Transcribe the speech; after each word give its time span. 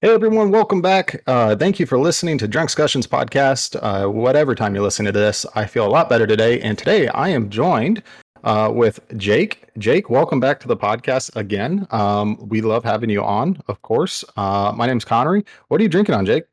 Hey 0.00 0.14
everyone, 0.14 0.52
welcome 0.52 0.80
back. 0.80 1.24
Uh, 1.26 1.56
thank 1.56 1.80
you 1.80 1.84
for 1.84 1.98
listening 1.98 2.38
to 2.38 2.46
Drunkscussions 2.46 3.08
podcast. 3.08 3.76
Uh, 3.82 4.08
whatever 4.08 4.54
time 4.54 4.76
you 4.76 4.80
listen 4.80 5.04
to 5.06 5.10
this, 5.10 5.44
I 5.56 5.66
feel 5.66 5.84
a 5.84 5.90
lot 5.90 6.08
better 6.08 6.24
today. 6.24 6.60
And 6.60 6.78
today 6.78 7.08
I 7.08 7.30
am 7.30 7.50
joined 7.50 8.04
uh, 8.44 8.70
with 8.72 9.00
Jake. 9.16 9.64
Jake, 9.76 10.08
welcome 10.08 10.38
back 10.38 10.60
to 10.60 10.68
the 10.68 10.76
podcast 10.76 11.34
again. 11.34 11.84
Um, 11.90 12.36
we 12.48 12.60
love 12.60 12.84
having 12.84 13.10
you 13.10 13.24
on, 13.24 13.60
of 13.66 13.82
course. 13.82 14.24
Uh, 14.36 14.72
my 14.72 14.86
name's 14.86 15.04
Connery. 15.04 15.44
What 15.66 15.80
are 15.80 15.82
you 15.82 15.88
drinking 15.88 16.14
on, 16.14 16.24
Jake? 16.24 16.44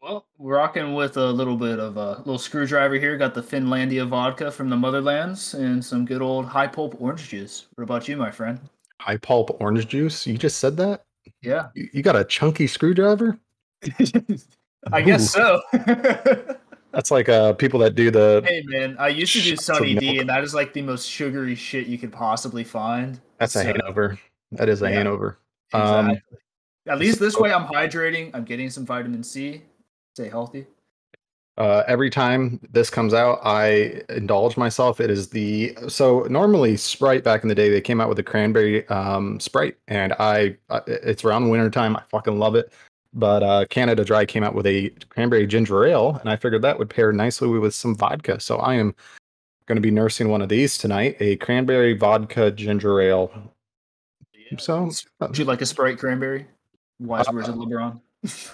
Well, 0.00 0.24
we're 0.38 0.56
rocking 0.56 0.94
with 0.94 1.18
a 1.18 1.26
little 1.26 1.58
bit 1.58 1.78
of 1.78 1.98
a 1.98 2.22
little 2.24 2.38
screwdriver 2.38 2.94
here. 2.94 3.18
Got 3.18 3.34
the 3.34 3.42
Finlandia 3.42 4.08
vodka 4.08 4.50
from 4.50 4.70
the 4.70 4.76
Motherlands 4.76 5.52
and 5.52 5.84
some 5.84 6.06
good 6.06 6.22
old 6.22 6.46
high 6.46 6.68
pulp 6.68 6.98
orange 6.98 7.28
juice. 7.28 7.66
What 7.74 7.84
about 7.84 8.08
you, 8.08 8.16
my 8.16 8.30
friend? 8.30 8.58
High 9.02 9.18
pulp 9.18 9.54
orange 9.60 9.86
juice. 9.86 10.26
You 10.26 10.38
just 10.38 10.56
said 10.60 10.78
that? 10.78 11.04
Yeah. 11.42 11.68
You, 11.74 11.88
you 11.92 12.02
got 12.02 12.16
a 12.16 12.24
chunky 12.24 12.66
screwdriver? 12.66 13.38
I 14.92 15.02
guess 15.02 15.30
so. 15.30 15.60
That's 16.92 17.10
like 17.10 17.28
uh 17.28 17.52
people 17.52 17.78
that 17.80 17.94
do 17.94 18.10
the. 18.10 18.42
hey 18.46 18.62
man, 18.66 18.96
I 18.98 19.08
used 19.08 19.32
to 19.34 19.40
do 19.40 19.56
Sunny 19.56 19.94
D, 19.94 20.18
and 20.18 20.28
that 20.28 20.42
is 20.42 20.54
like 20.54 20.72
the 20.72 20.82
most 20.82 21.08
sugary 21.08 21.54
shit 21.54 21.86
you 21.86 21.98
could 21.98 22.12
possibly 22.12 22.64
find. 22.64 23.20
That's 23.38 23.54
a 23.54 23.60
So, 23.60 23.66
Hanover. 23.66 24.18
That 24.52 24.68
is 24.68 24.82
a 24.82 24.90
Yeah. 24.90 24.96
Hanover. 24.98 25.38
Um. 25.72 26.16
At 26.86 26.98
least 26.98 27.20
this 27.20 27.36
way, 27.36 27.52
I'm 27.52 27.66
hydrating. 27.66 28.30
I'm 28.34 28.44
getting 28.44 28.70
some 28.70 28.84
vitamin 28.84 29.22
C. 29.22 29.62
Stay 30.14 30.28
healthy. 30.28 30.66
Uh, 31.60 31.84
every 31.86 32.08
time 32.08 32.58
this 32.72 32.88
comes 32.88 33.12
out, 33.12 33.38
I 33.44 34.00
indulge 34.08 34.56
myself. 34.56 34.98
It 34.98 35.10
is 35.10 35.28
the 35.28 35.76
so 35.88 36.22
normally 36.30 36.78
Sprite 36.78 37.22
back 37.22 37.42
in 37.42 37.50
the 37.50 37.54
day 37.54 37.68
they 37.68 37.82
came 37.82 38.00
out 38.00 38.08
with 38.08 38.16
the 38.16 38.22
cranberry 38.22 38.88
um, 38.88 39.38
Sprite, 39.38 39.76
and 39.86 40.14
I 40.14 40.56
uh, 40.70 40.80
it's 40.86 41.22
around 41.22 41.50
winter 41.50 41.68
time. 41.68 41.96
I 41.96 42.02
fucking 42.10 42.38
love 42.38 42.54
it. 42.54 42.72
But 43.12 43.42
uh, 43.42 43.66
Canada 43.66 44.06
Dry 44.06 44.24
came 44.24 44.42
out 44.42 44.54
with 44.54 44.66
a 44.66 44.88
cranberry 45.10 45.46
ginger 45.46 45.84
ale, 45.84 46.16
and 46.22 46.30
I 46.30 46.36
figured 46.36 46.62
that 46.62 46.78
would 46.78 46.88
pair 46.88 47.12
nicely 47.12 47.46
with 47.48 47.74
some 47.74 47.94
vodka. 47.94 48.40
So 48.40 48.56
I 48.56 48.76
am 48.76 48.94
going 49.66 49.76
to 49.76 49.82
be 49.82 49.90
nursing 49.90 50.30
one 50.30 50.40
of 50.40 50.48
these 50.48 50.78
tonight, 50.78 51.18
a 51.20 51.36
cranberry 51.36 51.92
vodka 51.92 52.52
ginger 52.52 53.02
ale. 53.02 53.30
So 54.56 54.90
uh, 55.20 55.26
Would 55.26 55.36
you 55.36 55.44
like 55.44 55.60
a 55.60 55.66
Sprite 55.66 55.98
cranberry? 55.98 56.46
Wise 57.00 57.28
words 57.30 57.50
of 57.50 57.56
LeBron. 57.56 58.00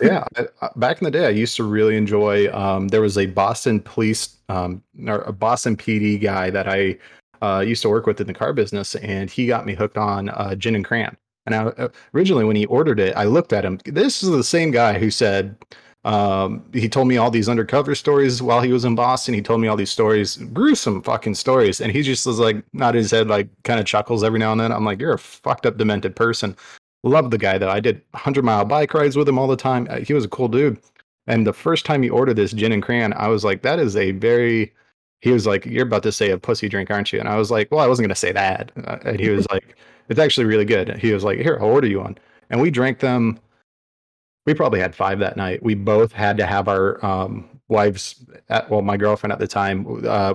Yeah 0.01 0.25
I, 0.37 0.69
back 0.77 1.01
in 1.01 1.05
the 1.05 1.11
day 1.11 1.27
i 1.27 1.31
used 1.31 1.57
to 1.57 1.65
really 1.65 1.97
enjoy 1.97 2.53
um, 2.53 2.89
there 2.89 3.01
was 3.01 3.19
a 3.19 3.27
boston 3.27 3.81
police 3.81 4.37
um, 4.49 4.83
or 5.07 5.23
a 5.23 5.33
boston 5.33 5.77
pd 5.77 6.21
guy 6.21 6.51
that 6.51 6.69
i 6.69 6.97
uh, 7.43 7.61
used 7.61 7.83
to 7.83 7.91
work 7.91 8.07
with 8.07 8.21
in 8.21 8.27
the 8.27 8.33
car 8.33 8.53
business 8.53 8.95
and 8.97 9.31
he 9.31 9.47
got 9.47 9.67
me 9.67 9.75
hooked 9.75 9.99
on 9.99 10.31
uh, 10.31 10.55
gin 10.55 10.75
and 10.75 10.87
cran. 10.87 11.15
And 11.45 11.55
I, 11.55 11.65
uh, 11.65 11.89
originally 12.15 12.45
when 12.45 12.57
he 12.57 12.67
ordered 12.67 12.99
it 13.01 13.17
i 13.17 13.25
looked 13.25 13.53
at 13.53 13.65
him 13.65 13.79
this 13.85 14.23
is 14.23 14.31
the 14.31 14.45
same 14.45 14.71
guy 14.71 14.99
who 14.99 15.11
said 15.11 15.57
um, 16.07 16.65
he 16.73 16.89
told 16.89 17.09
me 17.09 17.17
all 17.17 17.33
these 17.33 17.49
undercover 17.49 17.97
stories 17.97 18.41
while 18.41 18.61
he 18.61 18.73
was 18.73 18.85
in 18.85 18.95
boston. 18.95 19.35
He 19.35 19.43
told 19.43 19.61
me 19.61 19.67
all 19.67 19.77
these 19.77 19.91
stories 19.91 20.37
gruesome 20.37 21.03
fucking 21.03 21.35
stories. 21.35 21.81
And 21.81 21.91
he 21.91 22.03
just 22.03 22.25
was 22.25 22.39
like 22.39 22.63
nodded 22.73 22.99
his 22.99 23.11
head 23.11 23.27
like 23.27 23.49
kind 23.65 23.81
of 23.81 23.87
chuckles 23.87 24.23
every 24.23 24.39
now 24.39 24.53
and 24.53 24.61
then. 24.61 24.71
I'm 24.71 24.85
like 24.85 25.01
you're 25.01 25.15
a 25.15 25.19
fucked 25.19 25.67
up 25.67 25.79
demented 25.79 26.15
person 26.15 26.57
Love 27.03 27.31
the 27.31 27.39
guy 27.39 27.59
though. 27.59 27.71
I 27.71 27.81
did 27.81 28.03
100 28.13 28.45
mile 28.45 28.65
bike 28.65 28.93
rides 28.95 29.17
with 29.17 29.29
him 29.29 29.39
all 29.39 29.47
the 29.47 29.57
time. 29.57 29.87
Uh, 29.91 30.01
He 30.01 30.13
was 30.15 30.25
a 30.25 30.29
cool 30.29 30.49
dude. 30.49 30.79
And 31.29 31.47
the 31.47 31.53
first 31.53 31.85
time 31.85 32.03
he 32.03 32.11
ordered 32.11 32.35
this 32.37 32.53
gin 32.53 32.73
and 32.73 32.83
cran, 32.83 33.13
I 33.15 33.29
was 33.29 33.45
like, 33.45 33.63
that 33.63 33.79
is 33.79 33.97
a 33.97 34.13
very. 34.13 34.73
He 35.23 35.31
was 35.33 35.47
like, 35.47 35.65
"You're 35.67 35.87
about 35.87 36.03
to 36.05 36.13
say 36.13 36.31
a 36.31 36.39
pussy 36.39 36.69
drink, 36.69 36.91
aren't 36.91 37.13
you?" 37.13 37.19
And 37.19 37.29
I 37.29 37.37
was 37.37 37.51
like, 37.51 37.71
"Well, 37.71 37.81
I 37.81 37.87
wasn't 37.89 38.07
gonna 38.07 38.15
say 38.15 38.33
that." 38.33 38.71
Uh, 38.85 38.99
And 39.05 39.19
he 39.19 39.31
was 39.31 39.47
like, 39.51 39.77
"It's 40.09 40.21
actually 40.21 40.45
really 40.47 40.65
good." 40.67 40.97
He 40.99 41.13
was 41.13 41.25
like, 41.25 41.39
"Here, 41.41 41.59
I'll 41.61 41.67
order 41.69 41.89
you 41.89 42.01
one." 42.01 42.17
And 42.51 42.61
we 42.61 42.71
drank 42.71 43.01
them. 43.01 43.41
We 44.45 44.55
probably 44.55 44.79
had 44.79 44.95
five 44.95 45.19
that 45.21 45.37
night. 45.37 45.63
We 45.63 45.75
both 45.75 46.13
had 46.13 46.37
to 46.37 46.47
have 46.47 46.69
our 46.69 47.05
um, 47.05 47.49
wives, 47.69 48.25
at, 48.51 48.71
well, 48.71 48.83
my 48.83 48.97
girlfriend 48.97 49.33
at 49.33 49.41
the 49.41 49.49
time, 49.49 50.05
uh, 50.07 50.35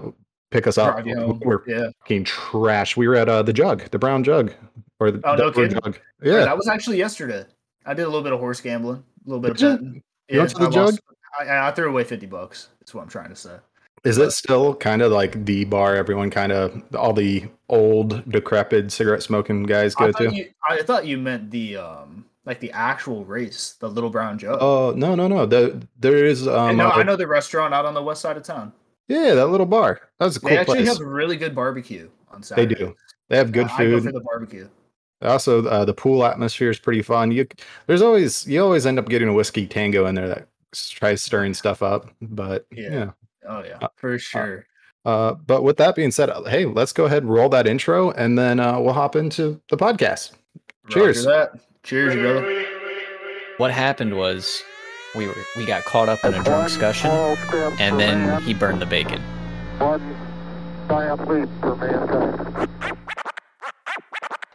pick 0.49 0.67
us 0.67 0.77
up. 0.77 0.99
Home. 1.07 1.39
We're 1.45 1.61
Yeah. 1.67 1.91
fucking 2.01 2.25
trash. 2.25 2.97
We 2.97 3.07
were 3.07 3.15
at 3.15 3.29
uh, 3.29 3.43
the 3.43 3.53
jug, 3.53 3.83
the 3.91 3.99
brown 3.99 4.23
jug, 4.25 4.51
or 5.01 5.11
the 5.11 5.19
Oh, 5.27 5.35
no 5.35 5.51
kidding? 5.51 5.71
jug. 5.83 5.97
Yeah, 6.21 6.33
Yeah, 6.33 6.45
that 6.45 6.55
was 6.55 6.67
actually 6.67 6.97
yesterday. 6.97 7.43
I 7.85 7.93
did 7.95 8.03
a 8.03 8.05
little 8.05 8.21
bit 8.21 8.31
of 8.33 8.39
horse 8.39 8.61
gambling, 8.61 9.03
a 9.25 9.29
little 9.29 9.41
bit 9.41 9.57
Did 9.57 9.65
of 9.67 9.79
betting. 9.79 10.03
You 10.29 10.47
the 10.47 10.59
I 10.59 10.67
lost- 10.67 10.99
I, 11.39 11.67
I 11.67 11.71
threw 11.71 11.89
away 11.89 12.03
fifty 12.03 12.27
bucks. 12.27 12.69
That's 12.79 12.93
what 12.93 13.01
I'm 13.01 13.09
trying 13.09 13.29
to 13.29 13.35
say. 13.35 13.55
Is 14.03 14.17
it 14.17 14.31
still 14.31 14.73
kind 14.75 15.01
of 15.01 15.11
like 15.11 15.45
the 15.45 15.65
bar 15.65 15.95
everyone 15.95 16.29
kind 16.29 16.51
of 16.51 16.81
all 16.95 17.13
the 17.13 17.45
old 17.69 18.27
decrepit 18.29 18.91
cigarette 18.91 19.23
smoking 19.23 19.63
guys 19.63 19.93
go 19.95 20.11
to? 20.11 20.33
you, 20.33 20.49
I 20.67 20.81
thought 20.83 21.05
you 21.05 21.17
meant 21.17 21.51
the 21.51 21.77
um 21.77 22.25
like 22.45 22.59
the 22.59 22.71
actual 22.71 23.25
race, 23.25 23.75
the 23.79 23.87
Little 23.89 24.09
Brown 24.09 24.37
Jug. 24.39 24.57
Oh 24.61 24.93
no 24.95 25.15
no 25.15 25.27
no! 25.27 25.45
The, 25.45 25.81
there 25.99 26.25
is 26.25 26.47
um 26.47 26.77
no, 26.77 26.89
I 26.89 27.03
know 27.03 27.15
the 27.15 27.27
restaurant 27.27 27.73
out 27.73 27.85
on 27.85 27.93
the 27.93 28.01
west 28.03 28.21
side 28.21 28.37
of 28.37 28.43
town. 28.43 28.73
yeah 29.07 29.33
that 29.35 29.47
little 29.47 29.65
bar. 29.67 30.01
That's 30.19 30.37
a 30.37 30.39
They 30.39 30.49
cool 30.49 30.57
actually 30.59 30.77
place. 30.83 30.97
have 30.97 30.99
really 31.07 31.37
good 31.37 31.53
barbecue 31.55 32.09
on 32.31 32.41
Saturday. 32.43 32.73
They 32.75 32.79
do. 32.85 32.95
They 33.29 33.37
have 33.37 33.51
good 33.51 33.69
food. 33.71 33.87
I 33.87 33.91
go 33.91 34.01
for 34.01 34.11
the 34.11 34.21
barbecue. 34.21 34.69
Also, 35.21 35.65
uh, 35.65 35.85
the 35.85 35.93
pool 35.93 36.25
atmosphere 36.25 36.69
is 36.69 36.79
pretty 36.79 37.01
fun. 37.01 37.31
You 37.31 37.47
there's 37.87 38.01
always 38.01 38.47
you 38.47 38.61
always 38.63 38.85
end 38.85 38.99
up 38.99 39.07
getting 39.09 39.27
a 39.27 39.33
whiskey 39.33 39.67
tango 39.67 40.05
in 40.07 40.15
there 40.15 40.27
that 40.27 40.47
tries 40.73 41.21
stirring 41.21 41.53
stuff 41.53 41.81
up. 41.83 42.09
But 42.21 42.65
Yeah. 42.71 42.89
yeah. 42.91 43.11
Oh 43.47 43.63
yeah, 43.63 43.77
Uh, 43.81 43.87
for 43.95 44.17
sure. 44.19 44.65
Uh, 45.03 45.33
but 45.33 45.63
with 45.63 45.77
that 45.77 45.95
being 45.95 46.11
said, 46.11 46.29
uh, 46.29 46.43
hey, 46.43 46.65
let's 46.65 46.93
go 46.93 47.05
ahead 47.05 47.23
and 47.23 47.33
roll 47.33 47.49
that 47.49 47.65
intro, 47.67 48.11
and 48.11 48.37
then 48.37 48.59
uh, 48.59 48.79
we'll 48.79 48.93
hop 48.93 49.15
into 49.15 49.59
the 49.69 49.77
podcast. 49.77 50.33
cheers. 50.89 51.25
That. 51.25 51.53
Cheers, 51.83 52.13
brother. 52.15 52.63
what 53.57 53.71
happened 53.71 54.15
was 54.15 54.63
we 55.15 55.25
were 55.27 55.33
we 55.57 55.65
got 55.65 55.83
caught 55.85 56.07
up 56.07 56.23
in 56.23 56.33
a 56.35 56.43
drunk 56.43 56.67
discussion 56.67 57.09
and 57.79 57.99
then 57.99 58.39
he 58.43 58.53
burned 58.53 58.79
the 58.81 58.85
bacon 58.85 59.19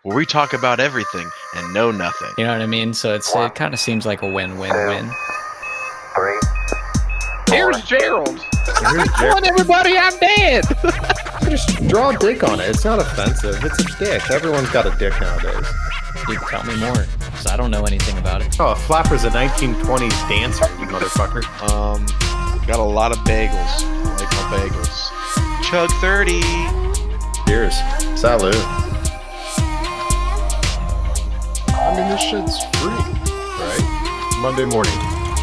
where 0.06 0.17
we 0.17 0.25
talk 0.25 0.53
about 0.53 0.78
everything 0.78 1.28
and 1.56 1.75
know 1.75 1.91
nothing. 1.91 2.31
you 2.39 2.44
know 2.44 2.53
what 2.53 2.62
i 2.62 2.67
mean 2.67 2.94
so 2.94 3.12
it's 3.12 3.34
it 3.34 3.55
kind 3.56 3.75
of 3.75 3.81
seems 3.81 4.06
like 4.06 4.22
a 4.22 4.31
win-win-win 4.31 5.11
Three. 6.15 6.39
Here's 7.50 7.83
Gerald. 7.83 8.41
Here's 8.81 9.12
Telling 9.12 9.44
everybody 9.44 9.99
I'm 9.99 10.19
dead. 10.19 10.65
Just 11.50 11.87
draw 11.89 12.09
a 12.09 12.19
dick 12.19 12.43
on 12.43 12.59
it. 12.59 12.71
It's 12.71 12.84
not 12.87 12.99
offensive. 12.99 13.62
It's 13.62 13.78
a 13.78 13.99
dick. 13.99 14.31
Everyone's 14.31 14.71
got 14.71 14.87
a 14.87 14.97
dick 14.99 15.12
nowadays. 15.21 15.67
you 16.27 16.38
tell 16.49 16.65
me 16.65 16.75
more 16.81 17.05
because 17.19 17.47
i 17.47 17.56
don't 17.56 17.71
know 17.71 17.84
anything 17.84 18.17
about 18.19 18.41
it 18.41 18.56
Oh, 18.59 18.73
a 18.73 18.77
flapper's 18.77 19.25
a 19.25 19.31
1920s 19.31 20.28
dancer, 20.28 20.65
you 20.81 20.87
motherfucker. 20.87 21.44
Um, 21.71 22.06
got 22.67 22.78
a 22.78 22.83
lot 22.83 23.12
of 23.12 23.19
bagels. 23.19 23.83
I 23.83 24.17
like 24.17 24.33
my 24.33 24.69
bagels. 24.71 25.12
Chug 25.69 25.91
30. 26.00 26.41
Cheers. 27.47 27.75
Salud. 28.19 28.85
I 31.96 32.00
mean, 32.00 32.10
this 32.10 32.20
shit's 32.20 32.62
free, 32.76 32.90
right? 32.90 34.38
Monday 34.42 34.66
morning. 34.66 34.92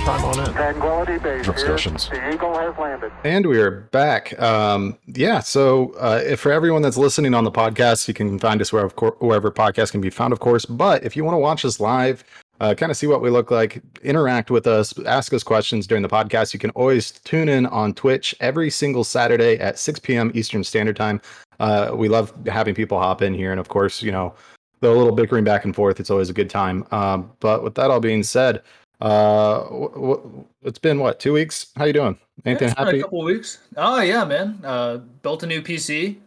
Chime 0.06 0.24
on 0.24 0.40
in. 0.40 0.54
Tranquility 0.54 1.18
Base. 1.18 1.48
Discussions. 1.48 2.10
The 2.10 2.32
Eagle 2.32 2.56
has 2.56 2.78
landed. 2.78 3.12
And 3.24 3.48
we 3.48 3.60
are 3.60 3.72
back. 3.90 4.40
Um, 4.40 5.00
yeah. 5.08 5.40
So, 5.40 5.94
uh, 5.94 6.22
if 6.24 6.42
for 6.42 6.52
everyone 6.52 6.84
that's 6.84 6.96
listening 6.96 7.34
on 7.34 7.44
the 7.44 7.52
podcast, 7.52 8.08
you 8.08 8.14
can 8.14 8.38
find 8.38 8.62
us 8.62 8.72
where, 8.72 8.86
of 8.86 8.96
course, 8.96 9.16
wherever 9.18 9.50
podcasts 9.50 9.90
can 9.90 10.00
be 10.00 10.12
found, 10.12 10.32
of 10.32 10.42
course. 10.42 10.64
But 10.64 11.04
if 11.04 11.18
you 11.18 11.24
want 11.24 11.34
to 11.34 11.40
watch 11.40 11.66
us 11.66 11.80
live, 11.80 12.24
uh, 12.60 12.76
kind 12.76 12.92
of 12.92 12.98
see 12.98 13.08
what 13.08 13.24
we 13.24 13.32
look 13.32 13.50
like, 13.50 13.82
interact 14.04 14.52
with 14.52 14.68
us, 14.68 14.94
ask 15.08 15.34
us 15.34 15.42
questions 15.42 15.88
during 15.88 16.04
the 16.04 16.08
podcast, 16.08 16.54
you 16.54 16.60
can 16.60 16.70
always 16.72 17.14
tune 17.22 17.50
in 17.50 17.66
on 17.66 17.96
Twitch 17.96 18.36
every 18.42 18.70
single 18.70 19.04
Saturday 19.04 19.58
at 19.58 19.80
6 19.80 20.02
p.m. 20.02 20.32
Eastern 20.36 20.64
Standard 20.64 20.98
Time. 20.98 21.20
Uh, 21.60 21.94
we 21.96 22.10
love 22.10 22.32
having 22.46 22.76
people 22.76 23.00
hop 23.00 23.24
in 23.24 23.34
here, 23.34 23.50
and 23.50 23.60
of 23.60 23.70
course, 23.70 24.04
you 24.04 24.12
know, 24.12 24.36
the 24.84 24.92
little 24.92 25.14
bickering 25.14 25.44
back 25.44 25.66
and 25.66 25.76
forth. 25.76 26.00
It's 26.00 26.10
always 26.12 26.30
a 26.30 26.34
good 26.34 26.50
time. 26.50 26.86
Um, 26.92 27.32
but 27.40 27.64
with 27.64 27.76
that 27.76 27.90
all 27.90 28.00
being 28.00 28.22
said, 28.24 28.62
uh, 29.02 29.64
w- 29.64 29.90
w- 29.94 30.46
it's 30.64 30.78
been 30.80 31.00
what 31.00 31.20
two 31.20 31.34
weeks? 31.34 31.72
How 31.76 31.86
you 31.86 31.94
doing? 31.94 32.18
Yeah, 32.46 32.50
Anything 32.52 32.70
it's 32.70 32.78
happy? 32.78 33.00
a 33.00 33.04
couple 33.04 33.24
weeks. 33.24 33.60
Oh 33.78 34.02
yeah, 34.02 34.24
man. 34.26 34.60
Uh, 34.64 34.98
built 35.22 35.44
a 35.44 35.48
new 35.48 35.62
PC. 35.62 36.18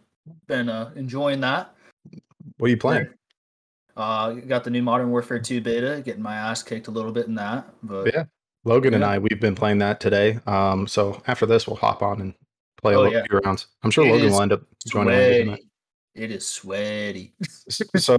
Been 0.46 0.68
uh, 0.68 0.90
enjoying 0.96 1.40
that. 1.42 1.74
What 2.58 2.66
are 2.66 2.70
you 2.70 2.76
playing? 2.76 3.08
Uh, 3.96 4.32
got 4.32 4.64
the 4.64 4.70
new 4.70 4.82
Modern 4.82 5.10
Warfare 5.10 5.38
2 5.38 5.60
beta. 5.60 6.02
Getting 6.04 6.22
my 6.22 6.34
ass 6.34 6.62
kicked 6.62 6.88
a 6.88 6.90
little 6.90 7.12
bit 7.12 7.26
in 7.26 7.34
that, 7.36 7.66
but 7.82 8.12
Yeah. 8.12 8.24
Logan 8.64 8.94
and 8.94 9.04
I, 9.04 9.18
we've 9.18 9.40
been 9.40 9.54
playing 9.54 9.78
that 9.78 10.00
today. 10.00 10.40
Um, 10.46 10.86
so 10.88 11.22
after 11.28 11.46
this, 11.46 11.66
we'll 11.68 11.76
hop 11.76 12.02
on 12.02 12.20
and 12.20 12.34
play 12.82 12.94
a 12.94 12.96
Oh, 12.96 13.02
little 13.02 13.14
yeah. 13.18 13.24
few 13.30 13.38
rounds. 13.38 13.68
I'm 13.84 13.90
sure 13.92 14.04
It 14.04 14.10
Logan 14.12 14.30
will 14.32 14.42
end 14.42 14.52
up 14.52 14.62
joining. 14.88 15.46
sweaty. 15.46 15.65
It 16.16 16.30
is 16.30 16.46
sweaty. 16.46 17.34
so 17.96 18.16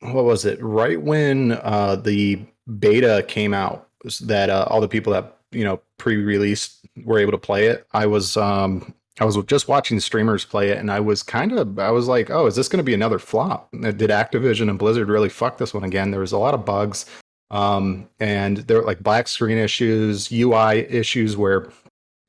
what 0.00 0.24
was 0.24 0.44
it? 0.44 0.62
Right 0.62 1.00
when 1.00 1.52
uh, 1.52 1.96
the 1.96 2.40
beta 2.78 3.24
came 3.26 3.52
out, 3.52 3.88
that 4.22 4.48
uh, 4.48 4.66
all 4.70 4.80
the 4.80 4.88
people 4.88 5.12
that 5.12 5.38
you 5.50 5.64
know 5.64 5.80
pre-released 5.98 6.86
were 7.04 7.18
able 7.18 7.32
to 7.32 7.38
play 7.38 7.66
it. 7.66 7.86
I 7.92 8.06
was 8.06 8.36
um, 8.36 8.94
I 9.18 9.24
was 9.24 9.36
just 9.46 9.66
watching 9.66 9.98
streamers 9.98 10.44
play 10.44 10.70
it, 10.70 10.78
and 10.78 10.90
I 10.90 11.00
was 11.00 11.22
kind 11.24 11.52
of 11.52 11.78
I 11.78 11.90
was 11.90 12.06
like, 12.06 12.30
oh, 12.30 12.46
is 12.46 12.54
this 12.54 12.68
going 12.68 12.78
to 12.78 12.84
be 12.84 12.94
another 12.94 13.18
flop? 13.18 13.70
Did 13.72 13.98
Activision 13.98 14.70
and 14.70 14.78
Blizzard 14.78 15.08
really 15.08 15.28
fuck 15.28 15.58
this 15.58 15.74
one 15.74 15.84
again? 15.84 16.12
There 16.12 16.20
was 16.20 16.32
a 16.32 16.38
lot 16.38 16.54
of 16.54 16.64
bugs. 16.64 17.06
Um, 17.50 18.08
and 18.18 18.58
there 18.58 18.78
were 18.78 18.84
like 18.84 19.00
black 19.04 19.28
screen 19.28 19.56
issues, 19.56 20.32
UI 20.32 20.80
issues 20.80 21.36
where 21.36 21.70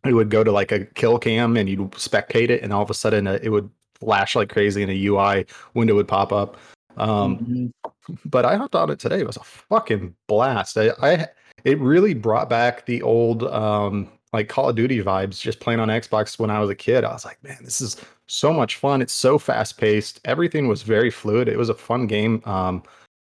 it 0.05 0.13
would 0.13 0.29
go 0.29 0.43
to 0.43 0.51
like 0.51 0.71
a 0.71 0.85
kill 0.85 1.17
cam 1.17 1.57
and 1.57 1.67
you'd 1.67 1.91
spectate 1.91 2.49
it, 2.49 2.63
and 2.63 2.73
all 2.73 2.83
of 2.83 2.89
a 2.89 2.95
sudden 2.95 3.27
uh, 3.27 3.39
it 3.41 3.49
would 3.49 3.69
flash 3.99 4.35
like 4.35 4.49
crazy, 4.49 4.81
and 4.83 4.91
a 4.91 5.05
UI 5.05 5.45
window 5.73 5.95
would 5.95 6.07
pop 6.07 6.31
up. 6.31 6.57
Um, 6.97 7.37
Mhm. 7.37 7.71
but 8.25 8.45
I 8.45 8.55
hopped 8.55 8.75
on 8.75 8.89
it 8.89 8.99
today. 8.99 9.19
It 9.19 9.27
was 9.27 9.37
a 9.37 9.43
fucking 9.43 10.15
blast. 10.27 10.77
I, 10.77 10.91
I 11.01 11.27
it 11.63 11.79
really 11.79 12.13
brought 12.13 12.49
back 12.49 12.85
the 12.85 13.01
old 13.01 13.43
um 13.43 14.09
like 14.33 14.49
Call 14.49 14.69
of 14.69 14.75
Duty 14.75 15.01
vibes 15.01 15.39
just 15.39 15.59
playing 15.59 15.79
on 15.79 15.87
Xbox 15.87 16.37
when 16.37 16.49
I 16.49 16.59
was 16.59 16.69
a 16.69 16.75
kid. 16.75 17.03
I 17.03 17.13
was 17.13 17.23
like, 17.25 17.41
man, 17.43 17.57
this 17.63 17.79
is 17.81 17.95
so 18.27 18.51
much 18.51 18.75
fun. 18.75 19.01
It's 19.01 19.13
so 19.13 19.37
fast 19.39 19.77
paced. 19.77 20.19
Everything 20.25 20.67
was 20.67 20.83
very 20.83 21.09
fluid. 21.09 21.47
It 21.47 21.57
was 21.57 21.69
a 21.69 21.73
fun 21.73 22.07
game. 22.07 22.41
Um 22.45 22.83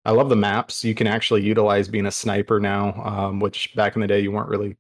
I 0.05 0.13
love 0.13 0.29
the 0.31 0.37
maps. 0.37 0.85
You 0.85 0.95
can 0.95 1.07
actually 1.07 1.43
utilize 1.43 1.87
being 1.89 2.07
a 2.07 2.11
sniper 2.11 2.59
now, 2.61 2.95
um, 3.05 3.41
which 3.41 3.75
back 3.75 3.95
in 3.95 4.01
the 4.01 4.07
day 4.07 4.21
you 4.21 4.33
weren't 4.33 4.49
really 4.49 4.77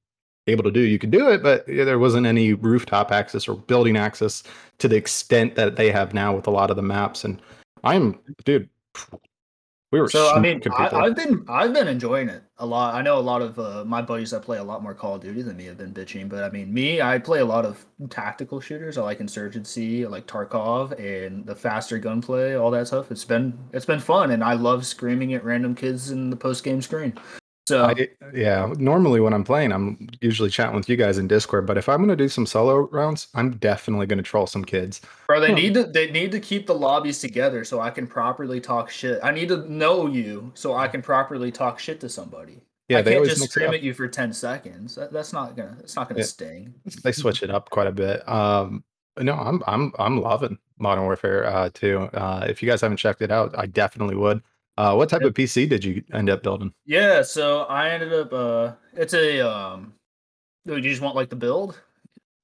able 0.48 0.64
to 0.64 0.70
do. 0.70 0.80
You 0.80 0.98
could 0.98 1.10
do 1.10 1.30
it, 1.30 1.42
but 1.42 1.66
there 1.66 1.98
wasn't 1.98 2.26
any 2.26 2.54
rooftop 2.54 3.12
access 3.12 3.48
or 3.48 3.54
building 3.54 3.96
access 3.96 4.42
to 4.78 4.88
the 4.88 4.96
extent 4.96 5.54
that 5.56 5.76
they 5.76 5.90
have 5.90 6.14
now 6.14 6.34
with 6.34 6.46
a 6.46 6.50
lot 6.50 6.70
of 6.70 6.76
the 6.76 6.82
maps. 6.82 7.24
And 7.24 7.40
I'm, 7.84 8.18
dude, 8.44 8.68
we 9.90 10.00
were 10.00 10.08
So 10.10 10.34
I 10.34 10.38
mean, 10.38 10.60
I, 10.70 10.88
I've 10.92 11.16
been 11.16 11.46
I've 11.48 11.72
been 11.72 11.88
enjoying 11.88 12.28
it 12.28 12.42
a 12.58 12.66
lot. 12.66 12.94
I 12.94 13.00
know 13.00 13.18
a 13.18 13.20
lot 13.20 13.40
of 13.40 13.58
uh, 13.58 13.84
my 13.86 14.02
buddies 14.02 14.30
that 14.32 14.42
play 14.42 14.58
a 14.58 14.62
lot 14.62 14.82
more 14.82 14.92
Call 14.92 15.14
of 15.14 15.22
Duty 15.22 15.40
than 15.40 15.56
me 15.56 15.64
have 15.64 15.78
been 15.78 15.94
bitching, 15.94 16.28
but 16.28 16.44
I 16.44 16.50
mean, 16.50 16.72
me, 16.72 17.00
I 17.00 17.18
play 17.18 17.40
a 17.40 17.44
lot 17.44 17.64
of 17.64 17.86
tactical 18.10 18.60
shooters. 18.60 18.98
I 18.98 19.02
like 19.02 19.20
Insurgency, 19.20 20.04
I 20.04 20.08
like 20.08 20.26
Tarkov, 20.26 20.92
and 21.00 21.46
the 21.46 21.54
faster 21.54 21.98
gunplay, 21.98 22.54
all 22.54 22.70
that 22.72 22.86
stuff. 22.86 23.10
It's 23.10 23.24
been 23.24 23.58
it's 23.72 23.86
been 23.86 24.00
fun, 24.00 24.32
and 24.32 24.44
I 24.44 24.52
love 24.52 24.84
screaming 24.84 25.32
at 25.32 25.42
random 25.42 25.74
kids 25.74 26.10
in 26.10 26.28
the 26.28 26.36
post 26.36 26.64
game 26.64 26.82
screen. 26.82 27.14
So 27.68 27.84
I, 27.84 28.08
yeah, 28.32 28.72
normally 28.78 29.20
when 29.20 29.34
I'm 29.34 29.44
playing, 29.44 29.72
I'm 29.72 30.08
usually 30.22 30.48
chatting 30.48 30.74
with 30.74 30.88
you 30.88 30.96
guys 30.96 31.18
in 31.18 31.28
Discord. 31.28 31.66
But 31.66 31.76
if 31.76 31.86
I'm 31.86 31.98
going 31.98 32.08
to 32.08 32.16
do 32.16 32.30
some 32.30 32.46
solo 32.46 32.88
rounds, 32.88 33.28
I'm 33.34 33.58
definitely 33.58 34.06
going 34.06 34.16
to 34.16 34.22
troll 34.22 34.46
some 34.46 34.64
kids. 34.64 35.02
Bro, 35.26 35.40
they 35.40 35.48
Huh. 35.48 35.54
need 35.56 35.74
to 35.74 35.84
they 35.84 36.10
need 36.10 36.32
to 36.32 36.40
keep 36.40 36.66
the 36.66 36.74
lobbies 36.74 37.20
together 37.20 37.62
so 37.64 37.78
I 37.78 37.90
can 37.90 38.06
properly 38.06 38.58
talk 38.58 38.88
shit. 38.88 39.20
I 39.22 39.32
need 39.32 39.48
to 39.50 39.70
know 39.70 40.06
you 40.06 40.50
so 40.54 40.74
I 40.74 40.88
can 40.88 41.02
properly 41.02 41.52
talk 41.52 41.78
shit 41.78 42.00
to 42.00 42.08
somebody. 42.08 42.62
Yeah, 42.88 43.00
I 43.00 43.02
they 43.02 43.10
can't 43.10 43.18
always 43.18 43.34
just 43.34 43.52
scream 43.52 43.74
at 43.74 43.82
you 43.82 43.92
for 43.92 44.08
ten 44.08 44.32
seconds. 44.32 44.94
That, 44.94 45.12
that's 45.12 45.34
not 45.34 45.54
gonna 45.54 45.76
it's 45.80 45.94
not 45.94 46.08
gonna 46.08 46.20
Yeah. 46.20 46.24
sting. 46.24 46.74
They 47.04 47.12
switch 47.12 47.42
it 47.42 47.50
up 47.50 47.68
quite 47.68 47.86
a 47.86 47.92
bit. 47.92 48.26
Um, 48.26 48.82
no, 49.20 49.34
I'm 49.34 49.62
I'm 49.66 49.92
I'm 49.98 50.22
loving 50.22 50.56
Modern 50.78 51.04
Warfare 51.04 51.44
uh, 51.44 51.68
too. 51.74 51.98
Uh, 52.14 52.46
if 52.48 52.62
you 52.62 52.68
guys 52.68 52.80
haven't 52.80 52.96
checked 52.96 53.20
it 53.20 53.30
out, 53.30 53.54
I 53.58 53.66
definitely 53.66 54.16
would. 54.16 54.42
Uh, 54.78 54.94
what 54.94 55.08
type 55.08 55.22
of 55.22 55.34
PC 55.34 55.68
did 55.68 55.84
you 55.84 56.00
end 56.12 56.30
up 56.30 56.40
building? 56.44 56.72
Yeah, 56.86 57.22
so 57.22 57.62
I 57.64 57.90
ended 57.90 58.12
up 58.12 58.32
uh 58.32 58.72
it's 58.94 59.12
a 59.12 59.40
um 59.40 59.92
do 60.66 60.76
you 60.76 60.82
just 60.82 61.02
want 61.02 61.16
like 61.16 61.30
the 61.30 61.36
build? 61.36 61.80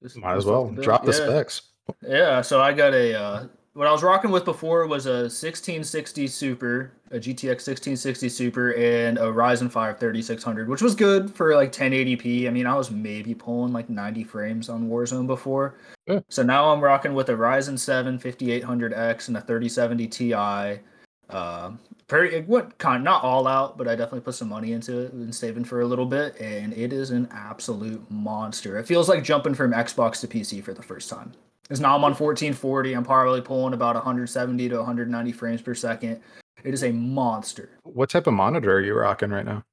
Just- 0.03 0.17
Might 0.17 0.35
as 0.37 0.45
well 0.45 0.67
the 0.67 0.83
drop 0.83 1.05
the 1.05 1.13
Yeah. 1.13 1.29
specs. 1.29 1.63
Yeah, 2.03 2.41
so 2.41 2.61
I 2.61 2.73
got 2.73 2.93
a 2.93 3.15
uh 3.15 3.47
what 3.75 3.87
I 3.87 3.93
was 3.93 4.03
rocking 4.03 4.33
with 4.33 4.45
before 4.45 4.85
was 4.89 5.07
a 5.07 5.29
1660 5.31 6.27
Super, 6.27 6.93
a 7.13 7.19
GTX 7.21 7.67
1660 7.67 8.29
Super, 8.29 8.73
and 8.75 9.17
a 9.19 9.23
Ryzen 9.27 9.71
5 9.71 9.99
3600, 10.01 10.69
which 10.69 10.83
was 10.83 10.95
good 10.97 11.33
for 11.35 11.55
like 11.55 11.71
1080p. 11.73 12.47
I 12.49 12.51
mean, 12.51 12.67
I 12.67 12.77
was 12.77 12.91
maybe 12.93 13.35
pulling 13.35 13.73
like 13.73 13.89
90 13.91 14.25
frames 14.25 14.69
on 14.69 14.89
Warzone 14.89 15.27
before. 15.29 15.75
Yeah. 16.07 16.21
So 16.29 16.43
now 16.43 16.73
I'm 16.73 16.81
rocking 16.81 17.15
with 17.15 17.29
a 17.31 17.33
Ryzen 17.35 17.79
7 17.79 18.19
5800X 18.19 19.29
and 19.29 19.37
a 19.37 19.41
3070 19.41 20.07
Ti. 20.09 20.81
Uh, 21.31 21.73
pretty 22.09 22.37
it 22.37 22.49
went 22.49 22.77
kind 22.79 23.03
not 23.03 23.23
all 23.23 23.47
out, 23.47 23.79
but 23.79 23.89
I 23.89 23.93
definitely 23.93 24.21
put 24.21 24.35
some 24.35 24.49
money 24.49 24.73
into 24.73 24.99
it 25.01 25.13
and 25.13 25.35
saving 25.35 25.65
for 25.65 25.81
a 25.81 25.87
little 25.87 26.07
bit, 26.07 26.39
and 26.41 26.73
it 26.73 26.93
is 26.93 27.11
an 27.11 27.29
absolute 27.33 28.09
monster. 28.11 28.79
It 28.79 28.87
feels 28.87 29.09
like 29.09 29.25
jumping 29.25 29.55
from 29.55 29.73
Xbox 29.73 30.21
to 30.21 30.29
PC 30.29 30.63
for 30.63 30.75
the 30.75 30.83
first 30.83 31.09
time. 31.09 31.33
Because 31.63 31.81
now 31.81 31.97
I'm 31.97 32.05
on 32.05 32.11
1440. 32.11 32.93
I'm 32.93 33.05
probably 33.05 33.41
pulling 33.41 33.73
about 33.73 33.95
170 33.95 34.69
to 34.69 34.77
190 34.77 35.33
frames 35.33 35.63
per 35.63 35.75
second. 35.75 36.21
It 36.63 36.75
is 36.75 36.85
a 36.85 36.93
monster. 36.93 37.71
What 37.85 38.11
type 38.11 38.27
of 38.27 38.35
monitor 38.35 38.75
are 38.75 38.81
you 38.81 38.95
rocking 38.95 39.31
right 39.31 39.47
now? 39.47 39.65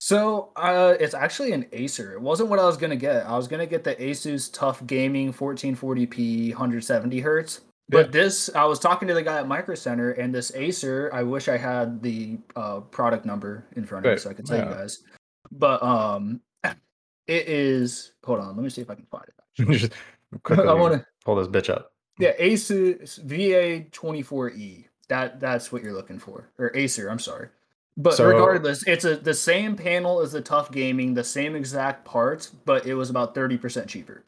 So 0.00 0.50
uh, 0.56 0.94
it's 0.98 1.14
actually 1.14 1.52
an 1.52 1.66
Acer. 1.72 2.14
It 2.14 2.20
wasn't 2.20 2.48
what 2.48 2.58
I 2.58 2.64
was 2.64 2.78
gonna 2.78 2.96
get. 2.96 3.26
I 3.26 3.36
was 3.36 3.48
gonna 3.48 3.66
get 3.66 3.84
the 3.84 3.94
Asus 3.96 4.50
TUF 4.50 4.86
Gaming 4.86 5.32
1440p 5.32 6.50
170 6.50 7.20
hertz. 7.20 7.60
But 7.90 8.06
Yeah. 8.06 8.10
this, 8.12 8.48
I 8.54 8.64
was 8.64 8.78
talking 8.78 9.08
to 9.08 9.14
the 9.14 9.22
guy 9.22 9.38
at 9.40 9.48
Micro 9.48 9.74
Center, 9.74 10.12
and 10.12 10.32
this 10.34 10.52
Acer, 10.54 11.10
I 11.12 11.22
wish 11.24 11.48
I 11.48 11.56
had 11.56 12.02
the 12.02 12.38
uh, 12.56 12.80
product 12.80 13.26
number 13.26 13.66
in 13.76 13.84
front 13.84 14.06
of 14.06 14.12
me 14.12 14.18
so 14.18 14.30
I 14.30 14.34
could 14.34 14.46
tell 14.46 14.58
you 14.58 14.64
guys. 14.64 15.02
But 15.50 15.82
um, 15.82 16.40
it 17.26 17.48
is. 17.48 18.12
Hold 18.24 18.40
on, 18.40 18.56
let 18.56 18.62
me 18.62 18.70
see 18.70 18.80
if 18.80 18.90
I 18.90 18.94
can 18.94 19.06
find 19.06 19.24
it. 19.58 19.92
I 20.50 20.74
want 20.74 20.94
to. 20.94 21.06
pull 21.24 21.34
this 21.36 21.48
bitch 21.48 21.68
up. 21.68 21.92
Yeah, 22.18 22.36
Asus 22.38 23.18
VA24E. 23.26 24.84
That 25.08 25.40
that's 25.40 25.72
what 25.72 25.82
you're 25.82 25.92
looking 25.92 26.20
for, 26.20 26.48
or 26.58 26.70
Acer. 26.76 27.08
I'm 27.08 27.18
sorry, 27.18 27.48
but 27.96 28.14
So- 28.14 28.26
regardless, 28.26 28.86
it's 28.86 29.04
a 29.04 29.16
the 29.16 29.34
same 29.34 29.74
panel 29.74 30.20
as 30.20 30.30
the 30.30 30.40
TUF 30.40 30.70
Gaming, 30.70 31.14
the 31.14 31.24
same 31.24 31.56
exact 31.56 32.04
parts, 32.04 32.46
but 32.46 32.86
it 32.86 32.94
was 32.94 33.10
about 33.10 33.34
thirty 33.34 33.58
percent 33.58 33.88
cheaper. 33.88 34.22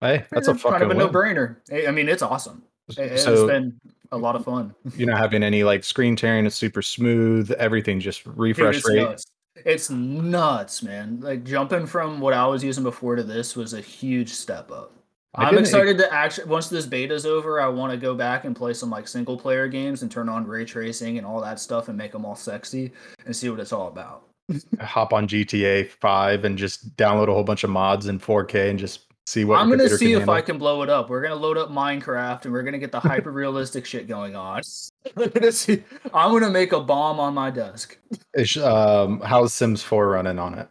Hey, 0.00 0.24
that's 0.30 0.46
a 0.46 0.52
Eh, 0.52 0.54
fucking 0.54 0.70
kind 0.70 0.82
of 0.84 0.90
a 0.90 0.94
win. 0.94 0.98
no-brainer. 1.06 1.56
I 1.72 1.88
I 1.88 1.90
mean, 1.90 2.08
it's 2.08 2.22
awesome. 2.22 2.62
It, 2.90 3.12
has 3.12 3.24
So 3.24 3.46
been 3.46 3.78
a 4.12 4.16
lot 4.16 4.36
of 4.36 4.44
fun. 4.44 4.74
you're 4.96 5.08
not 5.08 5.18
having 5.18 5.42
any 5.42 5.64
like 5.64 5.84
screen 5.84 6.16
tearing. 6.16 6.46
It's 6.46 6.56
super 6.56 6.82
smooth. 6.82 7.50
Everything 7.52 8.00
just 8.00 8.24
Dude, 8.24 8.36
refresh 8.36 8.78
it's 8.78 8.88
rate. 8.88 9.02
nuts. 9.02 9.26
It's 9.64 9.90
nuts, 9.90 10.82
man. 10.82 11.20
Like 11.20 11.44
jumping 11.44 11.86
from 11.86 12.20
what 12.20 12.34
I 12.34 12.46
was 12.46 12.62
using 12.62 12.84
before 12.84 13.16
to 13.16 13.22
this 13.22 13.56
was 13.56 13.72
a 13.72 13.80
huge 13.80 14.30
step 14.30 14.70
up. 14.70 14.92
I'm 15.38 15.58
excited 15.58 15.98
to 15.98 16.12
actually 16.12 16.46
once 16.48 16.68
this 16.68 16.86
beta's 16.86 17.26
over, 17.26 17.60
I 17.60 17.68
want 17.68 17.92
to 17.92 17.98
go 17.98 18.14
back 18.14 18.44
and 18.44 18.56
play 18.56 18.72
some 18.72 18.88
like 18.88 19.06
single 19.06 19.36
player 19.36 19.68
games 19.68 20.00
and 20.02 20.10
turn 20.10 20.28
on 20.30 20.46
ray 20.46 20.64
tracing 20.64 21.18
and 21.18 21.26
all 21.26 21.40
that 21.42 21.60
stuff 21.60 21.88
and 21.88 21.98
make 21.98 22.12
them 22.12 22.24
all 22.24 22.36
sexy 22.36 22.92
and 23.26 23.36
see 23.36 23.50
what 23.50 23.60
it's 23.60 23.72
all 23.72 23.88
about. 23.88 24.22
Hop 24.80 25.12
on 25.12 25.28
GTA 25.28 25.88
5 25.88 26.44
and 26.44 26.56
just 26.56 26.96
download 26.96 27.28
a 27.28 27.34
whole 27.34 27.44
bunch 27.44 27.64
of 27.64 27.70
mods 27.70 28.06
in 28.06 28.18
4K 28.18 28.70
and 28.70 28.78
just 28.78 29.05
see 29.26 29.44
what 29.44 29.58
I'm 29.58 29.68
gonna 29.68 29.88
see 29.88 30.12
if 30.14 30.28
I 30.28 30.40
can 30.40 30.58
blow 30.58 30.82
it 30.82 30.88
up. 30.88 31.10
We're 31.10 31.22
gonna 31.22 31.34
load 31.34 31.58
up 31.58 31.70
Minecraft 31.70 32.44
and 32.44 32.52
we're 32.52 32.62
gonna 32.62 32.78
get 32.78 32.92
the 32.92 33.00
hyper 33.00 33.32
realistic 33.32 33.84
shit 33.84 34.08
going 34.08 34.36
on. 34.36 34.62
We're 35.16 35.28
gonna 35.28 35.52
see. 35.52 35.84
I'm 36.12 36.32
gonna 36.32 36.50
make 36.50 36.72
a 36.72 36.80
bomb 36.80 37.20
on 37.20 37.34
my 37.34 37.50
desk. 37.50 37.98
Is, 38.34 38.56
um, 38.56 39.20
how's 39.20 39.52
Sims 39.52 39.82
4 39.82 40.08
running 40.08 40.38
on 40.38 40.58
it? 40.58 40.68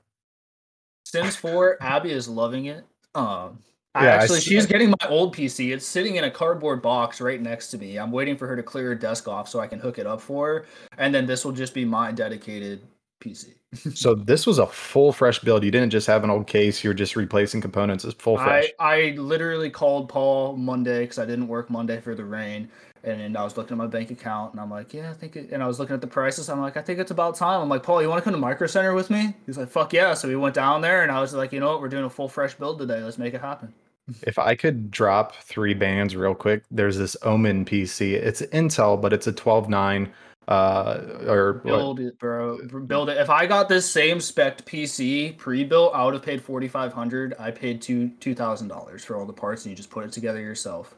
Sims 1.06 1.36
4, 1.36 1.78
Abby 1.82 2.12
is 2.12 2.28
loving 2.28 2.66
it. 2.66 2.84
Um, 3.14 3.60
Yeah, 3.96 4.02
actually, 4.02 4.42
she's 4.42 4.66
getting 4.66 4.90
my 4.90 5.08
old 5.08 5.34
PC. 5.34 5.74
It's 5.74 5.86
sitting 5.86 6.18
in 6.18 6.26
a 6.26 6.32
cardboard 6.32 6.82
box 6.82 7.22
right 7.22 7.42
next 7.42 7.70
to 7.70 7.78
me. 7.78 7.98
I'm 7.98 8.12
waiting 8.12 8.36
for 8.36 8.46
her 8.48 8.56
to 8.58 8.64
clear 8.64 8.88
her 8.90 8.96
desk 8.96 9.30
off 9.30 9.48
so 9.48 9.62
I 9.62 9.68
can 9.68 9.80
hook 9.80 10.00
it 10.00 10.06
up 10.06 10.20
for 10.20 10.48
her, 10.48 10.66
and 10.98 11.16
then 11.16 11.26
this 11.26 11.46
will 11.46 11.54
just 11.54 11.74
be 11.74 11.86
my 11.86 12.12
dedicated 12.12 12.82
PC. 13.26 13.54
So 13.94 14.16
this 14.16 14.48
was 14.48 14.58
a 14.58 14.68
full 14.68 15.12
fresh 15.12 15.40
build. 15.40 15.64
You 15.66 15.72
didn't 15.72 15.90
just 15.90 16.08
have 16.08 16.24
an 16.24 16.30
old 16.30 16.48
case. 16.48 16.82
You're 16.82 16.94
just 16.94 17.18
replacing 17.18 17.60
components. 17.60 18.06
It's 18.06 18.14
full 18.14 18.38
fresh. 18.38 18.72
I, 18.80 19.10
I 19.10 19.16
literally 19.18 19.70
called 19.70 20.08
Paul 20.08 20.56
Monday 20.56 21.02
because 21.02 21.20
I 21.20 21.26
didn't 21.26 21.50
work 21.50 21.70
Monday 21.70 22.00
for 22.00 22.16
the 22.16 22.24
rain, 22.24 22.70
and, 23.04 23.20
then 23.20 23.36
I 23.36 23.44
was 23.44 23.58
looking 23.58 23.74
at 23.74 23.78
my 23.78 23.88
bank 23.88 24.12
account, 24.12 24.54
and 24.54 24.62
I'm 24.62 24.72
like, 24.72 24.94
yeah, 24.94 25.12
I 25.12 25.14
think, 25.14 25.36
it, 25.36 25.52
and 25.52 25.62
I 25.62 25.68
was 25.68 25.78
looking 25.78 25.94
at 25.94 26.00
the 26.00 26.08
prices. 26.08 26.50
I'm 26.50 26.62
like, 26.62 26.78
I 26.78 26.82
think 26.82 27.00
it's 27.00 27.12
about 27.12 27.36
time. 27.36 27.62
I'm 27.62 27.68
like, 27.68 27.84
Paul, 27.84 28.02
you 28.02 28.08
want 28.08 28.20
to 28.20 28.24
come 28.24 28.34
to 28.34 28.40
Micro 28.40 28.66
Center 28.66 28.94
with 28.94 29.10
me? 29.10 29.36
He's 29.46 29.58
like, 29.58 29.70
fuck 29.70 29.92
yeah. 29.92 30.14
So 30.14 30.30
we 30.30 30.38
went 30.38 30.56
down 30.56 30.82
there, 30.82 31.04
and 31.04 31.12
I 31.12 31.20
was 31.20 31.34
like, 31.34 31.52
you 31.52 31.60
know 31.60 31.68
what, 31.68 31.82
we're 31.82 31.90
doing 31.90 32.06
a 32.06 32.10
full 32.10 32.30
fresh 32.30 32.56
build 32.56 32.80
today. 32.80 33.04
Let's 33.04 33.18
make 33.18 33.34
it 33.34 33.42
happen. 33.42 33.74
If 34.22 34.38
I 34.38 34.56
could 34.56 34.92
drop 34.92 35.36
three 35.36 35.74
bands 35.74 36.16
real 36.16 36.36
quick, 36.36 36.64
there's 36.72 36.98
this 36.98 37.18
Omen 37.24 37.66
PC. 37.66 38.14
It's 38.14 38.42
Intel, 38.42 39.02
but 39.02 39.12
it's 39.14 39.28
a 39.28 39.34
12.9 39.34 40.12
uh, 40.48 41.00
or 41.28 41.54
what- 41.54 41.64
Build 41.64 42.00
it, 42.00 42.20
bro. 42.20 42.58
Build 42.86 43.10
it. 43.10 43.18
If 43.18 43.30
I 43.30 43.46
got 43.46 43.68
this 43.70 43.90
same 43.90 44.20
spec 44.20 44.66
PC 44.66 45.38
pre-built, 45.38 45.94
I 45.96 46.06
would 46.06 46.14
have 46.14 46.24
paid 46.24 46.42
forty 46.42 46.68
five 46.68 46.94
hundred. 46.94 47.34
I 47.40 47.52
paid 47.52 47.82
two 47.82 48.10
two 48.20 48.36
thousand 48.36 48.68
dollars 48.68 49.04
for 49.04 49.16
all 49.18 49.26
the 49.26 49.34
parts, 49.34 49.66
and 49.66 49.72
you 49.72 49.76
just 49.76 49.90
put 49.90 50.06
it 50.06 50.12
together 50.12 50.40
yourself. 50.42 50.96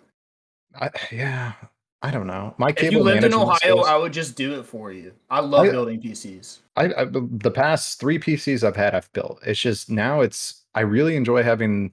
I, 0.80 0.90
yeah, 1.12 1.54
I 2.02 2.12
don't 2.12 2.28
know. 2.28 2.54
My 2.58 2.70
If 2.76 2.92
you 2.92 3.00
lived 3.00 3.24
in 3.24 3.34
Ohio, 3.34 3.56
skills- 3.58 3.88
I 3.88 3.96
would 3.98 4.14
just 4.14 4.36
do 4.36 4.60
it 4.60 4.66
for 4.66 4.92
you. 4.92 5.14
I 5.30 5.40
love 5.40 5.68
I- 5.68 5.72
building 5.72 6.02
PCs. 6.02 6.60
I, 6.76 6.94
I 6.94 7.06
the 7.12 7.50
past 7.52 8.00
three 8.00 8.20
PCs 8.20 8.64
I've 8.68 8.76
had, 8.76 8.94
I've 8.94 9.12
built. 9.14 9.40
It's 9.46 9.60
just 9.60 9.90
now 9.90 10.22
it's 10.22 10.66
I 10.76 10.82
really 10.82 11.16
enjoy 11.16 11.42
having. 11.44 11.92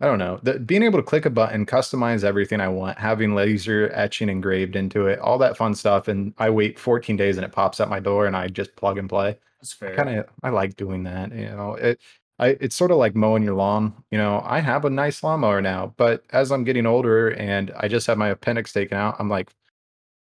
I 0.00 0.06
don't 0.06 0.18
know, 0.18 0.38
the, 0.42 0.58
being 0.58 0.82
able 0.82 0.98
to 0.98 1.02
click 1.02 1.24
a 1.24 1.30
button, 1.30 1.64
customize 1.64 2.22
everything 2.22 2.60
I 2.60 2.68
want, 2.68 2.98
having 2.98 3.34
laser 3.34 3.90
etching 3.94 4.28
engraved 4.28 4.76
into 4.76 5.06
it, 5.06 5.18
all 5.20 5.38
that 5.38 5.56
fun 5.56 5.74
stuff, 5.74 6.08
and 6.08 6.34
I 6.38 6.50
wait 6.50 6.78
14 6.78 7.16
days 7.16 7.36
and 7.36 7.44
it 7.46 7.52
pops 7.52 7.80
at 7.80 7.88
my 7.88 8.00
door, 8.00 8.26
and 8.26 8.36
I 8.36 8.48
just 8.48 8.76
plug 8.76 8.98
and 8.98 9.08
play. 9.08 9.38
That's 9.60 9.72
fair. 9.72 9.96
Kind 9.96 10.18
of, 10.18 10.26
I 10.42 10.50
like 10.50 10.76
doing 10.76 11.04
that. 11.04 11.32
You 11.32 11.48
know, 11.48 11.74
it, 11.74 12.00
I, 12.38 12.48
it's 12.60 12.76
sort 12.76 12.90
of 12.90 12.98
like 12.98 13.14
mowing 13.14 13.42
your 13.42 13.54
lawn. 13.54 13.94
You 14.10 14.18
know, 14.18 14.42
I 14.44 14.60
have 14.60 14.84
a 14.84 14.90
nice 14.90 15.22
lawnmower 15.22 15.62
now, 15.62 15.94
but 15.96 16.24
as 16.30 16.52
I'm 16.52 16.64
getting 16.64 16.84
older 16.86 17.30
and 17.30 17.72
I 17.76 17.88
just 17.88 18.06
have 18.06 18.18
my 18.18 18.28
appendix 18.28 18.72
taken 18.72 18.98
out, 18.98 19.16
I'm 19.18 19.30
like, 19.30 19.50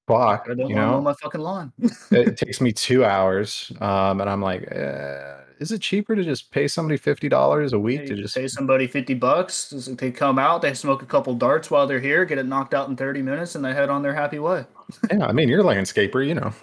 fuck, 0.07 0.47
I 0.51 0.55
don't 0.55 0.59
you 0.59 0.65
want 0.65 0.71
to 0.75 0.81
mow 0.81 0.91
know, 0.93 1.01
my 1.03 1.15
fucking 1.15 1.41
lawn. 1.41 1.73
it 2.11 2.37
takes 2.37 2.61
me 2.61 2.73
two 2.73 3.05
hours, 3.05 3.73
um, 3.81 4.21
and 4.21 4.29
I'm 4.29 4.43
like, 4.43 4.63
eh, 4.71 5.35
is 5.59 5.71
it 5.71 5.81
cheaper 5.81 6.17
to 6.17 6.25
just 6.25 6.51
pay 6.51 6.67
somebody 6.67 6.97
fifty 6.97 7.29
dollars 7.29 7.73
a 7.73 7.79
week 7.79 8.01
Yeah, 8.03 8.07
to 8.09 8.17
just? 8.23 8.35
pay 8.35 8.49
somebody 8.49 8.87
50 8.89 9.15
bucks. 9.15 9.71
They 9.71 10.11
come 10.11 10.39
out, 10.39 10.61
they 10.63 10.75
smoke 10.75 11.03
a 11.03 11.07
couple 11.07 11.35
darts 11.35 11.71
while 11.71 11.87
they're 11.87 12.01
here, 12.01 12.25
get 12.25 12.39
it 12.39 12.47
knocked 12.47 12.75
out 12.75 12.89
in 12.89 12.97
30 12.97 13.23
minutes, 13.23 13.55
and 13.55 13.65
they 13.65 13.73
head 13.73 13.89
on 13.89 14.03
their 14.03 14.15
happy 14.15 14.39
way. 14.41 14.65
Yeah, 15.11 15.27
I 15.27 15.33
mean, 15.33 15.49
you're 15.49 15.61
a 15.61 15.65
landscaper, 15.65 16.27
you 16.27 16.35
know. 16.35 16.53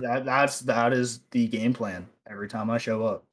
that, 0.00 0.22
that's 0.24 0.60
that 0.60 0.92
is 0.94 1.20
the 1.30 1.46
game 1.46 1.74
plan 1.74 2.06
every 2.30 2.48
time 2.48 2.70
I 2.70 2.78
show 2.78 3.04
up. 3.04 3.24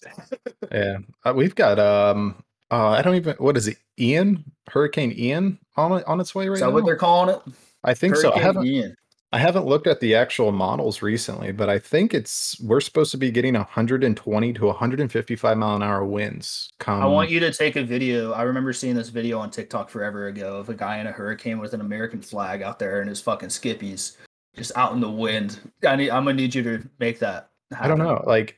yeah, 0.72 0.98
uh, 1.24 1.34
we've 1.36 1.56
got 1.56 1.80
um, 1.80 2.44
uh, 2.72 2.90
I 2.90 3.02
don't 3.02 3.16
even 3.16 3.36
what 3.38 3.56
is 3.56 3.68
it, 3.70 3.78
Ian, 3.98 4.44
Hurricane 4.70 5.14
Ian 5.18 5.60
on 5.78 6.04
on 6.04 6.20
its 6.20 6.36
way 6.36 6.48
right 6.50 6.56
Is 6.56 6.60
that 6.60 6.68
now. 6.68 6.74
what 6.74 6.86
they're 6.86 6.96
calling 6.98 7.34
it? 7.34 7.42
I 7.86 7.94
think 7.94 8.16
so. 8.18 8.34
I 8.34 8.40
haven't 8.40 8.66
Ian. 8.66 8.96
I 9.36 9.38
haven't 9.38 9.65
looked 9.65 9.86
at 9.86 10.00
the 10.00 10.15
actual 10.15 10.54
models 10.54 11.01
recently, 11.01 11.51
but 11.51 11.68
I 11.70 11.77
think 11.77 12.13
it's 12.13 12.58
we're 12.62 12.80
supposed 12.80 13.12
to 13.12 13.18
be 13.18 13.32
getting 13.32 13.56
120 13.56 14.54
to 14.54 14.65
155 14.65 15.58
mile 15.58 15.75
an 15.75 15.84
hour 15.84 16.06
winds. 16.06 16.70
Come, 16.80 17.04
I 17.04 17.06
want 17.06 17.30
you 17.30 17.42
to 17.42 17.51
take 17.51 17.75
a 17.75 17.84
video. 17.84 18.32
I 18.32 18.44
remember 18.44 18.72
seeing 18.72 18.96
this 18.96 19.10
video 19.10 19.38
on 19.38 19.51
TikTok 19.51 19.89
forever 19.89 20.27
ago 20.27 20.56
of 20.56 20.70
a 20.70 20.74
guy 20.74 21.00
in 21.00 21.08
a 21.08 21.12
hurricane 21.12 21.60
with 21.60 21.74
an 21.74 21.82
American 21.82 22.22
flag 22.22 22.62
out 22.62 22.80
there 22.80 23.01
and 23.01 23.10
his 23.10 23.20
fucking 23.20 23.50
skippies 23.50 24.15
just 24.56 24.72
out 24.77 24.94
in 24.94 25.01
the 25.01 25.12
wind. 25.12 25.60
I 25.86 25.98
need, 25.98 26.12
I'm 26.12 26.24
gonna 26.24 26.38
need 26.38 26.56
you 26.56 26.63
to 26.63 26.89
make 27.00 27.20
that. 27.20 27.50
I 27.77 27.89
don't 27.89 28.00
know, 28.00 28.24
like 28.25 28.58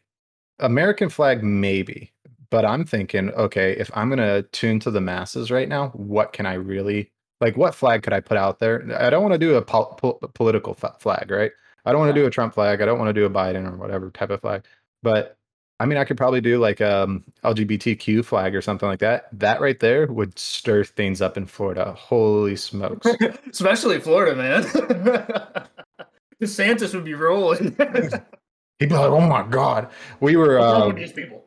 American 0.59 1.09
flag 1.09 1.43
maybe, 1.43 2.13
but 2.51 2.65
I'm 2.65 2.85
thinking, 2.85 3.31
okay, 3.31 3.71
if 3.71 3.89
I'm 3.97 4.09
gonna 4.09 4.43
tune 4.43 4.79
to 4.81 4.91
the 4.91 5.01
masses 5.01 5.49
right 5.49 5.67
now, 5.69 5.87
what 5.95 6.33
can 6.33 6.45
I 6.45 6.53
really 6.53 7.09
like? 7.41 7.57
What 7.57 7.75
flag 7.75 8.03
could 8.03 8.13
I 8.13 8.19
put 8.19 8.37
out 8.37 8.59
there? 8.59 8.83
I 8.99 9.09
don't 9.09 9.21
want 9.21 9.33
to 9.33 9.39
do 9.39 9.55
a 9.55 9.61
pol- 9.61 9.95
pol- 9.95 10.19
political 10.33 10.73
flag, 10.73 11.31
right? 11.31 11.51
I 11.85 11.91
don't 11.91 12.01
want 12.01 12.13
to 12.13 12.21
do 12.21 12.27
a 12.27 12.29
Trump 12.29 12.53
flag. 12.53 12.81
I 12.81 12.85
don't 12.85 12.99
want 12.99 13.09
to 13.09 13.13
do 13.13 13.25
a 13.25 13.29
Biden 13.29 13.65
or 13.71 13.77
whatever 13.77 14.09
type 14.11 14.29
of 14.29 14.41
flag. 14.41 14.65
But 15.03 15.37
I 15.79 15.85
mean, 15.85 15.97
I 15.97 16.05
could 16.05 16.17
probably 16.17 16.41
do 16.41 16.59
like 16.59 16.81
um 16.81 17.23
LGBTQ 17.43 18.25
flag 18.25 18.55
or 18.55 18.61
something 18.61 18.89
like 18.89 18.99
that. 18.99 19.27
That 19.31 19.61
right 19.61 19.79
there 19.79 20.07
would 20.07 20.37
stir 20.37 20.83
things 20.83 21.21
up 21.21 21.37
in 21.37 21.45
Florida. 21.45 21.93
Holy 21.93 22.55
smokes! 22.55 23.07
Especially 23.49 23.99
Florida, 23.99 24.35
man. 24.35 24.63
DeSantis 26.41 26.93
would 26.93 27.05
be 27.05 27.13
rolling. 27.13 27.75
He'd 28.79 28.89
be 28.89 28.95
like, 28.95 29.09
"Oh 29.09 29.21
my 29.21 29.43
god, 29.43 29.89
we 30.19 30.35
were." 30.35 30.59
Uh, 30.59 30.91
these 30.91 31.13
people? 31.13 31.45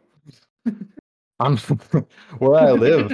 I'm 1.39 1.57
where 2.39 2.55
I 2.55 2.73
live. 2.73 3.11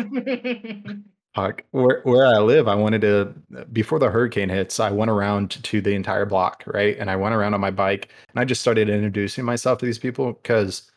Where 1.70 2.00
where 2.04 2.26
I 2.26 2.38
live, 2.38 2.66
I 2.68 2.74
wanted 2.74 3.02
to 3.02 3.34
before 3.72 3.98
the 3.98 4.10
hurricane 4.10 4.48
hits, 4.48 4.80
I 4.80 4.90
went 4.90 5.10
around 5.10 5.50
to 5.64 5.80
the 5.80 5.92
entire 5.94 6.24
block, 6.24 6.64
right? 6.66 6.96
And 6.98 7.10
I 7.10 7.16
went 7.16 7.34
around 7.34 7.54
on 7.54 7.60
my 7.60 7.70
bike 7.70 8.08
and 8.30 8.40
I 8.40 8.44
just 8.44 8.60
started 8.60 8.88
introducing 8.88 9.44
myself 9.44 9.78
to 9.80 9.86
these 9.86 9.98
people 9.98 10.32
because 10.32 10.90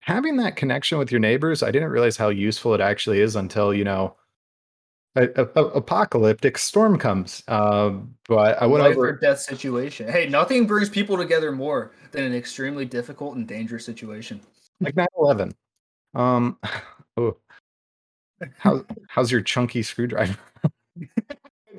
having 0.00 0.36
that 0.38 0.56
connection 0.56 0.98
with 0.98 1.12
your 1.12 1.20
neighbors, 1.20 1.62
I 1.62 1.70
didn't 1.70 1.90
realize 1.90 2.16
how 2.16 2.28
useful 2.28 2.74
it 2.74 2.80
actually 2.80 3.20
is 3.20 3.36
until, 3.36 3.72
you 3.72 3.84
know, 3.84 4.16
a, 5.16 5.28
a, 5.36 5.48
a- 5.54 5.68
apocalyptic 5.76 6.58
storm 6.58 6.98
comes. 6.98 7.42
Um, 7.48 8.14
but 8.28 8.60
I 8.60 8.66
went 8.66 8.82
Life 8.84 8.96
or 8.96 9.08
over 9.08 9.18
death 9.18 9.40
situation. 9.40 10.08
Hey, 10.08 10.28
nothing 10.28 10.66
brings 10.66 10.88
people 10.88 11.16
together 11.16 11.52
more 11.52 11.92
than 12.12 12.24
an 12.24 12.34
extremely 12.34 12.84
difficult 12.84 13.36
and 13.36 13.46
dangerous 13.46 13.84
situation. 13.84 14.40
like 14.80 14.94
9/11. 14.94 15.52
Um 16.14 16.58
oh. 17.16 17.36
How 18.58 18.84
how's 19.08 19.30
your 19.32 19.40
chunky 19.40 19.82
screwdriver? 19.82 20.36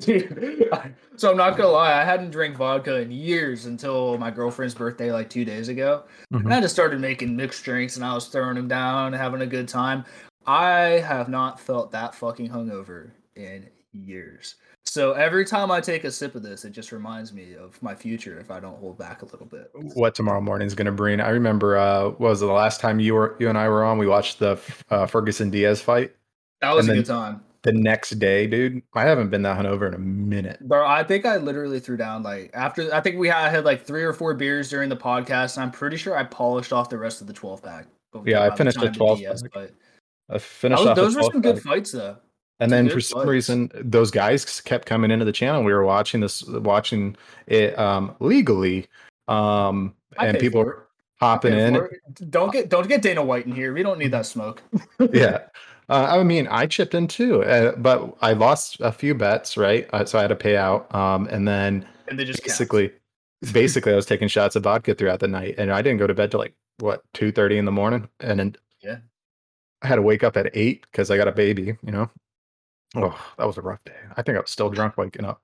so 1.16 1.30
I'm 1.30 1.36
not 1.36 1.56
gonna 1.56 1.68
lie, 1.68 2.00
I 2.00 2.04
hadn't 2.04 2.30
drank 2.30 2.56
vodka 2.56 3.00
in 3.00 3.10
years 3.10 3.66
until 3.66 4.16
my 4.18 4.30
girlfriend's 4.30 4.74
birthday, 4.74 5.12
like 5.12 5.28
two 5.28 5.44
days 5.44 5.68
ago. 5.68 6.04
Mhm. 6.32 6.44
And 6.44 6.54
I 6.54 6.60
just 6.60 6.74
started 6.74 7.00
making 7.00 7.36
mixed 7.36 7.64
drinks, 7.64 7.96
and 7.96 8.04
I 8.04 8.14
was 8.14 8.28
throwing 8.28 8.54
them 8.54 8.68
down, 8.68 9.12
having 9.12 9.42
a 9.42 9.46
good 9.46 9.68
time. 9.68 10.04
I 10.46 11.02
have 11.06 11.28
not 11.28 11.60
felt 11.60 11.92
that 11.92 12.14
fucking 12.14 12.48
hungover 12.48 13.10
in 13.36 13.68
years. 13.92 14.56
So 14.86 15.12
every 15.12 15.44
time 15.44 15.70
I 15.70 15.80
take 15.80 16.04
a 16.04 16.10
sip 16.10 16.34
of 16.34 16.42
this, 16.42 16.64
it 16.64 16.70
just 16.70 16.90
reminds 16.90 17.34
me 17.34 17.54
of 17.54 17.80
my 17.82 17.94
future 17.94 18.40
if 18.40 18.50
I 18.50 18.58
don't 18.60 18.78
hold 18.78 18.96
back 18.98 19.20
a 19.22 19.26
little 19.26 19.46
bit. 19.46 19.70
what 19.94 20.14
tomorrow 20.14 20.40
morning 20.40 20.66
is 20.66 20.74
going 20.74 20.86
to 20.86 20.92
bring. 20.92 21.20
I 21.20 21.28
remember 21.28 21.76
uh 21.76 22.04
what 22.04 22.20
was 22.20 22.42
it, 22.42 22.46
the 22.46 22.52
last 22.52 22.80
time 22.80 22.98
you 22.98 23.14
were 23.14 23.36
you 23.38 23.48
and 23.50 23.58
I 23.58 23.68
were 23.68 23.84
on, 23.84 23.98
we 23.98 24.06
watched 24.06 24.38
the 24.38 24.58
uh, 24.88 25.06
Ferguson 25.06 25.50
Diaz 25.50 25.82
fight. 25.82 26.12
That 26.60 26.74
was 26.74 26.88
And 26.88 26.98
a 26.98 27.02
good 27.02 27.08
time. 27.08 27.42
The 27.62 27.72
next 27.72 28.10
day, 28.18 28.46
dude, 28.46 28.82
I 28.94 29.02
haven't 29.02 29.28
been 29.28 29.42
that 29.42 29.58
hungover 29.58 29.86
in 29.88 29.92
a 29.94 29.98
minute. 29.98 30.60
Bro, 30.66 30.86
I 30.86 31.04
think 31.04 31.26
I 31.26 31.36
literally 31.36 31.78
threw 31.78 31.98
down 31.98 32.22
like 32.22 32.50
after 32.54 32.92
I 32.94 33.00
think 33.00 33.18
we 33.18 33.28
had, 33.28 33.44
I 33.44 33.48
had 33.50 33.64
like 33.66 33.84
three 33.84 34.02
or 34.02 34.14
four 34.14 34.32
beers 34.34 34.70
during 34.70 34.88
the 34.88 34.96
podcast, 34.96 35.56
and 35.56 35.64
I'm 35.64 35.70
pretty 35.70 35.98
sure 35.98 36.16
I 36.16 36.24
polished 36.24 36.72
off 36.72 36.88
the 36.88 36.96
rest 36.96 37.20
of 37.20 37.26
the 37.26 37.34
12 37.34 37.62
pack. 37.62 37.86
Yeah, 38.24 38.42
I 38.42 38.48
the 38.50 38.56
finished 38.56 38.80
the 38.80 38.88
12 38.90 39.18
DS, 39.18 39.42
pack. 39.42 39.50
but 39.52 39.70
I 40.30 40.38
finished 40.38 40.82
was- 40.84 40.96
those 40.96 41.14
were 41.14 41.20
12 41.20 41.32
some 41.34 41.42
good 41.42 41.54
pack. 41.56 41.64
fights 41.64 41.92
though. 41.92 42.16
And 42.60 42.70
then 42.70 42.88
for 42.90 43.00
some 43.00 43.20
fights. 43.20 43.28
reason, 43.28 43.70
those 43.74 44.10
guys 44.10 44.60
kept 44.62 44.86
coming 44.86 45.10
into 45.10 45.24
the 45.24 45.32
channel. 45.32 45.62
We 45.62 45.72
were 45.72 45.84
watching 45.84 46.20
this, 46.20 46.42
watching 46.46 47.16
it 47.46 47.78
um 47.78 48.14
legally, 48.20 48.86
um, 49.28 49.94
and 50.18 50.38
people 50.38 50.64
were 50.64 50.86
hopping 51.20 51.52
in. 51.52 51.78
Don't 52.30 52.52
get 52.52 52.68
don't 52.70 52.88
get 52.88 53.02
Dana 53.02 53.22
White 53.22 53.44
in 53.46 53.52
here. 53.52 53.72
We 53.74 53.82
don't 53.82 53.98
need 53.98 54.12
that 54.12 54.24
smoke. 54.26 54.62
yeah. 55.12 55.40
Uh, 55.90 56.06
I 56.20 56.22
mean, 56.22 56.46
I 56.48 56.66
chipped 56.66 56.94
in 56.94 57.08
too, 57.08 57.42
uh, 57.42 57.74
but 57.76 58.16
I 58.22 58.32
lost 58.32 58.76
a 58.80 58.92
few 58.92 59.14
bets, 59.14 59.56
right? 59.56 59.88
Uh, 59.92 60.04
so 60.04 60.18
I 60.18 60.22
had 60.22 60.28
to 60.28 60.36
pay 60.36 60.56
out. 60.56 60.92
Um, 60.94 61.26
and 61.26 61.48
then 61.48 61.86
And 62.08 62.18
they 62.18 62.24
just 62.24 62.42
basically, 62.44 62.92
basically, 63.52 63.92
I 63.92 63.96
was 63.96 64.06
taking 64.06 64.28
shots 64.28 64.54
of 64.56 64.62
vodka 64.62 64.94
throughout 64.94 65.20
the 65.20 65.28
night, 65.28 65.56
and 65.58 65.72
I 65.72 65.82
didn't 65.82 65.98
go 65.98 66.06
to 66.06 66.14
bed 66.14 66.30
till 66.30 66.40
like 66.40 66.54
what 66.78 67.02
two 67.12 67.32
thirty 67.32 67.58
in 67.58 67.64
the 67.64 67.72
morning, 67.72 68.08
and 68.20 68.38
then 68.38 68.56
Yeah. 68.80 68.98
I 69.82 69.88
had 69.88 69.96
to 69.96 70.02
wake 70.02 70.22
up 70.22 70.36
at 70.36 70.50
eight 70.56 70.82
because 70.82 71.10
I 71.10 71.16
got 71.16 71.28
a 71.28 71.32
baby. 71.32 71.76
You 71.82 71.92
know, 71.92 72.10
oh, 72.96 73.32
that 73.38 73.46
was 73.46 73.58
a 73.58 73.62
rough 73.62 73.82
day. 73.84 73.96
I 74.16 74.22
think 74.22 74.38
I 74.38 74.40
was 74.42 74.50
still 74.50 74.70
drunk 74.70 74.96
waking 74.96 75.24
up. 75.24 75.42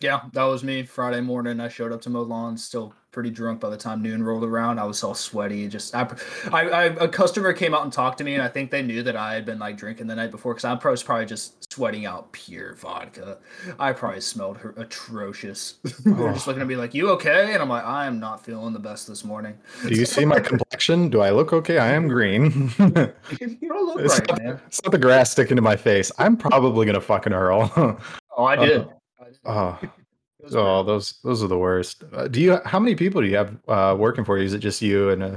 Yeah, 0.00 0.22
that 0.32 0.44
was 0.44 0.64
me 0.64 0.84
Friday 0.84 1.20
morning. 1.20 1.60
I 1.60 1.68
showed 1.68 1.92
up 1.92 2.00
to 2.02 2.10
mow 2.10 2.22
lawns, 2.22 2.64
still 2.64 2.94
pretty 3.18 3.30
drunk 3.30 3.58
by 3.58 3.68
the 3.68 3.76
time 3.76 4.00
noon 4.00 4.22
rolled 4.22 4.44
around. 4.44 4.78
I 4.78 4.84
was 4.84 5.02
all 5.02 5.12
sweaty. 5.12 5.66
Just 5.66 5.92
I, 5.92 6.08
I, 6.52 6.60
I 6.68 6.84
a 6.84 7.08
customer 7.08 7.52
came 7.52 7.74
out 7.74 7.82
and 7.82 7.92
talked 7.92 8.16
to 8.18 8.24
me, 8.24 8.34
and 8.34 8.42
I 8.44 8.46
think 8.46 8.70
they 8.70 8.80
knew 8.80 9.02
that 9.02 9.16
I 9.16 9.34
had 9.34 9.44
been 9.44 9.58
like 9.58 9.76
drinking 9.76 10.06
the 10.06 10.14
night 10.14 10.30
before 10.30 10.54
because 10.54 10.64
I 10.64 10.72
was 10.88 11.02
probably 11.02 11.26
just 11.26 11.72
sweating 11.72 12.06
out 12.06 12.30
pure 12.30 12.76
vodka. 12.76 13.38
I 13.76 13.92
probably 13.92 14.20
smelled 14.20 14.56
her 14.58 14.72
atrocious. 14.76 15.78
They're 16.04 16.32
just 16.32 16.46
looking 16.46 16.62
at 16.62 16.68
me 16.68 16.76
like, 16.76 16.94
"You 16.94 17.10
okay?" 17.10 17.54
And 17.54 17.60
I'm 17.60 17.68
like, 17.68 17.82
"I 17.84 18.06
am 18.06 18.20
not 18.20 18.44
feeling 18.44 18.72
the 18.72 18.78
best 18.78 19.08
this 19.08 19.24
morning." 19.24 19.58
Do 19.88 19.94
you 19.96 20.06
see 20.06 20.24
my 20.24 20.38
complexion? 20.38 21.08
Do 21.10 21.20
I 21.20 21.30
look 21.30 21.52
okay? 21.52 21.78
I 21.78 21.88
am 21.94 22.06
green. 22.06 22.70
you 22.78 23.68
don't 23.68 23.84
look 23.84 23.98
It's 23.98 24.20
right, 24.20 24.28
not- 24.28 24.42
man. 24.44 24.60
it's 24.68 24.80
not 24.84 24.92
the 24.92 24.98
grass 24.98 25.32
sticking 25.32 25.56
to 25.56 25.62
my 25.62 25.74
face. 25.74 26.12
I'm 26.18 26.36
probably 26.36 26.86
gonna 26.86 27.00
fucking 27.00 27.32
hurl. 27.32 27.72
Oh, 28.36 28.44
I 28.44 28.54
uh, 28.58 28.64
did. 28.64 28.80
I 29.20 29.24
did. 29.24 29.38
oh, 29.44 29.78
Oh, 30.52 30.82
those 30.82 31.18
those 31.24 31.42
are 31.42 31.48
the 31.48 31.58
worst. 31.58 32.04
Uh, 32.12 32.28
do 32.28 32.40
you? 32.40 32.58
How 32.64 32.78
many 32.78 32.94
people 32.94 33.20
do 33.20 33.26
you 33.26 33.36
have 33.36 33.56
uh, 33.66 33.96
working 33.98 34.24
for 34.24 34.38
you? 34.38 34.44
Is 34.44 34.54
it 34.54 34.60
just 34.60 34.80
you 34.82 35.10
and? 35.10 35.22
Uh, 35.22 35.36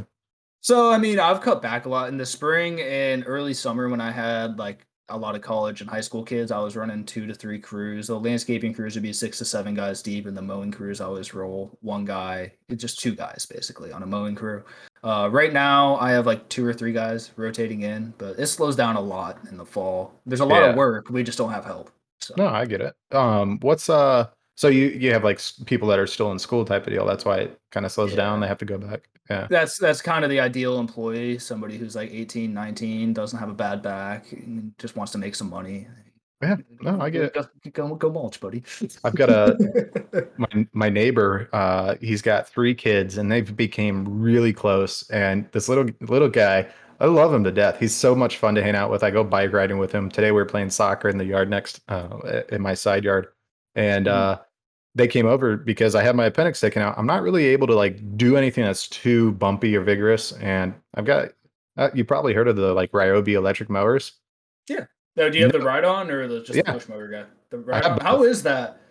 So 0.61 0.91
I 0.91 0.97
mean, 0.97 1.19
I've 1.19 1.41
cut 1.41 1.61
back 1.61 1.85
a 1.85 1.89
lot 1.89 2.09
in 2.09 2.17
the 2.17 2.25
spring 2.25 2.79
and 2.81 3.23
early 3.25 3.53
summer 3.53 3.89
when 3.89 3.99
I 4.01 4.11
had 4.11 4.59
like 4.59 4.85
a 5.09 5.17
lot 5.17 5.35
of 5.35 5.41
college 5.41 5.81
and 5.81 5.89
high 5.89 6.01
school 6.01 6.23
kids. 6.23 6.51
I 6.51 6.59
was 6.59 6.75
running 6.75 7.03
two 7.03 7.25
to 7.25 7.33
three 7.33 7.59
crews. 7.59 8.07
The 8.07 8.19
landscaping 8.19 8.73
crews 8.73 8.93
would 8.95 9.01
be 9.03 9.11
six 9.11 9.39
to 9.39 9.45
seven 9.45 9.73
guys 9.73 10.01
deep, 10.03 10.27
and 10.27 10.37
the 10.37 10.41
mowing 10.41 10.71
crews 10.71 11.01
I 11.01 11.05
always 11.05 11.33
roll 11.33 11.77
one 11.81 12.05
guy, 12.05 12.53
just 12.75 12.99
two 12.99 13.15
guys 13.15 13.45
basically 13.51 13.91
on 13.91 14.03
a 14.03 14.05
mowing 14.07 14.35
crew. 14.35 14.63
Uh, 15.03 15.27
right 15.31 15.51
now, 15.51 15.95
I 15.97 16.11
have 16.11 16.27
like 16.27 16.47
two 16.47 16.63
or 16.63 16.73
three 16.73 16.93
guys 16.93 17.31
rotating 17.35 17.81
in, 17.81 18.13
but 18.19 18.37
it 18.37 18.45
slows 18.47 18.75
down 18.75 18.95
a 18.97 19.01
lot 19.01 19.39
in 19.49 19.57
the 19.57 19.65
fall. 19.65 20.13
There's 20.27 20.41
a 20.41 20.45
lot 20.45 20.61
Yeah. 20.61 20.69
of 20.69 20.75
work. 20.75 21.09
We 21.09 21.23
just 21.23 21.39
don't 21.39 21.51
have 21.51 21.65
help. 21.65 21.89
So 22.19 22.35
no, 22.37 22.47
I 22.47 22.65
get 22.65 22.81
it. 22.81 22.95
Um, 23.11 23.57
what's 23.61 23.89
uh? 23.89 24.27
So 24.55 24.67
you 24.67 24.87
you 24.87 25.11
have 25.13 25.23
like 25.23 25.39
people 25.65 25.87
that 25.89 25.99
are 25.99 26.07
still 26.07 26.31
in 26.31 26.39
school 26.39 26.65
type 26.65 26.85
of 26.85 26.93
deal. 26.93 27.05
That's 27.05 27.25
why 27.25 27.37
it 27.39 27.59
kind 27.71 27.85
of 27.85 27.91
slows 27.91 28.13
down. 28.15 28.39
They 28.41 28.47
have 28.47 28.57
to 28.59 28.65
go 28.65 28.77
back. 28.77 29.07
Yeah. 29.29 29.47
that's 29.49 29.77
that's 29.77 30.01
kind 30.01 30.25
of 30.25 30.29
the 30.29 30.41
ideal 30.41 30.77
employee 30.79 31.39
somebody 31.39 31.77
who's 31.77 31.95
like 31.95 32.11
18 32.11 32.53
19 32.53 33.13
doesn't 33.13 33.39
have 33.39 33.47
a 33.49 33.53
bad 33.53 33.81
back 33.81 34.29
and 34.33 34.73
just 34.77 34.97
wants 34.97 35.13
to 35.13 35.17
make 35.19 35.35
some 35.35 35.49
money 35.49 35.87
Yeah, 36.41 36.57
no, 36.81 36.99
I 36.99 37.09
get 37.09 37.23
it. 37.23 37.33
go, 37.33 37.45
go, 37.71 37.95
go 37.95 38.09
mulch 38.09 38.41
buddy 38.41 38.63
I've 39.05 39.15
got 39.15 39.29
a 39.29 39.55
my 40.37 40.67
my 40.73 40.89
neighbor. 40.89 41.47
Uh, 41.53 41.95
he's 42.01 42.21
got 42.21 42.49
three 42.49 42.73
kids, 42.75 43.17
and 43.17 43.31
they've 43.31 43.55
became 43.55 44.21
really 44.21 44.51
close. 44.51 45.09
And 45.11 45.47
this 45.53 45.69
little 45.69 45.85
little 46.01 46.29
guy, 46.29 46.67
I 46.99 47.05
love 47.05 47.33
him 47.33 47.43
to 47.45 47.51
death. 47.51 47.79
He's 47.79 47.95
so 47.95 48.15
much 48.15 48.37
fun 48.37 48.55
to 48.55 48.63
hang 48.63 48.75
out 48.75 48.89
with. 48.91 49.03
I 49.03 49.11
go 49.11 49.23
bike 49.23 49.53
riding 49.53 49.77
with 49.77 49.91
him. 49.91 50.09
Today 50.09 50.31
we 50.31 50.37
were 50.41 50.45
playing 50.45 50.71
soccer 50.71 51.07
in 51.09 51.17
the 51.17 51.25
yard 51.25 51.49
next, 51.49 51.81
uh, 51.89 52.41
in 52.51 52.61
my 52.61 52.73
side 52.73 53.03
yard, 53.03 53.27
and 53.75 54.05
Mhm. 54.07 54.11
uh, 54.11 54.39
they 54.95 55.07
came 55.07 55.25
over 55.25 55.55
because 55.57 55.95
I 55.95 56.03
had 56.03 56.15
my 56.15 56.25
appendix 56.25 56.59
taken 56.59 56.81
out. 56.81 56.95
I'm 56.97 57.05
not 57.05 57.21
really 57.23 57.45
able 57.47 57.67
to 57.67 57.75
like 57.75 58.17
do 58.17 58.35
anything 58.37 58.63
that's 58.65 58.87
too 58.87 59.31
bumpy 59.33 59.75
or 59.75 59.81
vigorous, 59.81 60.31
and 60.33 60.73
I've 60.95 61.05
got. 61.05 61.29
Uh, 61.77 61.89
you 61.93 62.03
probably 62.03 62.33
heard 62.33 62.49
of 62.49 62.57
the 62.57 62.73
like 62.73 62.91
Ryobi 62.91 63.29
electric 63.33 63.69
mowers. 63.69 64.13
Yeah. 64.67 64.85
No, 65.15 65.29
do 65.29 65.37
you 65.37 65.43
have 65.45 65.53
the 65.53 65.61
ride 65.61 65.85
on 65.85 66.11
or 66.11 66.27
the 66.27 66.41
just 66.41 66.55
Yeah. 66.55 66.63
the 66.65 66.73
push 66.73 66.89
mower 66.89 67.07
guy 67.07 67.23
the 67.49 67.59
ride 67.59 67.83
on? 67.85 67.99
how 68.01 68.17
both. 68.17 68.43
that 68.43 68.81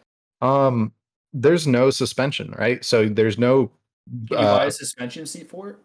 Um, 0.40 0.92
there's 1.34 1.66
no 1.66 1.90
suspension, 1.90 2.52
right? 2.58 2.82
So 2.84 3.06
there's 3.08 3.38
no. 3.38 3.66
Can 4.08 4.26
you 4.30 4.36
buy 4.36 4.64
Uh, 4.64 4.66
a 4.68 4.70
suspension 4.70 5.26
seat 5.26 5.48
for 5.50 5.68
it? 5.70 5.76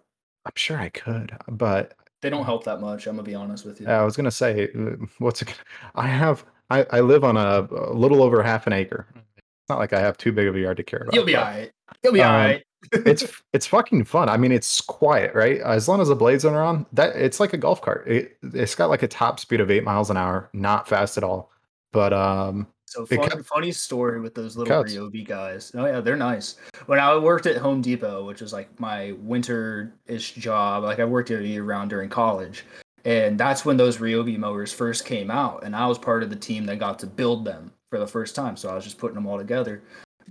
I'm 0.45 0.53
sure 0.55 0.77
I 0.77 0.89
could, 0.89 1.35
but 1.49 1.93
They 2.21 2.29
don't 2.29 2.45
help 2.45 2.63
that 2.63 2.79
much. 2.79 3.05
I'm 3.07 3.17
gonna 3.17 3.25
be 3.25 3.35
honest 3.35 3.65
with 3.65 3.81
you. 3.81 3.87
I 3.87 4.03
was 4.03 4.15
gonna 4.15 4.31
say, 4.31 4.69
uh, 4.73 4.95
what's 5.19 5.41
it? 5.41 5.45
gonna- 5.45 5.57
I 5.95 6.07
have, 6.07 6.45
I, 6.69 6.85
I 6.91 6.99
live 7.01 7.23
on 7.23 7.37
a, 7.37 7.67
a 7.71 7.93
little 7.93 8.23
over 8.23 8.41
half 8.43 8.67
an 8.67 8.73
acre. 8.73 9.07
It's 9.15 9.69
not 9.69 9.79
like 9.79 9.93
I 9.93 9.99
have 9.99 10.17
too 10.17 10.31
big 10.31 10.47
of 10.47 10.55
a 10.55 10.59
yard 10.59 10.77
to 10.77 10.83
care 10.83 10.99
about. 11.01 11.13
You'll 11.13 11.25
be 11.25 11.33
but 11.33 11.43
alright. 11.43 11.71
You'll 12.03 12.13
be 12.13 12.21
Um, 12.21 12.31
alright. 12.31 12.63
it's 12.91 13.23
it's 13.51 13.65
fucking 13.65 14.03
fun. 14.03 14.29
I 14.29 14.37
mean, 14.37 14.51
it's 14.51 14.79
quiet, 14.81 15.33
right? 15.33 15.59
As 15.61 15.87
long 15.87 16.01
as 16.01 16.07
the 16.09 16.15
blades 16.15 16.45
aren't 16.45 16.57
on, 16.57 16.85
that 16.93 17.15
it's 17.15 17.39
like 17.39 17.53
a 17.53 17.57
golf 17.57 17.81
cart. 17.81 18.07
It, 18.07 18.37
it's 18.43 18.75
got 18.75 18.89
like 18.91 19.01
a 19.01 19.07
top 19.07 19.39
speed 19.39 19.59
of 19.59 19.71
eight 19.71 19.83
miles 19.83 20.11
an 20.11 20.17
hour, 20.17 20.49
not 20.53 20.87
fast 20.87 21.17
at 21.17 21.23
all. 21.23 21.51
But 21.91 22.13
um, 22.13 22.67
So 22.85 23.05
fun, 23.07 23.41
funny 23.41 23.71
story 23.71 24.21
with 24.21 24.35
those 24.35 24.55
little 24.55 24.83
cuts. 24.83 24.93
Ryobi 24.93 25.25
guys. 25.25 25.71
Oh 25.73 25.85
yeah, 25.85 25.99
they're 25.99 26.15
nice. 26.15 26.57
When 26.85 26.99
I 26.99 27.17
worked 27.17 27.47
at 27.47 27.57
Home 27.57 27.81
Depot, 27.81 28.23
which 28.25 28.41
was 28.41 28.53
like 28.53 28.79
my 28.79 29.13
winter-ish 29.13 30.33
job, 30.33 30.83
like 30.83 30.99
I 30.99 31.05
worked 31.05 31.31
year 31.31 31.63
round 31.63 31.89
during 31.89 32.09
college, 32.09 32.65
and 33.05 33.39
that's 33.39 33.63
when 33.63 33.77
those 33.77 33.97
Ryobi 33.97 34.37
mowers 34.37 34.73
first 34.73 35.05
came 35.05 35.29
out, 35.29 35.63
and 35.63 35.75
I 35.75 35.85
was 35.85 35.99
part 35.99 36.23
of 36.23 36.29
the 36.31 36.35
team 36.35 36.65
that 36.65 36.79
got 36.79 36.99
to 36.99 37.07
build 37.07 37.45
them 37.45 37.71
for 37.91 37.99
the 37.99 38.07
first 38.07 38.35
time. 38.35 38.57
So 38.57 38.69
I 38.69 38.75
was 38.75 38.83
just 38.83 38.97
putting 38.97 39.15
them 39.15 39.27
all 39.27 39.37
together. 39.37 39.83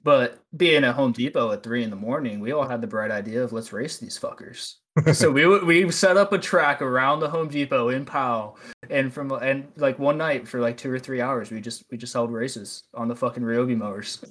But 0.03 0.41
being 0.57 0.85
at 0.85 0.97
Home 0.97 1.13
Depot 1.13 1.53
at 1.53 1.63
three 1.63 1.85
in 1.85 1.91
the 1.91 1.97
morning, 1.97 2.41
we 2.41 2.53
all 2.53 2.67
had 2.67 2.81
the 2.81 2.87
bright 2.87 3.13
idea 3.13 3.43
of 3.43 3.53
let's 3.53 3.73
race 3.73 3.99
these 3.99 4.19
fuckers. 4.19 4.75
So 5.13 5.31
we 5.31 5.47
we 5.65 5.91
set 5.91 6.17
up 6.17 6.33
a 6.33 6.39
track 6.39 6.81
around 6.81 7.21
the 7.21 7.29
Home 7.29 7.49
Depot 7.49 7.89
in 7.89 8.05
Powell, 8.05 8.59
and 8.91 9.13
from 9.13 9.33
and 9.33 9.67
like 9.77 9.99
one 9.99 10.17
night 10.17 10.47
for 10.47 10.61
like 10.61 10.77
two 10.77 10.91
or 10.91 10.99
three 10.99 11.21
hours, 11.21 11.51
we 11.51 11.61
just 11.61 11.85
we 11.91 11.99
just 11.99 12.13
held 12.13 12.33
races 12.33 12.85
on 12.95 13.09
the 13.09 13.17
fucking 13.17 13.43
Ryobi 13.43 13.77
mowers. 13.77 14.25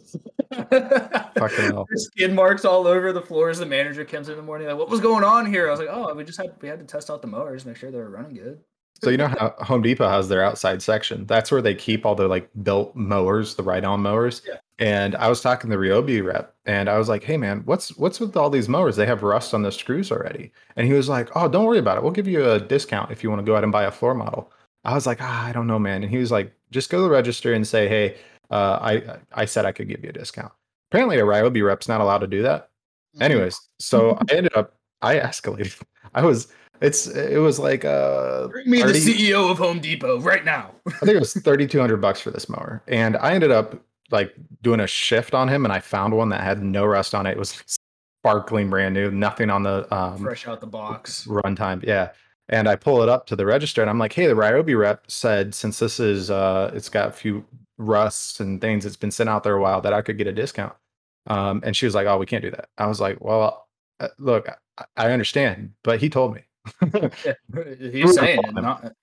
Fucking 0.54 1.66
hell. 1.66 1.88
Skid 1.96 2.34
marks 2.34 2.64
all 2.64 2.88
over 2.88 3.12
the 3.12 3.22
floors. 3.22 3.58
The 3.60 3.66
manager 3.66 4.06
comes 4.06 4.30
in 4.30 4.38
the 4.38 4.44
morning 4.44 4.68
like, 4.68 4.78
"What 4.78 4.90
was 4.90 5.02
going 5.02 5.24
on 5.24 5.46
here?" 5.46 5.68
I 5.68 5.72
was 5.72 5.80
like, 5.80 5.90
"Oh, 5.92 6.14
we 6.14 6.24
just 6.24 6.40
had 6.40 6.54
we 6.62 6.70
had 6.70 6.80
to 6.80 6.86
test 6.86 7.10
out 7.10 7.22
the 7.22 7.28
mowers, 7.28 7.66
make 7.66 7.76
sure 7.76 7.92
they 7.92 7.98
were 7.98 8.10
running 8.10 8.36
good." 8.36 8.60
so 9.04 9.10
you 9.10 9.18
know 9.18 9.28
how 9.28 9.54
Home 9.60 9.82
Depot 9.82 10.08
has 10.08 10.30
their 10.30 10.44
outside 10.44 10.82
section. 10.82 11.26
That's 11.26 11.52
where 11.52 11.62
they 11.62 11.76
keep 11.76 12.06
all 12.06 12.16
their 12.16 12.28
like 12.28 12.50
built 12.64 12.96
mowers, 12.96 13.56
the 13.56 13.64
ride-on 13.64 14.02
mowers. 14.02 14.42
Yeah. 14.48 14.58
And 14.80 15.16
I 15.16 15.30
was 15.30 15.40
talking 15.40 15.70
to 15.70 15.78
the 15.78 15.82
Ryobi 15.82 16.24
rep, 16.24 16.56
and 16.66 16.90
I 16.90 16.98
was 16.98 17.08
like, 17.08 17.24
"Hey 17.24 17.38
man, 17.38 17.62
what's 17.66 17.96
what's 17.98 18.20
with 18.20 18.36
all 18.36 18.50
these 18.50 18.68
mowers? 18.68 18.96
They 18.96 19.06
have 19.06 19.22
rust 19.22 19.54
on 19.54 19.62
the 19.62 19.72
screws 19.72 20.12
already." 20.12 20.52
And 20.76 20.88
he 20.88 20.94
was 20.94 21.08
like, 21.08 21.30
"Oh, 21.36 21.48
don't 21.48 21.66
worry 21.66 21.78
about 21.80 21.98
it. 21.98 22.04
We'll 22.04 22.12
give 22.12 22.28
you 22.28 22.50
a 22.50 22.60
discount 22.60 23.12
if 23.12 23.24
you 23.24 23.30
want 23.30 23.40
to 23.40 23.46
go 23.46 23.56
out 23.56 23.64
and 23.64 23.72
buy 23.72 23.84
a 23.84 23.92
floor 23.92 24.16
model." 24.16 24.52
I 24.84 24.96
was 24.96 25.06
like, 25.06 25.20
ah, 25.22 25.46
"I 25.46 25.52
don't 25.54 25.68
know, 25.68 25.80
man." 25.80 26.04
And 26.04 26.12
he 26.12 26.18
was 26.18 26.32
like, 26.32 26.54
"Just 26.72 26.90
go 26.90 26.98
to 26.98 27.04
the 27.04 27.10
register 27.10 27.54
and 27.54 27.68
say, 27.68 27.88
hey, 27.88 28.18
uh, 28.50 28.80
I 28.82 29.18
I 29.34 29.46
said 29.46 29.66
I 29.66 29.72
could 29.72 29.88
give 29.88 30.04
you 30.04 30.10
a 30.10 30.14
discount." 30.14 30.52
Apparently, 30.92 31.20
a 31.20 31.24
Ryobi 31.24 31.66
rep's 31.66 31.88
not 31.88 32.02
allowed 32.02 32.20
to 32.20 32.28
do 32.28 32.42
that. 32.42 32.70
Anyways, 33.22 33.60
so 33.80 34.18
I 34.30 34.34
ended 34.34 34.56
up 34.56 34.76
I 35.02 35.20
escalated. 35.20 35.80
I 36.16 36.24
was 36.24 36.48
it's 36.82 37.08
it 37.08 37.40
was 37.40 37.60
like 37.60 37.86
uh 37.86 38.48
Bring 38.48 38.70
me 38.70 38.82
30 38.82 39.00
the 39.00 39.30
CEO 39.30 39.52
of 39.52 39.58
Home 39.58 39.80
Depot 39.80 40.20
right 40.20 40.44
now. 40.44 40.72
I 40.88 40.92
think 40.92 41.12
it 41.12 41.20
was 41.20 41.34
thirty 41.46 41.68
two 41.68 41.80
hundred 41.80 41.98
bucks 41.98 42.20
for 42.20 42.32
this 42.32 42.50
mower, 42.50 42.82
and 42.88 43.18
I 43.18 43.34
ended 43.34 43.52
up 43.52 43.76
like 44.12 44.34
doing 44.62 44.80
a 44.80 44.88
shift 44.88 45.34
on 45.34 45.48
him, 45.48 45.66
and 45.66 45.74
I 45.74 45.80
found 45.80 46.16
one 46.16 46.30
that 46.30 46.42
had 46.42 46.62
no 46.62 46.86
rust 46.86 47.16
on 47.16 47.26
it. 47.26 47.32
It 47.32 47.38
was 47.38 47.64
sparkling 48.24 48.70
brand 48.70 48.94
new, 48.94 49.12
nothing 49.12 49.50
on 49.50 49.64
the 49.64 49.94
um, 49.94 50.18
Fresh 50.18 50.48
out 50.48 50.62
the 50.62 50.68
box. 50.68 51.26
runtime. 51.28 51.84
Yeah. 51.84 52.12
And 52.50 52.68
I 52.68 52.76
pull 52.76 53.02
it 53.02 53.10
up 53.10 53.26
to 53.28 53.36
the 53.36 53.46
register 53.46 53.82
and 53.82 53.90
I'm 53.90 54.00
like, 54.00 54.14
hey, 54.14 54.28
the 54.28 54.34
Ryobi 54.34 54.78
rep 54.78 55.10
said 55.10 55.56
since 55.56 55.80
this 55.80 56.00
is 56.00 56.30
uh 56.30 56.72
it's 56.74 56.90
got 56.90 57.10
a 57.10 57.12
few 57.12 57.46
rusts 57.78 58.40
and 58.40 58.60
things, 58.62 58.86
it's 58.86 58.98
been 58.98 59.12
sent 59.12 59.30
out 59.30 59.44
there 59.44 59.56
a 59.56 59.62
while 59.62 59.82
that 59.82 59.94
I 59.94 60.02
could 60.02 60.18
get 60.18 60.28
a 60.28 60.32
discount. 60.34 60.74
Um, 61.28 61.62
and 61.66 61.76
she 61.76 61.86
was 61.86 61.96
like, 61.96 62.06
Oh, 62.06 62.18
we 62.18 62.26
can't 62.26 62.44
do 62.44 62.52
that. 62.52 62.70
I 62.78 62.88
was 62.88 63.00
like, 63.00 63.20
Well, 63.22 63.68
uh, 64.00 64.10
look, 64.20 64.48
I, 64.78 64.84
I 64.98 65.12
understand, 65.12 65.72
but 65.84 66.00
he 66.00 66.10
told 66.10 66.36
me. 66.36 66.42
Yeah, 67.26 67.34
he's 67.92 68.14
saying 68.16 68.40
it. 68.44 68.54
Not, 68.54 68.94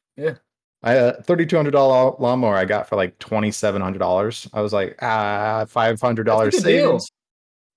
I 0.83 0.97
uh, 0.97 1.23
thirty 1.23 1.45
two 1.47 1.57
hundred 1.57 1.73
dollar 1.73 2.15
lawnmower 2.19 2.55
I 2.57 2.65
got 2.65 2.89
for 2.89 2.97
like 2.97 3.19
twenty 3.19 3.51
seven 3.51 3.83
hundred 3.83 3.99
dollars. 3.99 4.49
I 4.53 4.61
was 4.63 4.73
like, 4.73 4.97
ah, 5.03 5.65
five 5.69 6.01
hundred 6.01 6.25
dollars 6.25 6.55
That's 6.55 6.65
a 6.65 6.69
good 6.69 6.73
deal. 6.77 6.87
savings. 7.01 7.11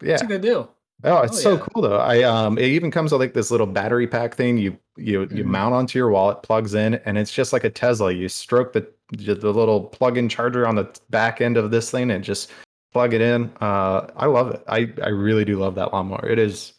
Yeah. 0.03 0.13
it's 0.13 0.21
a 0.23 0.25
good 0.27 0.41
deal. 0.41 0.71
Oh, 1.05 1.17
it's 1.21 1.37
Oh, 1.39 1.41
so 1.41 1.51
yeah. 1.55 1.65
cool 1.73 1.81
though. 1.81 1.97
I 1.97 2.23
um 2.23 2.57
it 2.57 2.65
even 2.67 2.91
comes 2.91 3.11
with 3.11 3.19
like 3.19 3.33
this 3.33 3.51
little 3.51 3.67
battery 3.67 4.07
pack 4.07 4.35
thing 4.35 4.57
you 4.57 4.77
you 4.95 5.21
you 5.31 5.43
Mhm. 5.43 5.45
mount 5.45 5.73
onto 5.75 5.99
your 5.99 6.09
wall, 6.11 6.29
it 6.31 6.43
plugs 6.43 6.73
in, 6.75 6.95
and 7.05 7.17
it's 7.17 7.31
just 7.33 7.51
like 7.51 7.63
a 7.65 7.69
Tesla. 7.69 8.11
You 8.11 8.29
stroke 8.29 8.71
the 8.73 8.87
the 9.11 9.35
little 9.51 9.81
plug-in 9.83 10.29
charger 10.29 10.65
on 10.65 10.75
the 10.75 10.87
back 11.09 11.39
end 11.41 11.57
of 11.57 11.71
this 11.71 11.91
thing 11.91 12.09
and 12.09 12.23
just 12.23 12.51
plug 12.93 13.13
it 13.13 13.19
in. 13.21 13.51
Uh 13.59 14.07
I 14.15 14.27
love 14.27 14.51
it. 14.51 14.63
I 14.67 14.93
I 15.03 15.09
really 15.09 15.43
do 15.43 15.57
love 15.57 15.75
that 15.75 15.91
lawnmower. 15.91 16.25
It 16.29 16.39
is 16.39 16.73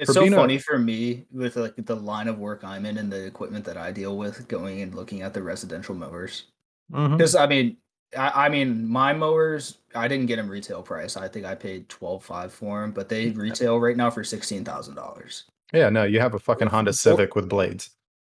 It's 0.00 0.12
so 0.12 0.22
being 0.22 0.32
a- 0.32 0.36
funny 0.36 0.58
for 0.58 0.78
me 0.78 1.24
with 1.30 1.56
like 1.56 1.74
the 1.76 1.94
line 1.96 2.28
of 2.28 2.38
work 2.38 2.64
I'm 2.64 2.84
in 2.86 2.98
and 2.98 3.12
the 3.12 3.24
equipment 3.24 3.64
that 3.66 3.76
I 3.76 3.92
deal 3.92 4.16
with, 4.16 4.48
going 4.48 4.80
and 4.82 4.94
looking 4.94 5.22
at 5.22 5.34
the 5.34 5.42
residential 5.42 5.94
mowers. 5.94 6.44
Mm-hmm. 6.92 7.16
Because 7.16 7.34
I 7.34 7.46
mean, 7.46 7.76
I, 8.16 8.46
I 8.46 8.48
mean, 8.48 8.86
my 8.88 9.12
mowers, 9.12 9.78
I 9.94 10.08
didn't 10.08 10.26
get 10.26 10.36
them 10.36 10.48
retail 10.48 10.82
price. 10.82 11.16
I 11.16 11.28
think 11.28 11.46
I 11.46 11.54
paid 11.54 11.88
twelve 11.88 12.24
five 12.24 12.52
for 12.52 12.80
them, 12.80 12.92
but 12.92 13.08
they 13.08 13.30
retail 13.30 13.78
right 13.78 13.96
now 13.96 14.10
for 14.10 14.24
sixteen 14.24 14.64
thousand 14.64 14.96
dollars. 14.96 15.44
yeah, 15.72 15.88
no, 15.88 16.04
you 16.04 16.20
have 16.20 16.34
a 16.34 16.38
fucking 16.38 16.68
Honda 16.68 16.92
Civic 16.92 17.34
with 17.34 17.48
blades. 17.48 17.90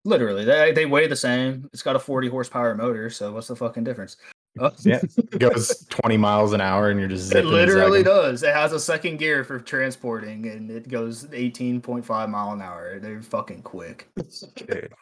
Literally, 0.05 0.45
they 0.45 0.71
they 0.71 0.85
weigh 0.85 1.07
the 1.07 1.15
same. 1.15 1.69
It's 1.73 1.83
got 1.83 1.95
a 1.95 1.99
forty 1.99 2.29
horsepower 2.29 2.75
motor, 2.75 3.09
so 3.09 3.33
what's 3.33 3.47
the 3.47 3.55
fucking 3.55 3.83
difference? 3.83 4.17
Yeah, 4.79 5.01
It 5.17 5.39
goes 5.39 5.85
20 5.89 6.17
miles 6.17 6.53
an 6.53 6.61
hour 6.61 6.89
and 6.89 6.99
you're 6.99 7.09
just 7.09 7.33
It 7.33 7.45
literally 7.45 8.03
does. 8.03 8.43
It 8.43 8.53
has 8.53 8.73
a 8.73 8.79
second 8.79 9.17
gear 9.17 9.43
for 9.43 9.59
transporting, 9.59 10.47
and 10.47 10.69
it 10.71 10.87
goes 10.87 11.25
18.5 11.25 12.29
mile 12.29 12.51
an 12.51 12.61
hour. 12.61 12.99
They're 12.99 13.21
fucking 13.21 13.63
quick. 13.63 14.09
Dude. 14.55 14.93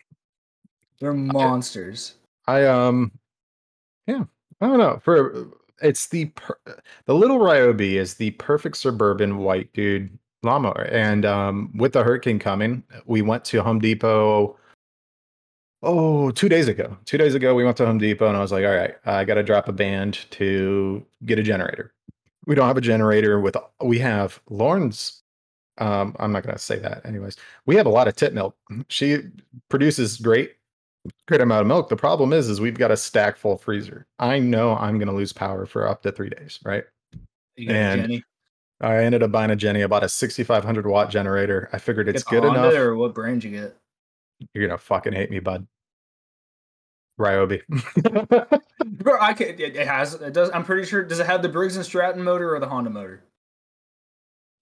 They're 0.99 1.13
monsters. 1.13 2.15
I 2.47 2.65
um 2.65 3.11
yeah, 4.07 4.23
I 4.61 4.67
don't 4.67 4.77
know. 4.77 4.99
For 5.03 5.47
it's 5.81 6.07
the 6.07 6.25
per, 6.25 6.57
the 7.05 7.15
little 7.15 7.39
Ryobi 7.39 7.93
is 7.93 8.13
the 8.13 8.31
perfect 8.31 8.77
suburban 8.77 9.37
white 9.37 9.73
dude 9.73 10.17
lawnmower. 10.43 10.83
And 10.91 11.25
um 11.25 11.71
with 11.75 11.93
the 11.93 12.03
hurricane 12.03 12.39
coming, 12.39 12.83
we 13.05 13.21
went 13.21 13.43
to 13.45 13.61
Home 13.61 13.79
Depot 13.79 14.57
oh, 15.83 16.31
two 16.31 16.49
days 16.49 16.67
ago. 16.67 16.97
Two 17.05 17.17
days 17.17 17.35
ago 17.35 17.55
we 17.55 17.63
went 17.63 17.77
to 17.77 17.85
Home 17.85 17.97
Depot 17.97 18.27
and 18.27 18.37
I 18.37 18.41
was 18.41 18.51
like, 18.51 18.65
all 18.65 18.75
right, 18.75 18.95
I 19.05 19.23
got 19.25 19.35
to 19.35 19.43
drop 19.43 19.67
a 19.67 19.73
band 19.73 20.25
to 20.31 21.05
get 21.25 21.39
a 21.39 21.43
generator. 21.43 21.93
We 22.47 22.55
don't 22.55 22.67
have 22.67 22.77
a 22.77 22.81
generator 22.81 23.39
with 23.39 23.57
we 23.83 23.99
have 23.99 24.39
Lauren's 24.49 25.21
um 25.77 26.15
I'm 26.19 26.31
not 26.31 26.43
going 26.43 26.55
to 26.55 26.61
say 26.61 26.79
that 26.79 27.05
anyways. 27.05 27.37
We 27.65 27.75
have 27.75 27.85
a 27.85 27.89
lot 27.89 28.07
of 28.07 28.15
tit 28.15 28.33
milk. 28.33 28.55
She 28.87 29.19
produces 29.69 30.17
great 30.17 30.55
great 31.27 31.41
amount 31.41 31.61
of 31.61 31.67
milk. 31.67 31.89
The 31.89 31.95
problem 31.95 32.33
is, 32.33 32.49
is 32.49 32.61
we've 32.61 32.77
got 32.77 32.91
a 32.91 32.97
stack 32.97 33.37
full 33.37 33.57
freezer. 33.57 34.07
I 34.19 34.39
know 34.39 34.75
I'm 34.75 34.97
going 34.97 35.07
to 35.07 35.13
lose 35.13 35.33
power 35.33 35.65
for 35.65 35.87
up 35.87 36.01
to 36.03 36.11
three 36.11 36.29
days, 36.29 36.59
right? 36.63 36.83
And 37.57 38.01
Jenny. 38.01 38.23
I 38.81 38.97
ended 38.97 39.23
up 39.23 39.31
buying 39.31 39.51
a 39.51 39.55
Jenny. 39.55 39.83
I 39.83 39.87
bought 39.87 40.03
a 40.03 40.09
6,500 40.09 40.85
watt 40.85 41.09
generator. 41.09 41.69
I 41.71 41.77
figured 41.77 42.09
it's 42.09 42.23
Get 42.23 42.41
good 42.41 42.43
Honda 42.43 42.69
enough. 42.69 42.73
Or 42.73 42.95
what 42.95 43.13
brand 43.13 43.43
you 43.43 43.51
get? 43.51 43.77
You're 44.53 44.67
gonna 44.67 44.77
fucking 44.77 45.13
hate 45.13 45.31
me, 45.31 45.39
bud. 45.39 45.67
Ryobi. 47.19 47.61
Bro, 48.85 49.17
I 49.21 49.33
can. 49.33 49.47
It, 49.47 49.59
it 49.59 49.87
has. 49.87 50.15
It 50.15 50.33
does. 50.33 50.49
I'm 50.53 50.65
pretty 50.65 50.85
sure. 50.85 51.03
Does 51.03 51.19
it 51.19 51.25
have 51.25 51.41
the 51.41 51.49
Briggs 51.49 51.75
and 51.75 51.85
Stratton 51.85 52.23
motor 52.23 52.53
or 52.53 52.59
the 52.59 52.67
Honda 52.67 52.89
motor? 52.89 53.23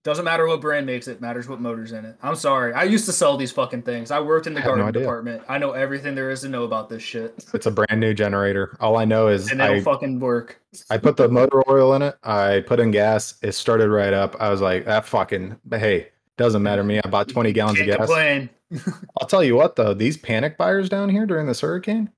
Doesn't 0.04 0.26
matter 0.26 0.46
what 0.46 0.60
brand 0.60 0.86
makes 0.86 1.08
it. 1.08 1.22
Matters 1.22 1.48
what 1.48 1.62
motor's 1.62 1.94
in 1.94 2.04
it. 2.04 2.18
I'm 2.22 2.36
sorry. 2.36 2.74
I 2.74 2.84
used 2.84 3.06
to 3.06 3.14
sell 3.14 3.38
these 3.38 3.54
fucking 3.54 3.84
things. 3.84 4.12
I 4.12 4.20
worked 4.20 4.48
in 4.48 4.54
the 4.54 4.60
I 4.60 4.64
have 4.64 4.76
no 4.76 4.84
garden 4.84 5.02
department. 5.02 5.44
I 5.48 5.58
know 5.58 5.72
everything 5.72 6.14
there 6.14 6.30
is 6.30 6.42
to 6.42 6.50
know 6.50 6.64
about 6.66 6.90
this 6.90 7.02
shit, 7.02 7.34
it's 7.54 7.68
a 7.68 7.72
brand 7.72 8.02
new 8.02 8.14
generator. 8.14 8.76
All 8.82 8.98
I 8.98 9.06
know 9.06 9.30
is 9.30 9.50
and 9.50 9.62
it'll 9.62 9.78
I, 9.78 9.82
fucking 9.82 10.20
work. 10.20 10.60
I 10.90 10.98
put 10.98 11.16
the 11.16 11.30
motor 11.30 11.64
oil 11.70 11.94
in 11.94 12.02
it. 12.02 12.18
I 12.22 12.66
put 12.68 12.82
in 12.82 12.92
gas. 12.92 13.36
It 13.42 13.54
started 13.54 13.90
right 13.90 14.12
up. 14.12 14.36
I 14.42 14.50
was 14.50 14.60
like, 14.60 14.84
that 14.86 15.06
fucking. 15.06 15.56
Hey, 15.72 16.10
doesn't 16.38 16.64
matter 16.64 16.82
to 16.82 16.88
me. 16.88 17.00
I 17.04 17.08
bought 17.10 17.28
20 17.30 17.52
gallons 17.54 17.78
Can't 17.78 17.90
of 17.90 17.98
gas. 17.98 18.08
complain. 18.08 18.50
I'll 19.22 19.28
tell 19.28 19.44
you 19.44 19.56
what 19.56 19.76
though, 19.76 19.94
these 19.94 20.18
panic 20.18 20.58
buyers 20.58 20.90
down 20.90 21.10
here 21.10 21.26
during 21.26 21.48
this 21.48 21.62
hurricane, 21.62 22.10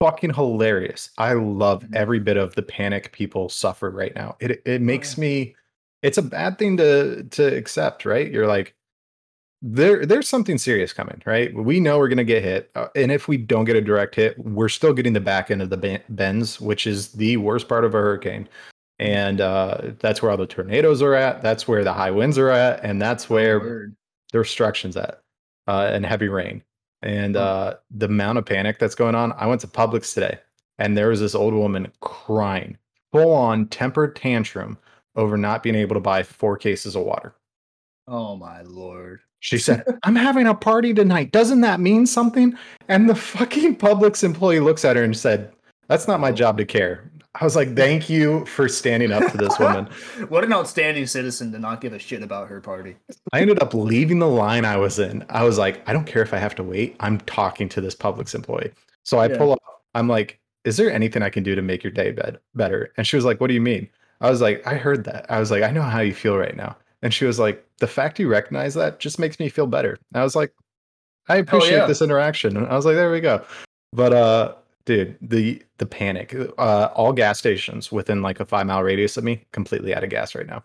fucking 0.00 0.34
hilarious. 0.34 1.10
I 1.18 1.32
love 1.34 1.84
Mhm. 1.84 1.94
every 1.96 2.18
bit 2.20 2.36
of 2.36 2.54
the 2.54 2.62
panic 2.62 3.12
people 3.12 3.48
suffer 3.48 3.90
right 3.90 4.14
now. 4.14 4.36
It 4.40 4.62
Oh, 4.66 4.70
it 4.70 4.80
makes 4.82 5.16
me 5.16 5.54
it's 6.02 6.18
a 6.18 6.22
bad 6.22 6.58
thing 6.58 6.76
to 6.78 7.22
to 7.24 7.44
accept, 7.56 8.04
right? 8.04 8.30
You're 8.30 8.46
like 8.48 8.74
there 9.64 10.04
there's 10.04 10.28
something 10.28 10.58
serious 10.58 10.92
coming, 10.92 11.22
right? 11.24 11.54
We 11.54 11.78
know 11.78 11.98
we're 11.98 12.08
going 12.08 12.16
to 12.18 12.24
get 12.24 12.42
hit. 12.42 12.70
uh, 12.74 12.88
and 12.96 13.12
if 13.12 13.28
we 13.28 13.36
don't 13.36 13.64
get 13.64 13.76
a 13.76 13.80
direct 13.80 14.16
hit, 14.16 14.36
we're 14.38 14.68
still 14.68 14.92
getting 14.92 15.12
the 15.12 15.20
back 15.20 15.52
end 15.52 15.62
of 15.62 15.70
the 15.70 16.00
bends, 16.08 16.60
which 16.60 16.84
is 16.84 17.12
the 17.12 17.36
worst 17.36 17.68
part 17.68 17.84
of 17.84 17.94
a 17.94 17.98
hurricane. 17.98 18.48
And 19.02 19.40
uh, 19.40 19.78
that's 19.98 20.22
where 20.22 20.30
all 20.30 20.36
the 20.36 20.46
tornadoes 20.46 21.02
are 21.02 21.14
at. 21.14 21.42
That's 21.42 21.66
where 21.66 21.82
the 21.82 21.92
high 21.92 22.12
winds 22.12 22.38
are 22.38 22.50
at, 22.50 22.84
and 22.84 23.02
that's 23.02 23.28
where 23.28 23.58
Word. 23.58 23.96
the 24.32 24.38
restrictions 24.38 24.96
at 24.96 25.20
uh, 25.66 25.90
and 25.92 26.06
heavy 26.06 26.28
rain 26.28 26.62
and 27.02 27.36
uh, 27.36 27.74
the 27.90 28.06
amount 28.06 28.38
of 28.38 28.46
panic 28.46 28.78
that's 28.78 28.94
going 28.94 29.16
on. 29.16 29.32
I 29.32 29.46
went 29.46 29.60
to 29.62 29.66
Publix 29.66 30.14
today 30.14 30.38
and 30.78 30.96
there 30.96 31.08
was 31.08 31.20
this 31.20 31.34
old 31.34 31.54
woman 31.54 31.90
crying, 32.00 32.78
full 33.12 33.32
on 33.32 33.66
temper 33.66 34.08
tantrum 34.08 34.78
over 35.16 35.36
not 35.36 35.62
being 35.62 35.74
able 35.74 35.94
to 35.94 36.00
buy 36.00 36.22
four 36.22 36.56
cases 36.56 36.96
of 36.96 37.04
water. 37.04 37.34
Oh 38.08 38.36
my 38.36 38.62
lord. 38.62 39.20
She 39.40 39.58
said, 39.58 39.84
I'm 40.04 40.16
having 40.16 40.46
a 40.46 40.54
party 40.54 40.94
tonight. 40.94 41.32
Doesn't 41.32 41.62
that 41.62 41.80
mean 41.80 42.06
something? 42.06 42.56
And 42.88 43.10
the 43.10 43.14
fucking 43.14 43.76
Publix 43.76 44.22
employee 44.22 44.60
looks 44.60 44.84
at 44.84 44.96
her 44.96 45.02
and 45.02 45.16
said, 45.16 45.52
That's 45.88 46.06
not 46.06 46.20
my 46.20 46.30
job 46.30 46.58
to 46.58 46.64
care. 46.64 47.10
I 47.34 47.44
was 47.44 47.56
like, 47.56 47.74
Thank 47.74 48.10
you 48.10 48.44
for 48.46 48.68
standing 48.68 49.10
up 49.10 49.30
to 49.32 49.38
this 49.38 49.58
woman. 49.58 49.86
what 50.28 50.44
an 50.44 50.52
outstanding 50.52 51.06
citizen 51.06 51.50
to 51.52 51.58
not 51.58 51.80
give 51.80 51.92
a 51.92 51.98
shit 51.98 52.22
about 52.22 52.48
her 52.48 52.60
party. 52.60 52.96
I 53.32 53.40
ended 53.40 53.62
up 53.62 53.72
leaving 53.72 54.18
the 54.18 54.28
line 54.28 54.64
I 54.64 54.76
was 54.76 54.98
in. 54.98 55.24
I 55.30 55.44
was 55.44 55.56
like, 55.58 55.86
I 55.88 55.92
don't 55.92 56.06
care 56.06 56.22
if 56.22 56.34
I 56.34 56.38
have 56.38 56.54
to 56.56 56.62
wait. 56.62 56.96
I'm 57.00 57.18
talking 57.20 57.68
to 57.70 57.80
this 57.80 57.94
Publix 57.94 58.34
employee. 58.34 58.72
So 59.04 59.18
I 59.18 59.28
Yeah. 59.28 59.38
pull 59.38 59.52
up. 59.52 59.62
I'm 59.94 60.08
like, 60.08 60.38
Is 60.64 60.76
there 60.76 60.92
anything 60.92 61.22
I 61.22 61.30
can 61.30 61.42
do 61.42 61.54
to 61.54 61.62
make 61.62 61.82
your 61.82 61.92
day 61.92 62.10
bed 62.12 62.38
better? 62.54 62.92
And 62.96 63.06
she 63.06 63.16
was 63.16 63.24
like, 63.24 63.40
What 63.40 63.46
do 63.48 63.54
you 63.54 63.62
mean? 63.62 63.88
I 64.20 64.30
was 64.30 64.40
like, 64.40 64.64
I 64.66 64.74
heard 64.74 65.04
that. 65.04 65.26
I 65.30 65.40
was 65.40 65.50
like, 65.50 65.62
I 65.62 65.70
know 65.70 65.82
how 65.82 66.00
you 66.00 66.14
feel 66.14 66.36
right 66.36 66.56
now. 66.56 66.76
And 67.00 67.12
she 67.14 67.24
was 67.24 67.38
like, 67.38 67.66
The 67.78 67.88
fact 67.88 68.18
you 68.20 68.28
recognize 68.28 68.74
that 68.74 69.00
just 69.00 69.18
makes 69.18 69.40
me 69.40 69.48
feel 69.48 69.66
better. 69.66 69.98
And 70.12 70.20
I 70.20 70.22
was 70.22 70.36
like, 70.36 70.52
I 71.28 71.36
appreciate 71.36 71.78
yeah. 71.78 71.86
this 71.86 72.02
interaction. 72.02 72.56
And 72.58 72.66
I 72.66 72.76
was 72.76 72.84
like, 72.84 72.96
There 72.96 73.10
we 73.10 73.20
go. 73.20 73.42
But 73.94 74.12
uh, 74.12 74.54
dude, 74.84 75.16
the 75.20 75.62
the 75.78 75.86
panic. 75.86 76.34
Uh, 76.58 76.88
all 76.94 77.12
gas 77.12 77.38
stations 77.38 77.90
within 77.92 78.22
like 78.22 78.40
a 78.40 78.44
five 78.44 78.66
mile 78.66 78.82
radius 78.82 79.16
of 79.16 79.24
me 79.24 79.44
completely 79.52 79.94
out 79.94 80.04
of 80.04 80.10
gas 80.10 80.34
right 80.34 80.46
now. 80.46 80.62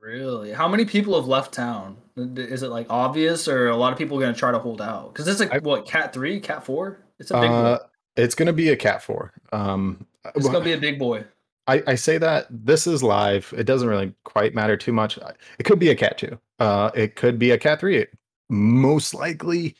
Really? 0.00 0.52
How 0.52 0.66
many 0.66 0.84
people 0.84 1.14
have 1.14 1.28
left 1.28 1.54
town? 1.54 1.96
Is 2.16 2.62
it 2.64 2.68
like 2.70 2.86
obvious, 2.90 3.46
or 3.46 3.68
a 3.68 3.76
lot 3.76 3.92
of 3.92 3.98
people 3.98 4.18
going 4.18 4.32
to 4.34 4.38
try 4.38 4.50
to 4.50 4.58
hold 4.58 4.80
out? 4.80 5.12
Because 5.12 5.28
it's 5.28 5.40
like 5.40 5.52
I- 5.54 5.58
what 5.58 5.86
Cat 5.86 6.12
three, 6.12 6.40
Cat 6.40 6.64
four? 6.64 6.98
It's 7.18 7.30
a 7.30 7.40
big. 7.40 7.50
Uh, 7.50 7.78
it's 8.16 8.34
gonna 8.34 8.52
be 8.52 8.70
a 8.70 8.76
cat 8.76 9.00
four. 9.02 9.32
Um, 9.52 10.04
It's 10.34 10.46
going 10.46 10.60
to 10.60 10.64
be 10.64 10.72
a 10.72 10.78
big 10.78 10.98
boy. 10.98 11.24
I, 11.66 11.82
I 11.86 11.94
say 11.94 12.18
that 12.18 12.46
this 12.50 12.86
is 12.86 13.02
live. 13.02 13.54
It 13.56 13.64
doesn't 13.64 13.88
really 13.88 14.12
quite 14.24 14.54
matter 14.54 14.76
too 14.76 14.92
much. 14.92 15.18
It 15.58 15.62
could 15.62 15.78
be 15.78 15.90
a 15.90 15.94
cat 15.94 16.18
two. 16.18 16.38
Uh, 16.58 16.90
it 16.94 17.14
could 17.14 17.38
be 17.38 17.52
a 17.52 17.58
cat 17.58 17.80
three. 17.80 18.04
Most 18.50 19.14
likely, 19.14 19.76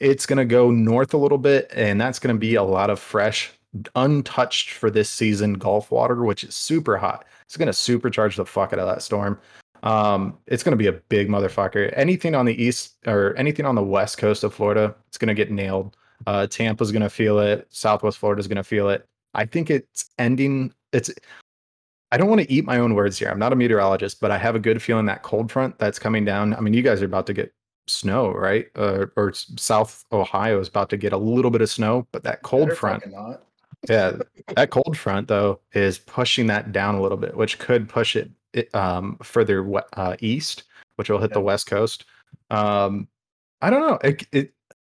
it's 0.00 0.26
gonna 0.26 0.44
go 0.44 0.70
north 0.70 1.14
a 1.14 1.16
little 1.16 1.38
bit, 1.38 1.70
and 1.74 2.00
that's 2.00 2.18
gonna 2.18 2.34
be 2.34 2.54
a 2.54 2.62
lot 2.62 2.90
of 2.90 2.98
fresh, 2.98 3.52
untouched 3.94 4.70
for 4.70 4.90
this 4.90 5.10
season 5.10 5.54
Gulf 5.54 5.90
water, 5.90 6.24
which 6.24 6.44
is 6.44 6.54
super 6.54 6.96
hot. 6.96 7.24
It's 7.44 7.56
gonna 7.56 7.72
supercharge 7.72 8.36
the 8.36 8.44
fuck 8.44 8.72
out 8.72 8.78
of 8.78 8.86
that 8.88 9.02
storm. 9.02 9.38
Um, 9.82 10.38
it's 10.46 10.62
gonna 10.62 10.76
be 10.76 10.88
a 10.88 10.92
big 10.92 11.28
motherfucker. 11.28 11.92
Anything 11.96 12.34
on 12.34 12.46
the 12.46 12.62
east 12.62 12.96
or 13.06 13.34
anything 13.36 13.66
on 13.66 13.74
the 13.74 13.82
west 13.82 14.18
coast 14.18 14.44
of 14.44 14.54
Florida, 14.54 14.94
it's 15.08 15.18
gonna 15.18 15.34
get 15.34 15.50
nailed. 15.50 15.96
Uh, 16.26 16.46
Tampa's 16.46 16.92
gonna 16.92 17.10
feel 17.10 17.38
it. 17.38 17.66
Southwest 17.70 18.18
Florida's 18.18 18.48
gonna 18.48 18.64
feel 18.64 18.88
it. 18.88 19.06
I 19.34 19.44
think 19.44 19.70
it's 19.70 20.10
ending. 20.18 20.72
It's. 20.92 21.10
I 22.12 22.16
don't 22.16 22.28
want 22.28 22.40
to 22.40 22.50
eat 22.50 22.64
my 22.64 22.78
own 22.78 22.94
words 22.94 23.18
here. 23.18 23.28
I'm 23.28 23.38
not 23.38 23.52
a 23.52 23.56
meteorologist, 23.56 24.20
but 24.20 24.30
I 24.30 24.38
have 24.38 24.54
a 24.54 24.60
good 24.60 24.80
feeling 24.80 25.06
that 25.06 25.22
cold 25.22 25.50
front 25.50 25.78
that's 25.78 25.98
coming 25.98 26.24
down. 26.24 26.54
I 26.54 26.60
mean, 26.60 26.72
you 26.72 26.82
guys 26.82 27.02
are 27.02 27.06
about 27.06 27.26
to 27.26 27.34
get 27.34 27.52
snow, 27.88 28.30
right? 28.32 28.66
Uh, 28.76 29.06
or 29.16 29.32
South 29.32 30.04
Ohio 30.12 30.60
is 30.60 30.68
about 30.68 30.90
to 30.90 30.96
get 30.96 31.12
a 31.12 31.16
little 31.16 31.50
bit 31.50 31.60
of 31.60 31.70
snow, 31.70 32.06
but 32.12 32.22
that 32.24 32.42
cold 32.42 32.68
Better 32.68 32.76
front, 32.76 33.04
yeah, 33.88 34.16
that 34.56 34.70
cold 34.70 34.96
front 34.96 35.28
though 35.28 35.60
is 35.72 35.98
pushing 35.98 36.46
that 36.48 36.72
down 36.72 36.94
a 36.96 37.02
little 37.02 37.18
bit, 37.18 37.36
which 37.36 37.58
could 37.58 37.88
push 37.88 38.16
it, 38.16 38.30
it 38.52 38.74
um, 38.74 39.16
further 39.22 39.64
uh, 39.94 40.16
east, 40.20 40.64
which 40.96 41.08
will 41.10 41.18
hit 41.18 41.32
the 41.32 41.40
west 41.40 41.66
coast. 41.66 42.04
Um, 42.50 43.08
I 43.62 43.70
don't 43.70 43.80
know. 43.80 43.98
It, 44.02 44.26
it 44.32 44.52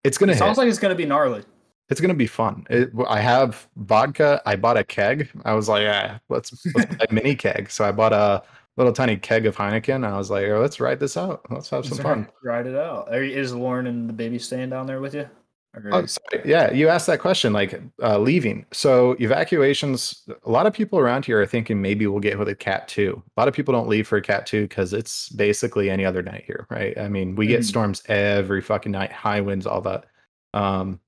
it's 0.04 0.18
gonna 0.18 0.32
It 0.32 0.36
hit 0.36 0.40
sounds 0.40 0.58
like 0.58 0.70
it's 0.70 0.80
going 0.80 0.92
to 0.92 0.96
be 0.96 1.06
gnarly. 1.06 1.44
it's 1.90 2.02
gonna 2.02 2.14
be 2.14 2.28
fun. 2.28 2.66
It, 2.70 2.92
I 3.08 3.20
have 3.20 3.68
vodka. 3.78 4.42
I 4.46 4.56
bought 4.56 4.78
a 4.78 4.84
keg. 4.84 5.30
I 5.46 5.54
was 5.54 5.68
like, 5.70 5.88
ah, 5.88 6.20
let's 6.30 6.54
let's 6.76 6.96
buy 6.96 7.06
a 7.10 7.14
mini 7.14 7.36
keg. 7.36 7.70
So 7.70 7.86
I 7.86 7.92
bought 7.92 8.14
a 8.14 8.44
little 8.78 8.94
tiny 8.94 9.18
keg 9.18 9.46
of 9.46 9.56
Heineken. 9.58 10.06
I 10.08 10.18
was 10.18 10.30
like, 10.32 10.46
oh, 10.48 10.60
let's 10.62 10.80
ride 10.80 11.00
this 11.00 11.18
out. 11.18 11.42
Let's 11.50 11.70
have 11.72 11.86
some 11.86 11.98
fun. 11.98 12.28
Ride 12.44 12.68
it 12.68 12.76
out. 12.76 13.10
Are, 13.14 13.22
is 13.24 13.54
Lauren 13.54 13.88
and 13.88 14.08
the 14.08 14.14
baby 14.14 14.40
staying 14.40 14.70
down 14.70 14.86
there 14.88 15.02
with 15.02 15.14
you? 15.16 15.22
Or- 15.22 15.90
Oh, 15.92 16.06
sorry. 16.08 16.42
Yeah, 16.44 16.72
you 16.72 16.88
asked 16.88 17.06
that 17.08 17.20
question, 17.20 17.54
like 17.54 17.80
uh, 18.02 18.18
leaving. 18.18 18.66
So 18.72 19.16
evacuations. 19.20 20.24
A 20.44 20.50
lot 20.50 20.66
of 20.66 20.74
people 20.74 20.98
around 20.98 21.26
here 21.26 21.40
are 21.42 21.46
thinking 21.46 21.80
maybe 21.82 22.08
we'll 22.08 22.20
get 22.20 22.40
with 22.40 22.48
a 22.50 22.56
cat 22.56 22.88
two. 22.88 23.22
A 23.36 23.40
lot 23.40 23.48
of 23.48 23.54
people 23.54 23.74
don't 23.74 23.88
leave 23.88 24.08
for 24.08 24.18
a 24.18 24.22
cat 24.22 24.46
two 24.48 24.64
because 24.64 24.92
it's 24.94 25.30
basically 25.30 25.90
any 25.92 26.04
other 26.06 26.24
night 26.24 26.46
here, 26.48 26.66
right? 26.72 26.98
I 26.98 27.10
mean, 27.10 27.36
we 27.36 27.46
get 27.46 27.60
Mhm. 27.62 27.66
storms 27.66 28.02
every 28.08 28.62
fucking 28.62 28.92
night, 28.92 29.12
high 29.12 29.42
winds, 29.42 29.68
all 29.68 29.82
that. 29.82 30.06
Um, 30.56 31.00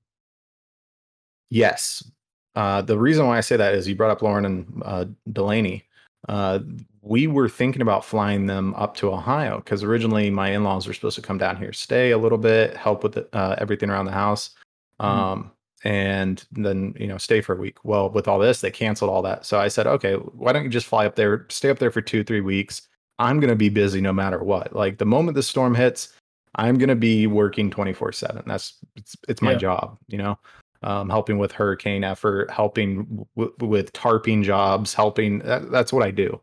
yes. 1.50 2.08
Uh, 2.54 2.82
the 2.82 2.98
reason 2.98 3.26
why 3.26 3.38
I 3.38 3.40
say 3.40 3.56
that 3.56 3.74
is 3.74 3.88
you 3.88 3.94
brought 3.94 4.10
up 4.10 4.22
Lauren 4.22 4.44
and 4.44 4.82
uh, 4.84 5.04
Delaney. 5.32 5.84
Uh, 6.28 6.60
we 7.02 7.26
were 7.26 7.48
thinking 7.48 7.82
about 7.82 8.04
flying 8.04 8.46
them 8.46 8.74
up 8.74 8.94
to 8.96 9.10
Ohio 9.12 9.56
because 9.58 9.82
originally 9.82 10.30
my 10.30 10.50
in-laws 10.50 10.86
were 10.86 10.92
supposed 10.92 11.16
to 11.16 11.22
come 11.22 11.38
down 11.38 11.56
here, 11.56 11.72
stay 11.72 12.10
a 12.10 12.18
little 12.18 12.38
bit, 12.38 12.76
help 12.76 13.02
with 13.02 13.16
uh, 13.32 13.54
everything 13.58 13.88
around 13.90 14.04
the 14.04 14.12
house, 14.12 14.50
um, 14.98 15.50
and 15.84 16.44
then 16.52 16.94
you 16.98 17.06
know 17.06 17.16
stay 17.16 17.40
for 17.40 17.54
a 17.54 17.58
week. 17.58 17.78
Well, 17.84 18.10
with 18.10 18.28
all 18.28 18.38
this, 18.38 18.60
they 18.60 18.70
canceled 18.70 19.10
all 19.10 19.22
that. 19.22 19.46
So 19.46 19.58
I 19.58 19.68
said, 19.68 19.86
okay, 19.86 20.14
why 20.14 20.52
don't 20.52 20.64
you 20.64 20.68
just 20.70 20.86
fly 20.86 21.06
up 21.06 21.16
there, 21.16 21.46
stay 21.48 21.70
up 21.70 21.78
there 21.78 21.90
for 21.90 22.02
two, 22.02 22.22
three 22.22 22.42
weeks? 22.42 22.82
I'm 23.18 23.40
gonna 23.40 23.56
be 23.56 23.68
busy 23.70 24.00
no 24.00 24.12
matter 24.12 24.42
what. 24.42 24.74
Like 24.74 24.98
the 24.98 25.06
moment 25.06 25.36
the 25.36 25.42
storm 25.42 25.74
hits, 25.74 26.14
I'm 26.56 26.76
gonna 26.76 26.96
be 26.96 27.26
working 27.26 27.70
24 27.70 28.12
seven. 28.12 28.42
That's 28.46 28.74
it's, 28.96 29.16
it's 29.28 29.42
my 29.42 29.52
Yeah. 29.52 29.58
job, 29.58 29.98
you 30.08 30.18
know. 30.18 30.38
Um, 30.82 31.10
helping 31.10 31.36
with 31.36 31.52
hurricane 31.52 32.04
effort, 32.04 32.50
helping 32.50 33.26
w- 33.36 33.54
with 33.60 33.92
tarping 33.92 34.42
jobs, 34.42 34.94
helping. 34.94 35.40
That, 35.40 35.70
that's 35.70 35.92
what 35.92 36.02
I 36.02 36.10
do. 36.10 36.40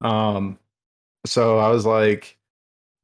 Um, 0.00 0.58
so 1.26 1.58
I 1.58 1.68
was 1.68 1.86
like, 1.86 2.38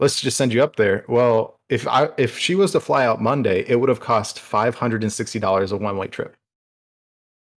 let's 0.00 0.20
just 0.20 0.36
send 0.36 0.52
you 0.52 0.62
up 0.62 0.76
there. 0.76 1.04
Well, 1.08 1.58
if 1.68 1.86
I 1.88 2.08
if 2.16 2.38
she 2.38 2.54
was 2.54 2.72
to 2.72 2.80
fly 2.80 3.06
out 3.06 3.20
Monday, 3.20 3.64
it 3.68 3.80
would 3.80 3.88
have 3.88 4.00
cost 4.00 4.38
five 4.38 4.74
hundred 4.74 5.02
and 5.02 5.12
sixty 5.12 5.38
dollars 5.38 5.72
a 5.72 5.76
one 5.76 5.96
way 5.96 6.06
trip. 6.06 6.36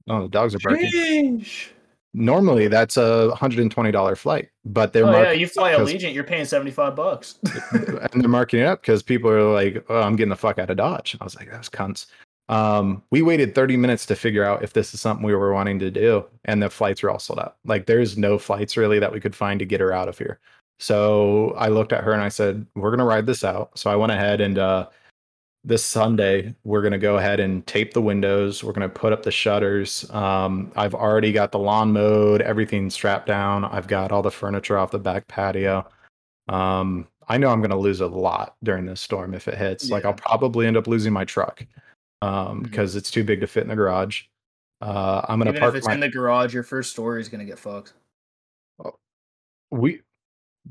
Oh, 0.08 0.24
the 0.24 0.30
dogs 0.30 0.56
are 0.56 0.60
barking. 0.60 0.90
Sheesh. 0.92 1.68
Normally, 2.14 2.68
that's 2.68 2.98
a 2.98 3.34
hundred 3.36 3.60
and 3.60 3.72
twenty 3.72 3.92
dollar 3.92 4.16
flight, 4.16 4.50
but 4.66 4.94
they're 4.94 5.06
Oh 5.06 5.12
yeah, 5.12 5.24
marking 5.24 5.40
you 5.40 5.48
fly 5.48 5.74
Allegiant, 5.74 6.14
you're 6.14 6.24
paying 6.24 6.46
seventy 6.46 6.72
five 6.72 6.96
bucks. 6.96 7.38
and 7.72 8.22
they're 8.22 8.28
marking 8.28 8.62
it 8.62 8.66
up 8.66 8.82
because 8.82 9.04
people 9.04 9.30
are 9.30 9.44
like, 9.44 9.86
"Oh, 9.90 10.02
I'm 10.02 10.16
getting 10.16 10.30
the 10.30 10.36
fuck 10.36 10.58
out 10.58 10.72
of 10.72 10.78
Dodge." 10.78 11.16
I 11.22 11.24
was 11.24 11.36
like, 11.36 11.52
"That's 11.52 11.70
cunts." 11.70 12.08
Um, 12.50 13.04
we 13.12 13.22
waited 13.22 13.54
30 13.54 13.78
minutes 13.78 14.08
to 14.08 14.16
figure 14.16 14.44
out 14.44 14.64
if 14.64 14.74
this 14.74 14.94
is 14.94 15.00
something 15.00 15.26
we 15.26 15.36
were 15.36 15.54
wanting 15.54 15.80
to 15.80 15.92
do, 15.92 16.26
and 16.46 16.62
the 16.62 16.70
flights 16.70 17.04
were 17.04 17.12
all 17.12 17.20
sold 17.20 17.40
out. 17.40 17.58
Like, 17.64 17.86
there's 17.86 18.18
no 18.18 18.40
flights 18.40 18.76
really 18.76 19.00
that 19.00 19.14
we 19.14 19.20
could 19.20 19.36
find 19.36 19.60
to 19.60 19.66
get 19.66 19.80
her 19.80 19.94
out 19.94 20.10
of 20.10 20.18
here. 20.18 20.40
So 20.80 21.52
I 21.58 21.68
looked 21.68 21.94
at 21.94 22.04
her 22.04 22.12
and 22.14 22.22
I 22.22 22.30
said, 22.30 22.66
"We're 22.76 22.90
gonna 22.92 23.06
ride 23.06 23.26
this 23.26 23.44
out." 23.44 23.78
So 23.78 23.92
I 23.92 23.96
went 23.96 24.12
ahead 24.12 24.42
and 24.42 24.58
uh, 24.58 24.88
this 25.64 25.84
Sunday 25.84 26.56
we're 26.64 26.82
gonna 26.82 26.98
go 26.98 27.18
ahead 27.18 27.40
and 27.42 27.66
tape 27.68 27.94
the 27.94 28.02
windows. 28.02 28.64
We're 28.64 28.74
gonna 28.74 28.90
put 28.90 29.14
up 29.14 29.24
the 29.24 29.32
shutters. 29.32 30.10
Um, 30.12 30.72
I've 30.78 30.96
already 30.96 31.32
got 31.34 31.52
the 31.52 31.60
lawn 31.60 31.92
mowed, 31.94 32.42
everything 32.42 32.90
strapped 32.90 33.28
down. 33.28 33.66
I've 33.66 33.88
got 33.88 34.12
all 34.12 34.22
the 34.22 34.32
furniture 34.32 34.78
off 34.78 34.92
the 34.92 35.00
back 35.00 35.28
patio. 35.28 35.86
Um, 36.48 37.08
I 37.28 37.38
know 37.38 37.50
I'm 37.50 37.60
going 37.60 37.70
to 37.70 37.78
lose 37.78 38.02
a 38.02 38.08
lot 38.08 38.56
during 38.64 38.86
this 38.86 39.02
storm 39.02 39.36
if 39.36 39.48
it 39.48 39.56
hits. 39.56 39.92
Like 39.92 40.04
I'll 40.04 40.14
probably 40.16 40.66
end 40.66 40.78
up 40.78 40.88
losing 40.88 41.14
my 41.14 41.26
truck 41.26 41.64
um, 42.22 42.62
because 42.62 42.96
it's 42.96 43.12
too 43.12 43.24
big 43.24 43.42
to 43.42 43.48
fit 43.48 43.64
in 43.64 43.70
the 43.70 43.76
garage. 43.76 44.24
Uh, 44.82 45.26
I'm 45.28 45.40
to 45.42 45.50
Even 45.50 45.60
park 45.60 45.74
if 45.74 45.78
it's 45.80 45.88
my. 45.88 45.94
in 45.94 46.00
the 46.00 46.10
garage, 46.10 46.54
your 46.54 46.64
first 46.64 46.92
story 46.92 47.20
is 47.22 47.30
gonna 47.30 47.46
get 47.46 47.60
fucked. 47.60 47.94
we 49.72 50.02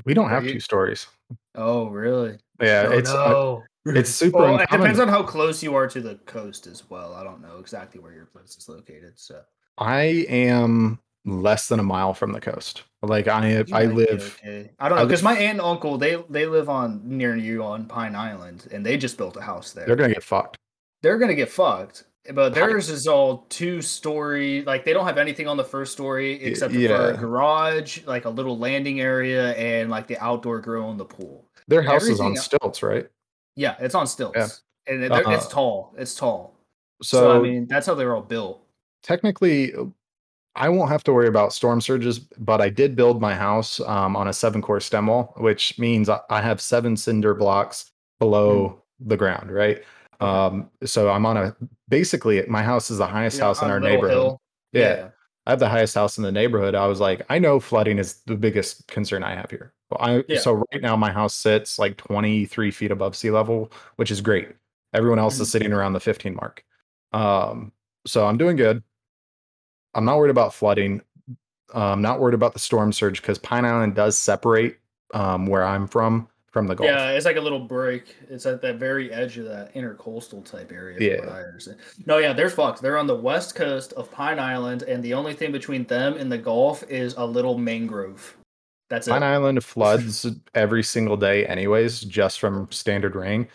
we 0.05 0.15
don't 0.15 0.27
Are 0.27 0.31
have 0.31 0.45
you- 0.45 0.55
two 0.55 0.61
stories. 0.61 1.07
Oh 1.55 1.89
really? 1.89 2.39
Yeah, 2.61 2.87
oh, 2.89 2.93
it's 2.93 3.11
uh, 3.11 3.57
it's 3.87 4.11
super. 4.11 4.39
well, 4.39 4.59
it 4.61 4.71
depends 4.71 4.99
on 4.99 5.09
how 5.09 5.23
close 5.23 5.63
you 5.63 5.75
are 5.75 5.87
to 5.89 6.01
the 6.01 6.17
coast 6.27 6.67
as 6.67 6.89
well. 6.91 7.15
I 7.15 7.23
don't 7.23 7.41
know 7.43 7.59
exactly 7.59 8.01
where 8.01 8.13
your 8.13 8.27
place 8.27 8.57
is 8.57 8.69
located. 8.69 9.13
So 9.17 9.41
I 9.77 10.27
am 10.29 10.99
less 11.25 11.69
than 11.69 11.79
a 11.79 11.83
mile 11.83 12.15
from 12.15 12.33
the 12.33 12.41
coast. 12.41 12.85
Like 13.03 13.29
I 13.29 13.65
I 13.73 13.85
live. 13.85 14.39
okay. 14.43 14.71
I 14.79 14.89
don't 14.89 14.99
know 14.99 15.07
because 15.07 15.23
my 15.23 15.35
aunt 15.35 15.59
and 15.59 15.61
uncle 15.61 15.99
they 15.99 16.17
they 16.31 16.47
live 16.47 16.69
on 16.69 17.03
near 17.05 17.37
you 17.37 17.63
on 17.63 17.87
Pine 17.87 18.17
Island 18.17 18.67
and 18.73 18.85
they 18.85 18.97
just 18.97 19.17
built 19.19 19.37
a 19.37 19.43
house 19.43 19.73
there. 19.73 19.87
They're 19.87 19.97
gonna 19.97 20.15
get 20.15 20.25
fucked. 20.25 20.59
They're 21.03 21.19
gonna 21.19 21.35
get 21.35 21.49
fucked. 21.51 22.05
But 22.35 22.55
theirs 22.55 22.91
is 22.91 23.07
all 23.09 23.47
two 23.49 23.81
story. 23.81 24.63
Like 24.63 24.85
they 24.85 24.93
don't 24.93 25.07
have 25.07 25.17
anything 25.19 25.49
on 25.49 25.57
the 25.57 25.65
first 25.65 25.93
story 25.93 26.33
except 26.43 26.75
for 26.75 26.79
a 27.15 27.17
garage, 27.17 28.05
like 28.07 28.27
a 28.27 28.31
little 28.31 28.59
landing 28.59 29.01
area, 29.01 29.55
and 29.55 29.89
like 29.89 30.07
the 30.07 30.19
outdoor 30.23 30.61
grill 30.61 30.91
and 30.91 31.01
the 31.01 31.07
pool. 31.07 31.47
Their 31.69 31.83
house 31.83 32.05
is 32.07 32.21
on 32.21 32.37
stilts, 32.37 32.83
right? 32.83 33.09
Yeah, 33.57 33.77
it's 33.81 33.95
on 33.95 34.07
stilts, 34.07 34.63
and 34.87 35.03
it- 35.03 35.11
they're- 35.11 35.33
it's 35.33 35.49
tall. 35.49 35.95
It's 35.97 36.15
tall. 36.15 36.55
So, 37.03 37.19
So, 37.19 37.33
I 37.33 37.39
mean, 37.43 37.67
that's 37.67 37.87
how 37.87 37.95
they're 37.95 38.15
all 38.15 38.23
built. 38.23 38.63
technically 39.03 39.73
I 40.57 40.69
won't 40.69 40.91
have 40.91 41.05
to 41.05 41.13
worry 41.13 41.29
about 41.29 41.53
storm 41.53 41.81
surges, 41.81 42.19
but 42.19 42.61
I 42.61 42.69
did 42.69 42.97
build 42.97 43.21
my 43.21 43.33
house 43.33 43.79
um, 43.81 44.17
on 44.17 44.27
a 44.27 44.33
seven 44.33 44.61
core 44.61 44.81
stem 44.81 45.07
wall, 45.07 45.33
which 45.37 45.79
means 45.79 46.09
I 46.09 46.19
I 46.31 46.41
have 46.43 46.61
seven 46.61 46.97
cinder 46.97 47.33
blocks 47.35 47.93
below 48.19 48.83
the 48.99 49.17
ground, 49.17 49.53
right? 49.53 49.83
Um, 50.21 50.71
so 50.85 51.11
I'm 51.11 51.25
on 51.27 51.37
a 51.37 51.57
basically 51.89 52.43
my 52.49 52.63
house 52.63 52.91
is 52.91 52.99
the 52.99 53.07
highest 53.07 53.39
Yeah, 53.39 53.45
house 53.45 53.63
in 53.63 53.71
our 53.71 53.81
neighborhood. 53.81 54.11
hill. 54.11 54.41
Yeah. 54.73 55.11
I 55.47 55.51
have 55.53 55.61
the 55.61 55.69
highest 55.69 55.95
house 55.95 56.19
in 56.19 56.25
the 56.25 56.33
neighborhood. 56.33 56.75
I 56.75 56.87
was 56.87 57.01
like, 57.01 57.23
I 57.31 57.39
know 57.39 57.59
flooding 57.59 57.99
is 57.99 58.21
the 58.27 58.37
biggest 58.37 58.87
concern 58.89 59.23
I 59.23 59.35
have 59.35 59.51
here. 59.51 59.73
Well, 59.91 59.99
I 60.01 60.25
Yeah. 60.29 60.41
so 60.41 60.53
right 60.73 60.83
now 60.83 60.95
my 60.97 61.11
house 61.11 61.35
sits 61.35 61.79
like 61.79 61.97
23 61.97 62.71
feet 62.71 62.91
above 62.91 63.17
sea 63.17 63.31
level, 63.31 63.73
which 63.97 64.11
is 64.11 64.21
great. 64.21 64.49
Everyone 64.93 65.19
else 65.19 65.41
is 65.41 65.49
Mhm. 65.49 65.53
sitting 65.53 65.73
around 65.73 65.95
the 65.95 66.01
15 66.01 66.35
mark. 66.35 66.65
Um, 67.13 67.73
so 68.07 68.27
I'm 68.27 68.37
doing 68.37 68.57
good. 68.57 68.83
I'm 69.95 70.05
not 70.05 70.19
worried 70.19 70.31
about 70.31 70.53
flooding. 70.53 71.01
I'm 71.75 72.03
not 72.03 72.21
worried 72.21 72.35
about 72.35 72.53
the 72.53 72.59
storm 72.59 72.93
surge 72.93 73.21
because 73.23 73.39
Pine 73.39 73.65
Island 73.65 73.95
does 73.95 74.19
separate 74.19 74.79
um, 75.15 75.47
where 75.47 75.65
I'm 75.65 75.87
from 75.87 76.29
from 76.51 76.67
the 76.67 76.75
Gulf. 76.75 76.89
Yeah, 76.89 77.11
it's 77.11 77.25
like 77.25 77.37
a 77.37 77.41
little 77.41 77.61
break. 77.61 78.17
It's 78.29 78.47
at 78.47 78.63
that 78.63 78.77
very 78.77 79.13
edge 79.13 79.39
of 79.39 79.45
that 79.47 79.75
intercoastal 79.75 80.45
type 80.51 80.73
area. 80.73 80.99
Yeah. 81.01 81.43
No, 82.07 82.19
yeah, 82.19 82.33
they're 82.33 82.51
fucked. 82.51 82.81
They're 82.83 82.99
on 82.99 83.07
the 83.07 83.17
west 83.17 83.55
coast 83.55 83.93
of 83.95 84.11
Pine 84.11 84.39
Island, 84.39 84.83
and 84.83 85.03
the 85.03 85.15
only 85.15 85.35
thing 85.35 85.53
between 85.53 85.85
them 85.85 86.15
and 86.15 86.31
the 86.33 86.39
Gulf 86.39 86.83
is 86.89 87.15
a 87.17 87.25
little 87.25 87.59
mangrove. 87.59 88.37
That's 88.89 89.07
it. 89.07 89.11
Pine 89.11 89.23
Island 89.23 89.63
floods 89.63 90.27
every 90.55 90.83
single 90.83 91.17
day, 91.17 91.47
anyways, 91.47 92.01
just 92.01 92.41
from 92.41 92.71
standard 92.71 93.15
rain. 93.15 93.47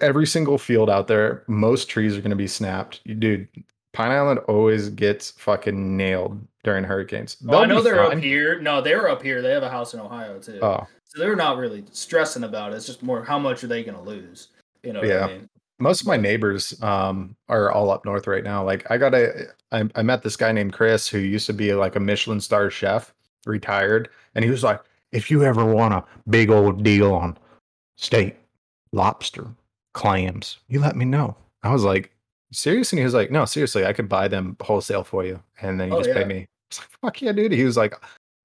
Every 0.00 0.26
single 0.26 0.56
field 0.56 0.88
out 0.88 1.08
there, 1.08 1.42
most 1.48 1.90
trees 1.90 2.16
are 2.16 2.20
going 2.20 2.30
to 2.30 2.36
be 2.36 2.46
snapped. 2.46 3.02
Dude, 3.18 3.48
Pine 3.92 4.12
Island 4.12 4.40
always 4.48 4.88
gets 4.90 5.32
fucking 5.32 5.96
nailed 5.96 6.40
during 6.62 6.84
hurricanes. 6.84 7.36
Oh, 7.48 7.58
I 7.58 7.66
know 7.66 7.82
they're 7.82 7.96
fine. 7.96 8.18
up 8.18 8.22
here. 8.22 8.60
No, 8.60 8.80
they're 8.80 9.08
up 9.08 9.22
here. 9.22 9.42
They 9.42 9.50
have 9.50 9.62
a 9.62 9.68
house 9.68 9.92
in 9.94 10.00
Ohio 10.00 10.38
too. 10.38 10.58
Oh, 10.62 10.86
So 11.14 11.20
they're 11.22 11.36
not 11.36 11.58
really 11.58 11.84
stressing 11.92 12.44
about 12.44 12.72
it. 12.72 12.76
It's 12.76 12.86
just 12.86 13.02
more 13.02 13.24
how 13.24 13.38
much 13.38 13.62
are 13.62 13.68
they 13.68 13.84
going 13.84 13.96
to 13.96 14.02
lose? 14.02 14.48
You 14.82 14.92
know 14.92 15.00
what 15.00 15.08
Yeah. 15.08 15.24
I 15.24 15.28
mean? 15.28 15.48
most 15.80 16.00
of 16.00 16.06
my 16.06 16.16
neighbors 16.16 16.80
um, 16.82 17.34
are 17.48 17.70
all 17.72 17.90
up 17.90 18.04
north 18.04 18.26
right 18.28 18.44
now. 18.44 18.64
Like 18.64 18.88
I 18.90 18.96
got 18.96 19.12
a, 19.14 19.46
I, 19.72 19.84
I 19.96 20.02
met 20.02 20.22
this 20.22 20.36
guy 20.36 20.52
named 20.52 20.72
Chris 20.72 21.08
who 21.08 21.18
used 21.18 21.46
to 21.46 21.52
be 21.52 21.74
like 21.74 21.96
a 21.96 22.00
Michelin 22.00 22.40
star 22.40 22.70
chef, 22.70 23.12
retired, 23.44 24.08
and 24.34 24.44
he 24.44 24.50
was 24.50 24.62
like, 24.62 24.80
if 25.12 25.30
you 25.30 25.42
ever 25.44 25.64
want 25.64 25.92
a 25.94 26.04
big 26.30 26.48
old 26.50 26.84
deal 26.84 27.12
on 27.12 27.36
steak, 27.96 28.36
lobster, 28.92 29.46
clams, 29.94 30.58
you 30.68 30.80
let 30.80 30.94
me 30.96 31.04
know. 31.04 31.36
I 31.64 31.72
was 31.72 31.82
like, 31.84 32.12
serious? 32.52 32.92
And 32.92 32.98
he 33.00 33.04
was 33.04 33.14
like, 33.14 33.30
no, 33.32 33.44
seriously, 33.44 33.84
I 33.84 33.92
could 33.92 34.08
buy 34.08 34.28
them 34.28 34.56
wholesale 34.60 35.02
for 35.04 35.24
you, 35.24 35.42
and 35.60 35.78
then 35.80 35.88
you 35.88 35.94
Oh, 35.96 36.02
just 36.02 36.14
pay 36.14 36.20
yeah. 36.20 36.26
me. 36.26 36.38
I 36.38 36.46
was 36.70 36.78
like, 36.78 36.88
fuck 37.02 37.22
yeah, 37.22 37.32
dude. 37.32 37.52
He 37.52 37.64
was 37.64 37.76
like, 37.76 37.94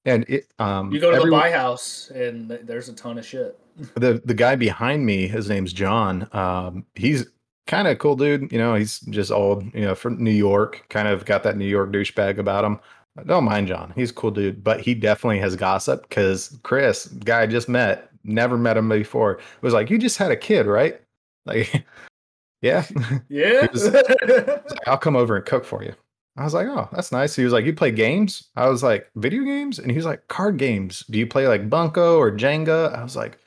and 0.06 0.26
it, 0.30 0.48
um, 0.60 0.92
You 0.92 1.00
go 1.00 1.12
to 1.12 1.18
everyone- 1.18 1.40
the 1.40 1.44
buy 1.46 1.52
house, 1.52 2.12
and 2.14 2.50
there's 2.64 2.90
a 2.90 2.94
ton 2.94 3.18
of 3.18 3.26
shit. 3.26 3.58
the 3.96 4.22
the 4.26 4.34
guy 4.34 4.56
behind 4.56 5.06
me, 5.06 5.28
his 5.28 5.50
name's 5.50 5.72
John. 5.74 6.28
Um, 6.34 6.86
he's 6.96 7.26
kind 7.68 7.88
of 7.88 7.98
cool 8.00 8.16
dude. 8.16 8.52
You 8.52 8.58
know, 8.58 8.76
he's 8.76 9.00
just 9.02 9.32
old. 9.32 9.64
You 9.74 9.82
know, 9.82 9.96
from 9.96 10.22
New 10.24 10.32
York. 10.32 10.86
Kind 10.90 11.08
of 11.08 11.26
got 11.26 11.44
that 11.44 11.56
New 11.58 11.68
York 11.68 11.92
douchebag 11.92 12.38
about 12.40 12.66
him. 12.66 12.80
I 13.18 13.24
don't 13.24 13.44
mind 13.44 13.68
John. 13.68 13.92
He's 13.96 14.12
a 14.12 14.14
cool 14.14 14.32
dude, 14.32 14.64
but 14.64 14.80
he 14.82 14.94
definitely 14.94 15.40
has 15.40 15.56
gossip 15.56 16.08
because 16.10 16.58
Chris, 16.64 17.08
guy 17.08 17.42
I 17.42 17.48
just 17.48 17.68
met, 17.70 18.10
never 18.24 18.58
met 18.58 18.78
him 18.78 18.88
before, 18.90 19.40
was 19.62 19.74
like, 19.74 19.90
"You 19.90 19.98
just 19.98 20.18
had 20.18 20.32
a 20.32 20.36
kid, 20.38 20.66
right?" 20.66 21.02
Like, 21.46 21.86
yeah. 22.62 22.86
Yeah. 23.30 23.68
was- 23.72 23.88
like, 23.94 24.88
I'll 24.88 24.98
come 24.98 25.16
over 25.16 25.36
and 25.38 25.46
cook 25.46 25.64
for 25.66 25.84
you. 25.84 25.94
I 26.38 26.44
was 26.44 26.54
like, 26.54 26.68
oh, 26.68 26.88
that's 26.92 27.12
nice. 27.12 27.36
He 27.36 27.44
was 27.44 27.52
like, 27.54 27.66
you 27.66 27.74
play 27.74 27.92
games? 27.92 28.50
I 28.56 28.70
was 28.70 28.82
like, 28.84 29.10
video 29.16 29.44
games? 29.44 29.78
And 29.80 29.92
he 29.92 29.98
was 29.98 30.06
like, 30.06 30.28
card 30.30 30.58
games. 30.58 31.04
Do 31.10 31.20
you 31.20 31.28
play 31.28 31.48
like 31.48 31.70
Bunko 31.70 32.18
or 32.18 32.32
Jenga? 32.32 32.96
I 32.98 33.04
was 33.04 33.16
like, 33.16 33.38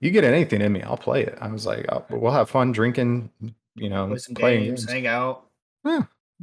you 0.00 0.10
get 0.10 0.24
anything 0.24 0.60
in 0.62 0.72
me, 0.72 0.80
I'll 0.82 0.96
play 0.96 1.24
it. 1.24 1.36
I 1.40 1.48
was 1.48 1.66
like, 1.66 1.84
oh, 1.90 2.04
we'll 2.10 2.32
have 2.32 2.48
fun 2.48 2.72
drinking, 2.72 3.30
you 3.74 3.88
know, 3.90 4.16
playing 4.36 4.62
games, 4.64 4.84
games. 4.86 4.92
hang 4.92 5.06
out. 5.06 5.44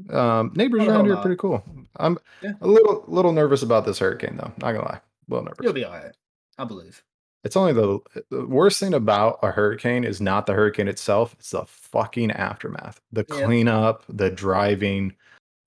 Um, 0.10 0.52
neighbors 0.56 0.84
around 0.86 1.06
here 1.06 1.16
are 1.16 1.22
pretty 1.22 1.38
cool. 1.38 1.64
I'm 1.98 2.18
Yeah. 2.42 2.52
a 2.62 2.68
little 2.68 3.06
little 3.08 3.32
nervous 3.32 3.64
about 3.64 3.86
this 3.86 3.98
hurricane 4.00 4.36
though. 4.36 4.52
Not 4.58 4.74
gonna 4.74 4.82
lie, 4.86 4.98
a 5.00 5.02
little 5.30 5.46
nervous. 5.46 5.60
You'll 5.64 5.72
be 5.74 5.86
all 5.86 5.94
right. 5.94 6.12
I 6.58 6.66
believe. 6.66 7.02
It's 7.46 7.56
only 7.56 7.72
the, 7.74 8.00
the 8.32 8.46
worst 8.46 8.80
thing 8.80 8.94
about 8.94 9.40
a 9.44 9.52
hurricane 9.52 10.04
is 10.04 10.20
not 10.20 10.48
the 10.48 10.54
hurricane 10.54 10.90
itself; 10.90 11.34
it's 11.40 11.52
the 11.52 11.64
fucking 11.66 12.32
aftermath, 12.32 13.00
the 13.14 13.26
Yeah. 13.30 13.46
cleanup, 13.46 14.04
the 14.10 14.30
driving, 14.30 15.14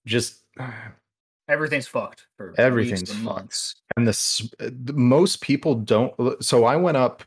just 0.09 0.40
Everything's 1.49 1.87
fucked 1.87 2.27
for 2.37 2.55
Everything's 2.59 3.09
and 3.11 3.21
fucked. 3.21 3.23
months. 3.25 3.75
and 3.97 4.07
the, 4.07 4.73
the 4.85 4.92
most 4.92 5.40
people 5.40 5.75
don't 5.77 6.12
so 6.42 6.64
i 6.64 6.77
went 6.77 6.97
up 6.97 7.23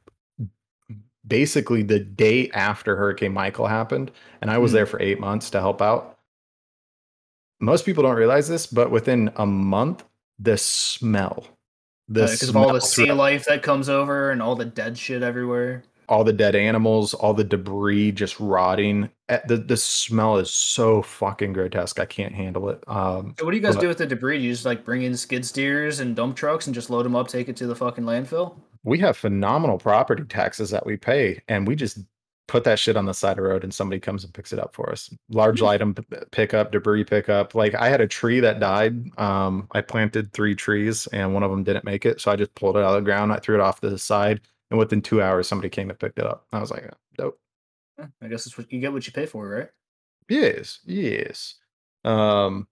basically 1.27 1.83
the 1.83 1.99
day 1.99 2.49
after 2.51 2.95
hurricane 2.95 3.33
michael 3.33 3.67
happened 3.67 4.11
and 4.41 4.49
i 4.51 4.57
was 4.57 4.71
Hmm. 4.71 4.75
there 4.77 4.85
for 4.85 5.01
eight 5.01 5.19
months 5.19 5.49
to 5.51 5.59
help 5.59 5.81
out 5.81 6.17
most 7.59 7.85
people 7.85 8.03
don't 8.03 8.15
realize 8.15 8.47
this 8.47 8.65
but 8.67 8.91
within 8.91 9.31
a 9.37 9.45
month 9.45 10.03
the 10.39 10.57
smell 10.57 11.45
the 12.07 12.21
Because 12.23 12.49
of 12.49 12.55
all 12.57 12.73
the 12.73 12.81
sea 12.81 13.11
life 13.11 13.45
that 13.45 13.61
comes 13.63 13.87
over 13.87 14.31
and 14.31 14.41
all 14.41 14.55
the 14.55 14.65
dead 14.65 14.97
shit 14.97 15.21
everywhere. 15.23 15.83
all 16.09 16.23
the 16.23 16.33
dead 16.33 16.55
animals 16.55 17.13
all 17.13 17.33
the 17.33 17.43
debris 17.43 18.11
just 18.11 18.39
rotting 18.39 19.09
the, 19.47 19.57
the 19.57 19.77
smell 19.77 20.37
is 20.37 20.49
so 20.51 21.01
fucking 21.01 21.53
grotesque 21.53 21.99
i 21.99 22.05
can't 22.05 22.33
handle 22.33 22.69
it 22.69 22.83
um 22.87 23.33
So 23.39 23.45
what 23.45 23.51
do 23.51 23.57
you 23.57 23.63
guys 23.63 23.75
But- 23.75 23.81
do 23.81 23.87
with 23.87 23.97
the 23.97 24.05
debris? 24.05 24.37
Do 24.39 24.43
you 24.43 24.51
just 24.51 24.65
like 24.65 24.83
bring 24.83 25.03
in 25.03 25.15
skid 25.15 25.45
steers 25.45 25.99
and 25.99 26.15
dump 26.15 26.35
trucks 26.35 26.67
and 26.67 26.73
just 26.75 26.89
load 26.89 27.03
them 27.05 27.15
up, 27.15 27.27
take 27.27 27.47
it 27.49 27.55
to 27.57 27.67
the 27.67 27.75
fucking 27.75 28.03
landfill? 28.03 28.55
we 28.83 28.97
have 28.97 29.15
phenomenal 29.15 29.77
property 29.77 30.23
taxes 30.23 30.71
that 30.71 30.85
we 30.85 30.97
pay 30.97 31.39
and 31.47 31.67
we 31.67 31.75
just 31.75 31.99
put 32.47 32.63
that 32.65 32.79
shit 32.79 32.97
on 32.97 33.05
the 33.05 33.13
side 33.13 33.31
of 33.31 33.35
the 33.37 33.41
road 33.43 33.63
and 33.63 33.71
somebody 33.73 33.99
comes 33.99 34.23
and 34.25 34.33
picks 34.33 34.51
it 34.51 34.59
up 34.59 34.73
for 34.73 34.91
us 34.91 35.09
large 35.29 35.61
item 35.61 35.93
p- 35.93 36.03
pickup 36.31 36.71
debris 36.71 37.03
pickup 37.03 37.53
like 37.55 37.73
i 37.75 37.87
had 37.87 38.01
a 38.01 38.07
tree 38.07 38.39
that 38.41 38.59
died 38.59 39.07
um 39.19 39.67
i 39.71 39.79
planted 39.79 40.33
three 40.33 40.53
trees 40.55 41.05
and 41.13 41.31
one 41.33 41.43
of 41.43 41.51
them 41.51 41.63
didn't 41.63 41.85
make 41.85 42.05
it 42.05 42.19
so 42.19 42.31
i 42.31 42.35
just 42.35 42.53
pulled 42.55 42.75
it 42.75 42.83
out 42.83 42.89
of 42.89 42.95
the 42.95 43.05
ground 43.09 43.31
i 43.31 43.37
threw 43.37 43.55
it 43.55 43.61
off 43.61 43.79
to 43.79 43.89
the 43.89 43.97
side 43.97 44.41
and 44.71 44.77
within 44.79 45.01
two 45.01 45.21
hours 45.21 45.47
somebody 45.47 45.69
came 45.69 45.89
and 45.91 45.99
picked 45.99 46.17
it 46.19 46.25
up 46.25 46.45
i 46.51 46.59
was 46.59 46.71
like 46.71 46.91
I 47.99 48.27
guess 48.27 48.45
it's 48.45 48.57
what 48.57 48.71
you 48.71 48.79
get 48.79 48.93
what 48.93 49.05
you 49.05 49.13
pay 49.13 49.25
for, 49.25 49.47
right? 49.47 49.69
yes 50.29 50.79
yes. 50.85 51.55
Um 52.05 52.67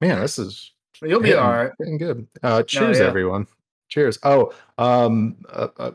man 0.00 0.20
this 0.20 0.38
is 0.38 0.72
you'll 1.02 1.20
be 1.20 1.34
all 1.34 1.50
right. 1.50 1.72
good. 1.98 2.26
Uh 2.42 2.62
cheers 2.62 2.98
yeah. 2.98 3.06
everyone. 3.06 3.46
Cheers. 3.88 4.18
Oh 4.22 4.52
um 4.76 5.36
uh, 5.50 5.68
uh, 5.78 5.90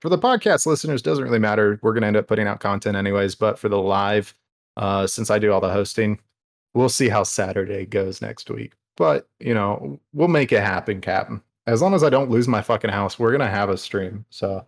for 0.00 0.08
the 0.08 0.18
podcast 0.18 0.66
listeners 0.66 1.02
doesn't 1.02 1.24
really 1.24 1.38
matter. 1.38 1.78
We're 1.82 1.92
gonna 1.92 2.06
end 2.06 2.16
up 2.16 2.26
putting 2.26 2.46
out 2.46 2.60
content 2.60 2.96
anyways 2.96 3.34
but 3.34 3.58
for 3.58 3.68
the 3.68 3.78
live 3.78 4.34
uh 4.76 5.06
since 5.06 5.30
i 5.30 5.38
do 5.38 5.52
all 5.52 5.60
the 5.60 5.70
hosting 5.70 6.18
we'll 6.74 6.88
see 6.88 7.08
how 7.08 7.22
saturday 7.22 7.86
goes 7.86 8.20
next 8.20 8.50
week. 8.50 8.72
But 8.96 9.28
you 9.40 9.54
know 9.54 10.00
we'll 10.12 10.28
make 10.28 10.52
it 10.52 10.62
happen 10.62 11.00
captain 11.00 11.42
as 11.66 11.82
long 11.82 11.94
as 11.94 12.02
i 12.02 12.10
don't 12.10 12.30
lose 12.30 12.48
my 12.48 12.62
fucking 12.62 12.90
house 12.90 13.18
we're 13.18 13.32
gonna 13.32 13.48
have 13.48 13.70
a 13.70 13.76
stream 13.76 14.24
so 14.30 14.64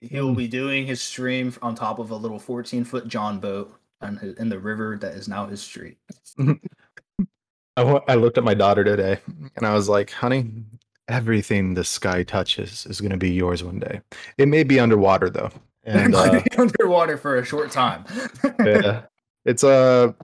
He'll 0.00 0.34
be 0.34 0.48
doing 0.48 0.86
his 0.86 1.02
stream 1.02 1.54
on 1.60 1.74
top 1.74 1.98
of 1.98 2.10
a 2.10 2.16
little 2.16 2.38
14 2.38 2.84
foot 2.84 3.06
John 3.06 3.38
boat 3.38 3.78
his, 4.20 4.34
in 4.36 4.48
the 4.48 4.58
river 4.58 4.96
that 5.00 5.12
is 5.12 5.28
now 5.28 5.46
his 5.46 5.60
street. 5.60 5.98
I, 7.76 8.14
looked 8.14 8.36
at 8.36 8.44
my 8.44 8.54
daughter 8.54 8.84
today 8.84 9.18
and 9.56 9.66
I 9.66 9.74
was 9.74 9.88
like, 9.88 10.10
honey, 10.10 10.64
everything 11.08 11.74
the 11.74 11.84
sky 11.84 12.22
touches 12.22 12.86
is 12.86 13.00
going 13.00 13.12
to 13.12 13.16
be 13.16 13.30
yours 13.30 13.62
one 13.64 13.78
day. 13.78 14.00
It 14.38 14.48
may 14.48 14.64
be 14.64 14.80
underwater 14.80 15.30
though. 15.30 15.50
And 15.84 16.14
uh, 16.14 16.42
be 16.42 16.58
underwater 16.58 17.16
for 17.16 17.38
a 17.38 17.44
short 17.44 17.70
time. 17.70 18.04
yeah, 18.64 19.04
it's 19.46 19.64
a 19.64 20.14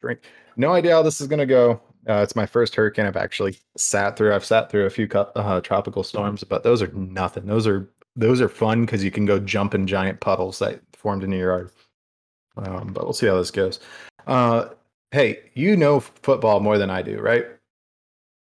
drink. 0.00 0.22
No 0.56 0.72
idea 0.72 0.94
how 0.94 1.02
this 1.02 1.20
is 1.20 1.28
going 1.28 1.38
to 1.38 1.46
go. 1.46 1.80
Uh, 2.08 2.22
it's 2.22 2.34
my 2.34 2.46
first 2.46 2.74
hurricane 2.74 3.04
I've 3.06 3.16
actually 3.16 3.56
sat 3.76 4.16
through. 4.16 4.34
I've 4.34 4.44
sat 4.44 4.70
through 4.70 4.86
a 4.86 4.90
few 4.90 5.06
uh, 5.12 5.60
tropical 5.60 6.02
storms, 6.02 6.42
but 6.42 6.62
those 6.62 6.80
are 6.80 6.90
nothing. 6.92 7.46
Those 7.46 7.66
are 7.66 7.88
those 8.16 8.40
are 8.40 8.48
fun 8.48 8.86
because 8.86 9.04
you 9.04 9.10
can 9.10 9.26
go 9.26 9.38
jump 9.38 9.74
in 9.74 9.86
giant 9.86 10.20
puddles 10.20 10.58
that 10.60 10.80
formed 10.94 11.22
in 11.22 11.30
your 11.32 11.50
yard. 11.50 11.70
Um, 12.56 12.92
but 12.92 13.04
we'll 13.04 13.12
see 13.12 13.26
how 13.26 13.36
this 13.36 13.50
goes. 13.50 13.78
Uh, 14.26 14.70
hey, 15.12 15.38
you 15.54 15.76
know 15.76 16.00
football 16.00 16.60
more 16.60 16.78
than 16.78 16.90
I 16.90 17.02
do, 17.02 17.20
right? 17.20 17.46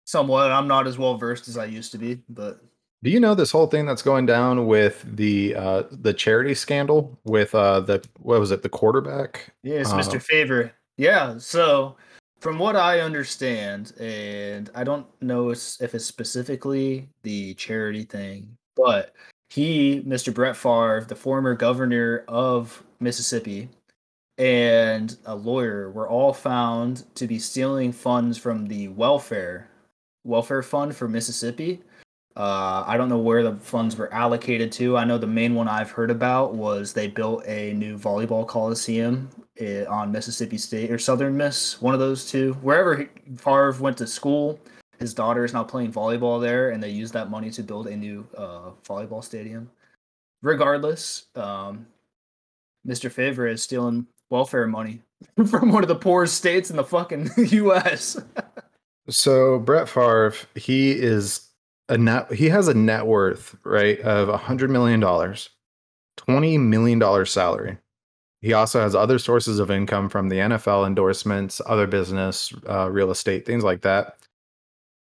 Somewhat. 0.05 0.51
I'm 0.51 0.67
not 0.67 0.87
as 0.87 0.99
well 0.99 1.17
versed 1.17 1.47
as 1.49 1.57
I 1.57 1.67
used 1.67 1.93
to 1.93 1.99
be, 1.99 2.21
but 2.29 2.61
Do 3.03 3.11
you 3.11 3.21
know 3.21 3.35
this 3.35 3.51
whole 3.53 3.67
thing 3.67 3.87
that's 3.87 4.03
going 4.03 4.27
down 4.27 4.67
with 4.67 5.05
the 5.17 5.55
uh, 5.55 5.83
the 5.91 6.15
charity 6.15 6.55
scandal 6.55 7.19
with 7.25 7.55
uh, 7.55 7.81
the 7.81 8.03
what 8.19 8.41
was 8.41 8.51
it 8.51 8.63
the 8.63 8.69
quarterback? 8.71 9.53
Yes, 9.63 9.93
Uh, 9.93 9.99
Mr. 9.99 10.21
Favor. 10.21 10.73
Yeah, 10.97 11.39
so 11.39 11.97
from 12.43 12.59
what 12.59 12.75
I 12.75 12.99
understand, 12.99 13.93
and 14.01 14.69
I 14.75 14.83
don't 14.83 15.07
know 15.23 15.51
if 15.51 15.81
it's 15.81 16.05
specifically 16.05 17.09
the 17.23 17.55
charity 17.55 18.03
thing, 18.03 18.57
but 18.75 19.15
he, 19.49 20.03
Mr. 20.03 20.35
Brett 20.35 20.57
Favre, 20.57 21.07
the 21.07 21.15
former 21.15 21.55
governor 21.55 22.25
of 22.27 22.83
Mississippi, 22.99 23.69
and 24.39 25.17
a 25.25 25.37
lawyer 25.37 25.93
were 25.93 26.09
all 26.09 26.33
found 26.33 27.05
to 27.15 27.29
be 27.29 27.39
stealing 27.39 27.93
funds 27.93 28.39
from 28.39 28.67
the 28.67 28.89
welfare 28.89 29.69
welfare 30.25 30.63
fund 30.65 30.97
for 30.97 31.07
Mississippi. 31.07 31.81
Uh, 32.37 32.85
I 32.87 32.97
don't 32.97 33.09
know 33.09 33.19
where 33.19 33.43
the 33.43 33.57
funds 33.57 33.97
were 33.97 34.13
allocated 34.13 34.73
to. 34.73 34.97
I 34.97 35.05
know 35.05 35.19
the 35.19 35.27
main 35.27 35.55
one 35.55 35.69
I've 35.69 35.91
heard 35.91 36.11
about 36.11 36.55
was 36.55 36.93
they 36.93 37.09
built 37.09 37.45
a 37.47 37.75
new 37.75 37.99
volleyball 37.99 38.47
coliseum 38.47 39.29
eh, 39.59 39.85
on 39.85 40.11
Mississippi 40.11 40.57
State 40.57 40.91
or 40.91 40.99
Southern 40.99 41.37
Miss, 41.37 41.81
one 41.83 41.93
of 41.93 42.01
those 42.01 42.31
two. 42.31 42.55
Wherever 42.63 42.97
he- 42.97 43.09
Favre 43.37 43.73
went 43.81 43.99
to 43.99 44.07
school, 44.07 44.59
his 44.99 45.13
daughter 45.13 45.45
is 45.45 45.53
now 45.53 45.63
playing 45.63 45.93
volleyball 45.93 46.41
there, 46.41 46.71
and 46.71 46.83
they 46.83 46.89
used 46.89 47.13
that 47.13 47.29
money 47.29 47.51
to 47.51 47.63
build 47.63 47.87
a 47.87 47.97
new 47.97 48.27
uh, 48.37 48.71
volleyball 48.87 49.23
stadium. 49.23 49.71
Regardless, 50.41 51.27
um, 51.35 51.87
Mr. 52.87 53.11
Favre 53.13 53.47
is 53.47 53.63
stealing 53.63 54.07
welfare 54.31 54.67
money 54.67 55.03
from 55.51 55.71
one 55.71 55.83
of 55.85 55.89
the 55.89 55.95
poorest 55.95 56.35
states 56.37 56.71
in 56.71 56.77
the 56.77 56.85
fucking 56.85 57.31
U.S. 57.37 58.21
So 59.09 59.59
Brett 59.59 59.89
Favre, 59.89 60.33
he 60.55 60.93
is 60.93 61.49
a 61.89 61.99
net. 61.99 62.33
He 62.33 62.49
has 62.49 62.69
a 62.69 62.75
net 62.75 63.07
worth 63.07 63.57
right 63.65 64.01
of 64.01 64.29
a 64.29 64.37
hundred 64.37 64.71
million 64.71 65.01
dollars, 65.01 65.51
twenty 66.17 66.59
million 66.59 66.99
dollars 66.99 67.31
salary. 67.31 67.79
He 68.41 68.53
also 68.53 68.81
has 68.81 68.95
other 68.95 69.21
sources 69.21 69.61
of 69.61 69.71
income 69.71 70.09
from 70.09 70.29
the 70.29 70.39
NFL 70.39 70.87
endorsements, 70.87 71.61
other 71.65 71.87
business, 71.87 72.53
uh, 72.69 72.91
real 72.91 73.13
estate, 73.13 73.47
things 73.47 73.63
like 73.63 73.83
that. 73.83 74.17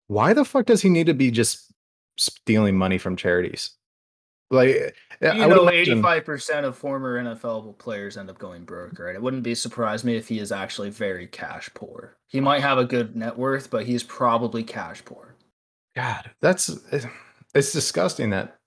Why 0.06 0.32
the 0.34 0.44
fuck 0.44 0.66
does 0.66 0.82
he 0.82 0.88
need 0.88 1.06
to 1.06 1.14
be 1.14 1.32
just 1.32 1.72
stealing 2.16 2.76
money 2.76 2.96
from 2.96 3.16
charities? 3.16 3.70
Like, 4.50 4.94
I 5.20 5.32
you 5.32 5.48
would 5.48 5.56
know, 5.56 5.70
eighty-five 5.70 6.24
percent 6.24 6.66
of 6.66 6.76
former 6.76 7.22
NFL 7.22 7.76
players 7.78 8.16
end 8.16 8.30
up 8.30 8.38
going 8.38 8.64
broke, 8.64 8.98
right? 8.98 9.14
It 9.14 9.22
wouldn't 9.22 9.42
be 9.42 9.54
surprise 9.54 10.04
me 10.04 10.16
if 10.16 10.28
he 10.28 10.38
is 10.38 10.52
actually 10.52 10.90
very 10.90 11.26
cash 11.26 11.70
poor. 11.74 12.16
He 12.28 12.40
might 12.40 12.60
have 12.60 12.78
a 12.78 12.84
good 12.84 13.16
net 13.16 13.36
worth, 13.36 13.70
but 13.70 13.86
he's 13.86 14.02
probably 14.02 14.62
cash 14.62 15.04
poor. 15.04 15.33
God, 15.96 16.30
that's 16.40 16.68
it's 17.54 17.72
disgusting 17.72 18.30
that 18.30 18.58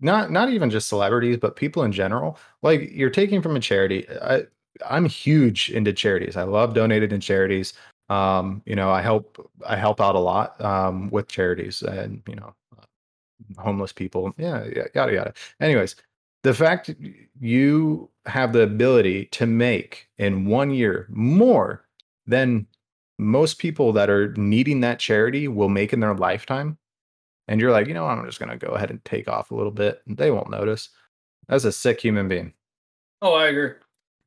not 0.00 0.30
not 0.30 0.50
even 0.50 0.70
just 0.70 0.88
celebrities, 0.88 1.38
but 1.38 1.56
people 1.56 1.82
in 1.82 1.92
general. 1.92 2.38
Like 2.62 2.90
you're 2.92 3.10
taking 3.10 3.42
from 3.42 3.56
a 3.56 3.60
charity. 3.60 4.06
I 4.22 4.44
I'm 4.88 5.06
huge 5.06 5.70
into 5.70 5.92
charities. 5.92 6.36
I 6.36 6.44
love 6.44 6.74
donating 6.74 7.10
to 7.10 7.18
charities. 7.18 7.72
Um, 8.08 8.62
you 8.64 8.76
know, 8.76 8.90
I 8.90 9.02
help 9.02 9.50
I 9.66 9.76
help 9.76 10.00
out 10.00 10.14
a 10.14 10.18
lot 10.20 10.60
um 10.64 11.10
with 11.10 11.28
charities 11.28 11.82
and 11.82 12.22
you 12.28 12.36
know 12.36 12.54
homeless 13.58 13.92
people. 13.92 14.32
Yeah, 14.38 14.64
yeah, 14.74 14.84
yada 14.94 15.12
yada. 15.12 15.34
Anyways, 15.60 15.96
the 16.42 16.54
fact 16.54 16.90
you 17.40 18.10
have 18.26 18.52
the 18.52 18.62
ability 18.62 19.26
to 19.26 19.46
make 19.46 20.08
in 20.18 20.46
one 20.46 20.70
year 20.70 21.06
more 21.10 21.84
than 22.26 22.66
most 23.18 23.58
people 23.58 23.92
that 23.94 24.10
are 24.10 24.32
needing 24.34 24.80
that 24.80 24.98
charity 24.98 25.48
will 25.48 25.68
make 25.68 25.92
in 25.92 26.00
their 26.00 26.14
lifetime. 26.14 26.78
And 27.48 27.60
you're 27.60 27.72
like, 27.72 27.88
you 27.88 27.94
know, 27.94 28.06
I'm 28.06 28.24
just 28.26 28.38
going 28.38 28.56
to 28.56 28.66
go 28.66 28.74
ahead 28.74 28.90
and 28.90 29.04
take 29.04 29.28
off 29.28 29.50
a 29.50 29.54
little 29.54 29.72
bit. 29.72 30.02
and 30.06 30.16
They 30.16 30.30
won't 30.30 30.50
notice. 30.50 30.90
That's 31.48 31.64
a 31.64 31.72
sick 31.72 32.00
human 32.00 32.28
being. 32.28 32.52
Oh, 33.22 33.34
I 33.34 33.48
agree. 33.48 33.72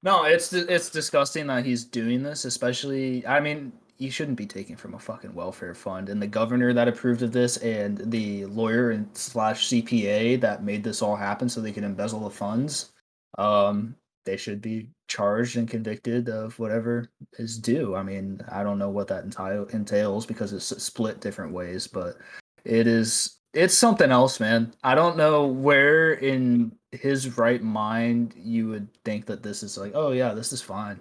No, 0.04 0.24
it's 0.24 0.52
it's 0.52 0.90
disgusting 0.90 1.48
that 1.48 1.66
he's 1.66 1.86
doing 1.86 2.24
this. 2.24 2.46
Especially, 2.46 3.26
I 3.28 3.40
mean, 3.40 3.72
he 3.98 4.10
shouldn't 4.10 4.38
be 4.38 4.48
taking 4.48 4.76
from 4.76 4.96
a 4.96 5.00
fucking 5.00 5.34
welfare 5.34 5.76
fund. 5.76 6.10
And 6.10 6.20
the 6.20 6.28
governor 6.28 6.74
that 6.74 6.88
approved 6.88 7.22
of 7.22 7.32
this, 7.32 7.58
and 7.58 8.00
the 8.12 8.46
lawyer 8.46 8.92
and 8.92 9.08
slash 9.16 9.70
CPA 9.70 10.42
that 10.42 10.64
made 10.64 10.84
this 10.84 11.04
all 11.04 11.16
happen, 11.16 11.48
so 11.48 11.62
they 11.62 11.72
can 11.72 11.84
embezzle 11.84 12.22
the 12.22 12.32
funds. 12.32 12.92
Um, 13.38 13.96
they 14.26 14.38
should 14.38 14.62
be 14.62 14.90
charged 15.12 15.58
and 15.58 15.70
convicted 15.70 16.30
of 16.30 16.58
whatever 16.58 17.10
is 17.38 17.58
due. 17.58 17.96
I 17.96 18.02
mean, 18.04 18.40
I 18.50 18.64
don't 18.64 18.80
know 18.80 18.90
what 18.90 19.10
that 19.10 19.28
enti- 19.28 19.74
entails 19.74 20.26
because 20.26 20.54
it's 20.54 20.82
split 20.82 21.20
different 21.20 21.52
ways, 21.52 21.86
but 21.86 22.16
it 22.64 22.88
is 22.88 23.38
it's 23.54 23.78
something 23.78 24.10
else, 24.10 24.40
man. 24.40 24.74
I 24.86 24.96
don't 24.96 25.18
know 25.18 25.46
where 25.46 26.14
in 26.14 26.72
his 26.94 27.38
right 27.38 27.62
mind 27.62 28.34
you 28.38 28.70
would 28.70 28.88
think 29.04 29.26
that 29.26 29.44
this 29.44 29.64
is 29.64 29.78
like, 29.78 29.92
oh 29.96 30.14
yeah, 30.14 30.34
this 30.34 30.54
is 30.54 30.62
fine. 30.62 30.98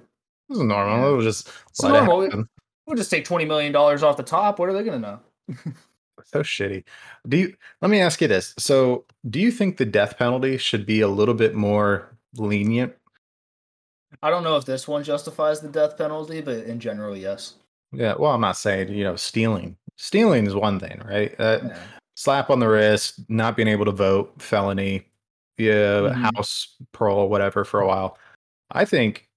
This 0.48 0.58
is 0.58 0.64
normal. 0.64 1.12
It 1.12 1.16
was 1.16 1.24
just 1.24 1.48
It's 1.68 1.80
normal. 1.80 2.22
happen. 2.22 2.48
We'll 2.86 2.96
just 2.96 3.12
take 3.12 3.24
twenty 3.24 3.44
million 3.44 3.72
dollars 3.72 4.02
off 4.02 4.16
the 4.16 4.24
top. 4.24 4.58
What 4.58 4.68
are 4.68 4.72
they 4.72 4.82
gonna 4.82 4.98
know? 4.98 5.20
so 6.24 6.40
shitty. 6.40 6.82
Do 7.28 7.36
you 7.36 7.54
let 7.80 7.92
me 7.92 8.00
ask 8.00 8.20
you 8.20 8.26
this. 8.26 8.54
So 8.58 9.04
do 9.28 9.38
you 9.38 9.52
think 9.52 9.76
the 9.76 9.86
death 9.86 10.18
penalty 10.18 10.56
should 10.56 10.84
be 10.84 11.00
a 11.00 11.08
little 11.08 11.34
bit 11.34 11.54
more 11.54 12.16
lenient? 12.34 12.94
I 14.22 14.30
don't 14.30 14.44
know 14.44 14.56
if 14.56 14.64
this 14.64 14.86
one 14.86 15.02
justifies 15.02 15.60
the 15.60 15.68
death 15.68 15.96
penalty, 15.96 16.40
but 16.40 16.64
in 16.64 16.78
general, 16.78 17.16
yes. 17.16 17.54
Yeah. 17.92 18.14
Well, 18.18 18.32
I'm 18.32 18.40
not 18.40 18.56
saying, 18.56 18.92
you 18.92 19.04
know, 19.04 19.16
stealing. 19.16 19.76
Stealing 19.96 20.46
is 20.46 20.54
one 20.54 20.78
thing, 20.78 21.00
right? 21.04 21.34
Uh, 21.38 21.60
Yeah. 21.64 21.82
slap 22.16 22.50
on 22.50 22.60
the 22.60 22.68
wrist, 22.68 23.20
not 23.30 23.56
being 23.56 23.68
able 23.68 23.86
to 23.86 23.92
vote, 23.92 24.40
felony, 24.40 25.06
yeah, 25.56 26.00
Mhm. 26.12 26.32
house 26.36 26.76
parole, 26.92 27.28
whatever, 27.28 27.64
for 27.64 27.80
a 27.80 27.86
while. 27.86 28.18
I 28.70 28.84
think 28.84 29.28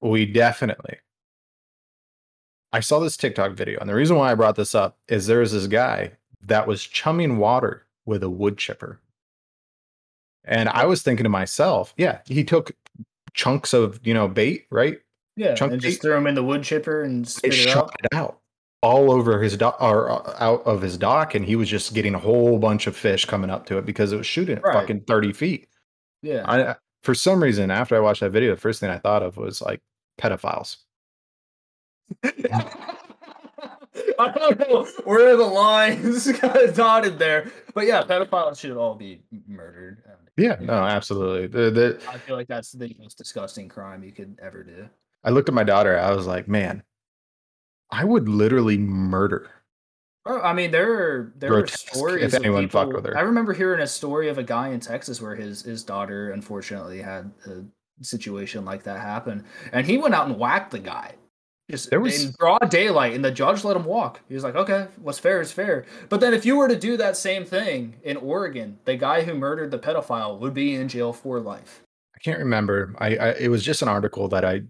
we 0.00 0.26
definitely. 0.26 0.98
I 2.72 2.80
saw 2.80 2.98
this 2.98 3.16
TikTok 3.16 3.52
video, 3.52 3.78
and 3.80 3.88
the 3.88 3.94
reason 3.94 4.16
why 4.16 4.32
I 4.32 4.34
brought 4.34 4.56
this 4.56 4.74
up 4.74 4.98
is 5.08 5.26
there 5.26 5.40
was 5.40 5.52
this 5.52 5.66
guy 5.66 6.12
that 6.42 6.66
was 6.66 6.84
chumming 6.84 7.38
water 7.38 7.86
with 8.04 8.22
a 8.22 8.30
wood 8.30 8.58
chipper. 8.58 9.00
And 10.44 10.68
I 10.68 10.84
was 10.84 11.02
thinking 11.02 11.24
to 11.24 11.30
myself, 11.30 11.94
yeah, 11.96 12.20
he 12.26 12.44
took 12.44 12.72
chunks 13.34 13.72
of, 13.72 14.00
you 14.06 14.14
know, 14.14 14.28
bait, 14.28 14.66
right? 14.70 14.98
Yeah, 15.36 15.54
Chunk 15.54 15.72
and 15.72 15.80
just 15.82 15.96
eight. 15.96 16.02
throw 16.02 16.14
them 16.14 16.26
in 16.28 16.34
the 16.36 16.42
wood 16.44 16.62
chipper 16.62 17.02
and 17.02 17.24
It 17.26 17.28
spit 17.28 17.52
it 17.52 17.56
shot 17.56 17.84
out. 17.88 17.94
it 18.00 18.14
out 18.16 18.38
all 18.82 19.10
over 19.10 19.42
his 19.42 19.56
dock 19.56 19.76
or 19.80 20.10
uh, 20.10 20.36
out 20.38 20.62
of 20.64 20.80
his 20.82 20.96
dock, 20.96 21.34
and 21.34 21.44
he 21.44 21.56
was 21.56 21.68
just 21.68 21.92
getting 21.94 22.14
a 22.14 22.18
whole 22.18 22.58
bunch 22.58 22.86
of 22.86 22.94
fish 22.96 23.24
coming 23.24 23.50
up 23.50 23.66
to 23.66 23.78
it 23.78 23.84
because 23.86 24.12
it 24.12 24.16
was 24.16 24.26
shooting 24.26 24.60
Right. 24.60 24.74
fucking 24.74 25.00
30 25.02 25.32
feet. 25.32 25.68
Yeah, 26.22 26.44
I 26.46 26.76
for 27.02 27.14
some 27.14 27.42
reason 27.42 27.70
after 27.70 27.96
I 27.96 28.00
watched 28.00 28.20
that 28.20 28.30
video, 28.30 28.54
the 28.54 28.60
first 28.60 28.80
thing 28.80 28.90
I 28.90 28.98
thought 28.98 29.22
of 29.22 29.36
was 29.36 29.60
like 29.60 29.80
pedophiles. 30.20 30.76
I 34.18 34.30
don't 34.30 34.58
know 34.60 34.84
where 35.04 35.36
the 35.36 35.44
lines 35.44 36.30
got 36.40 36.74
dotted 36.74 37.18
there, 37.18 37.50
but 37.74 37.86
yeah, 37.86 38.02
pedophiles 38.02 38.58
should 38.58 38.76
all 38.76 38.94
be 38.94 39.22
murdered. 39.46 40.02
Yeah, 40.36 40.56
no, 40.60 40.72
absolutely. 40.72 41.46
The, 41.46 41.70
the, 41.70 42.00
I 42.08 42.18
feel 42.18 42.36
like 42.36 42.48
that's 42.48 42.72
the 42.72 42.94
most 42.98 43.16
disgusting 43.16 43.68
crime 43.68 44.02
you 44.02 44.12
could 44.12 44.38
ever 44.42 44.64
do. 44.64 44.88
I 45.22 45.30
looked 45.30 45.48
at 45.48 45.54
my 45.54 45.64
daughter. 45.64 45.98
I 45.98 46.12
was 46.12 46.26
like, 46.26 46.48
man, 46.48 46.82
I 47.90 48.04
would 48.04 48.28
literally 48.28 48.76
murder. 48.76 49.50
Oh, 50.26 50.40
I 50.40 50.52
mean, 50.54 50.70
there 50.70 50.92
are 50.92 51.32
there 51.36 51.50
are 51.50 51.60
Grotesque, 51.60 51.86
if 51.86 51.94
stories. 51.94 52.34
of 52.34 52.34
anyone 52.34 52.68
fucked 52.68 52.94
with 52.94 53.04
her. 53.04 53.16
I 53.16 53.20
remember 53.20 53.52
hearing 53.52 53.80
a 53.80 53.86
story 53.86 54.28
of 54.28 54.38
a 54.38 54.42
guy 54.42 54.68
in 54.68 54.80
Texas 54.80 55.20
where 55.20 55.34
his 55.34 55.62
his 55.62 55.84
daughter 55.84 56.32
unfortunately 56.32 57.02
had 57.02 57.30
a 57.46 57.62
situation 58.02 58.64
like 58.64 58.82
that 58.84 59.00
happen, 59.00 59.44
and 59.72 59.86
he 59.86 59.98
went 59.98 60.14
out 60.14 60.26
and 60.26 60.38
whacked 60.38 60.70
the 60.70 60.78
guy. 60.78 61.14
Just 61.70 61.88
There 61.88 62.00
was- 62.00 62.24
in 62.24 62.32
broad 62.32 62.68
daylight, 62.68 63.14
and 63.14 63.24
the 63.24 63.30
judge 63.30 63.64
let 63.64 63.76
him 63.76 63.84
walk. 63.84 64.20
He 64.28 64.34
was 64.34 64.44
like, 64.44 64.54
"Okay, 64.54 64.86
what's 65.00 65.18
fair 65.18 65.40
is 65.40 65.50
fair." 65.50 65.86
But 66.10 66.20
then, 66.20 66.34
if 66.34 66.44
you 66.44 66.56
were 66.56 66.68
to 66.68 66.76
do 66.76 66.96
that 66.98 67.16
same 67.16 67.44
thing 67.44 67.94
in 68.02 68.18
Oregon, 68.18 68.78
the 68.84 68.96
guy 68.96 69.22
who 69.22 69.34
murdered 69.34 69.70
the 69.70 69.78
pedophile 69.78 70.38
would 70.38 70.52
be 70.52 70.74
in 70.74 70.88
jail 70.88 71.12
for 71.12 71.40
life. 71.40 71.80
I 72.14 72.18
can't 72.18 72.38
remember. 72.38 72.94
I, 72.98 73.16
I 73.16 73.28
it 73.32 73.48
was 73.48 73.62
just 73.62 73.80
an 73.80 73.88
article 73.88 74.28
that 74.28 74.44
I 74.44 74.62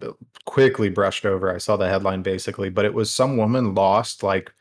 quickly 0.45 0.89
brushed 0.89 1.25
over. 1.25 1.53
I 1.53 1.57
saw 1.57 1.75
the 1.75 1.89
headline 1.89 2.21
basically, 2.21 2.69
but 2.69 2.85
it 2.85 2.93
was 2.93 3.11
some 3.11 3.35
woman 3.35 3.75
lost 3.75 4.23
like 4.23 4.53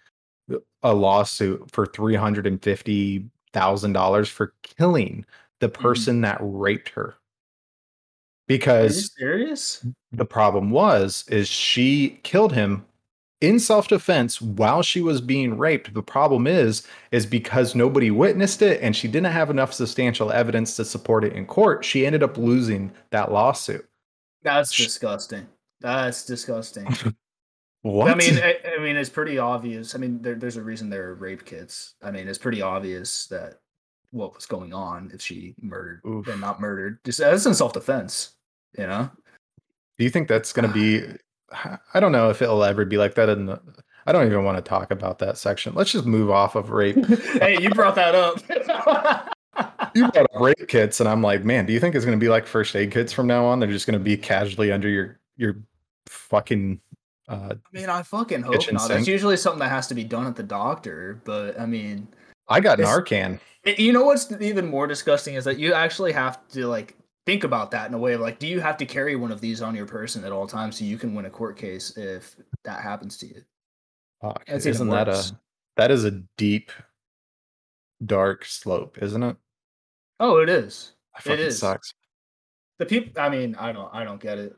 a 0.82 0.92
lawsuit 0.92 1.70
for 1.70 1.86
three 1.86 2.16
hundred 2.16 2.46
and 2.48 2.60
fifty 2.62 3.26
thousand 3.52 3.92
dollars 3.92 4.28
for 4.28 4.54
killing 4.62 5.24
the 5.60 5.68
mm. 5.68 5.74
person 5.74 6.20
that 6.22 6.38
raped 6.40 6.88
her. 6.90 7.14
Because 8.46 9.14
serious? 9.16 9.86
the 10.12 10.24
problem 10.26 10.70
was 10.70 11.24
is 11.28 11.48
she 11.48 12.20
killed 12.22 12.52
him 12.52 12.84
in 13.40 13.58
self-defense 13.58 14.40
while 14.40 14.82
she 14.82 15.02
was 15.02 15.20
being 15.20 15.58
raped 15.58 15.92
the 15.92 16.02
problem 16.02 16.46
is 16.46 16.86
is 17.10 17.26
because 17.26 17.74
nobody 17.74 18.10
witnessed 18.10 18.62
it 18.62 18.80
and 18.80 18.94
she 18.96 19.08
didn't 19.08 19.32
have 19.32 19.50
enough 19.50 19.72
substantial 19.72 20.30
evidence 20.32 20.76
to 20.76 20.84
support 20.84 21.24
it 21.24 21.32
in 21.34 21.44
court 21.44 21.84
she 21.84 22.06
ended 22.06 22.22
up 22.22 22.38
losing 22.38 22.90
that 23.10 23.32
lawsuit 23.32 23.86
That's 24.42 24.72
Sh- 24.72 24.84
disgusting. 24.84 25.46
That's 25.80 26.24
disgusting. 26.24 26.86
what 27.82 28.10
I 28.10 28.14
mean, 28.14 28.38
I, 28.38 28.56
I 28.76 28.80
mean, 28.82 28.96
it's 28.96 29.10
pretty 29.10 29.38
obvious. 29.38 29.94
I 29.94 29.98
mean, 29.98 30.22
there, 30.22 30.34
there's 30.34 30.56
a 30.56 30.62
reason 30.62 30.88
there 30.90 31.10
are 31.10 31.14
rape 31.14 31.44
kits. 31.44 31.94
I 32.02 32.10
mean, 32.10 32.28
it's 32.28 32.38
pretty 32.38 32.62
obvious 32.62 33.26
that 33.26 33.60
what 34.10 34.34
was 34.34 34.46
going 34.46 34.72
on 34.72 35.10
if 35.12 35.20
she 35.20 35.54
murdered 35.60 36.00
Oof. 36.06 36.28
and 36.28 36.40
not 36.40 36.60
murdered. 36.60 36.98
Just 37.04 37.18
that's 37.18 37.46
in 37.46 37.54
self 37.54 37.72
defense, 37.72 38.33
you 38.78 38.86
know. 38.86 39.10
do 39.98 40.04
you 40.04 40.10
think 40.10 40.28
that's 40.28 40.52
going 40.52 40.66
to 40.68 40.72
be 40.74 41.02
i 41.94 42.00
don't 42.00 42.12
know 42.12 42.30
if 42.30 42.42
it'll 42.42 42.64
ever 42.64 42.84
be 42.84 42.96
like 42.96 43.14
that 43.14 43.28
in 43.28 43.46
the 43.46 43.60
i 44.06 44.12
don't 44.12 44.26
even 44.26 44.44
want 44.44 44.56
to 44.56 44.62
talk 44.62 44.90
about 44.90 45.18
that 45.18 45.38
section 45.38 45.74
let's 45.74 45.92
just 45.92 46.06
move 46.06 46.30
off 46.30 46.54
of 46.54 46.70
rape 46.70 47.04
hey, 47.40 47.60
you 47.60 47.70
brought 47.70 47.94
that 47.94 48.14
up. 48.14 48.38
you 49.94 50.10
brought 50.10 50.24
up 50.34 50.40
rape 50.40 50.68
kits 50.68 51.00
and 51.00 51.08
i'm 51.08 51.22
like 51.22 51.44
man 51.44 51.66
do 51.66 51.72
you 51.72 51.80
think 51.80 51.94
it's 51.94 52.04
going 52.04 52.18
to 52.18 52.24
be 52.24 52.28
like 52.28 52.46
first 52.46 52.74
aid 52.74 52.90
kits 52.90 53.12
from 53.12 53.26
now 53.26 53.44
on 53.44 53.60
they're 53.60 53.70
just 53.70 53.86
going 53.86 53.98
to 53.98 54.04
be 54.04 54.16
casually 54.16 54.72
under 54.72 54.88
your 54.88 55.18
your 55.36 55.56
fucking 56.06 56.80
uh 57.28 57.54
I 57.54 57.56
mean, 57.72 57.88
I 57.88 58.02
fucking 58.02 58.42
hope 58.42 58.70
not. 58.70 58.86
That's 58.86 58.86
sink. 58.86 59.06
usually 59.06 59.38
something 59.38 59.60
that 59.60 59.70
has 59.70 59.86
to 59.86 59.94
be 59.94 60.04
done 60.04 60.26
at 60.26 60.36
the 60.36 60.42
doctor. 60.42 61.22
But 61.24 61.58
I 61.58 61.64
mean, 61.64 62.06
i 62.50 62.60
got 62.60 62.78
narcan 62.78 63.40
you 63.64 63.92
know 63.92 64.04
what's 64.04 64.30
even 64.40 64.66
more 64.66 64.86
disgusting 64.86 65.34
is 65.34 65.44
that 65.44 65.58
you 65.58 65.72
actually 65.72 66.12
have 66.12 66.46
to 66.48 66.66
like 66.66 66.96
think 67.26 67.44
about 67.44 67.70
that 67.70 67.88
in 67.88 67.94
a 67.94 67.98
way 67.98 68.12
of 68.12 68.20
like, 68.20 68.38
do 68.38 68.46
you 68.46 68.60
have 68.60 68.76
to 68.78 68.86
carry 68.86 69.16
one 69.16 69.32
of 69.32 69.40
these 69.40 69.62
on 69.62 69.74
your 69.74 69.86
person 69.86 70.24
at 70.24 70.32
all 70.32 70.46
times 70.46 70.78
so 70.78 70.84
you 70.84 70.98
can 70.98 71.14
win 71.14 71.24
a 71.24 71.30
court 71.30 71.56
case 71.56 71.96
if 71.96 72.36
that 72.64 72.82
happens 72.82 73.16
to 73.18 73.26
you? 73.26 73.42
Fuck, 74.20 74.44
isn't 74.48 74.88
that 74.88 75.08
a 75.08 75.32
that 75.76 75.90
is 75.90 76.04
a 76.04 76.22
deep, 76.36 76.70
dark 78.04 78.44
slope, 78.44 78.98
isn't 79.02 79.22
it? 79.22 79.36
Oh, 80.20 80.38
it 80.38 80.48
is. 80.48 80.92
It 81.26 81.40
is. 81.40 81.58
sucks. 81.58 81.94
The 82.78 82.86
people. 82.86 83.20
I 83.20 83.28
mean, 83.28 83.54
I 83.56 83.72
don't. 83.72 83.92
I 83.92 84.04
don't 84.04 84.20
get 84.20 84.38
it. 84.38 84.56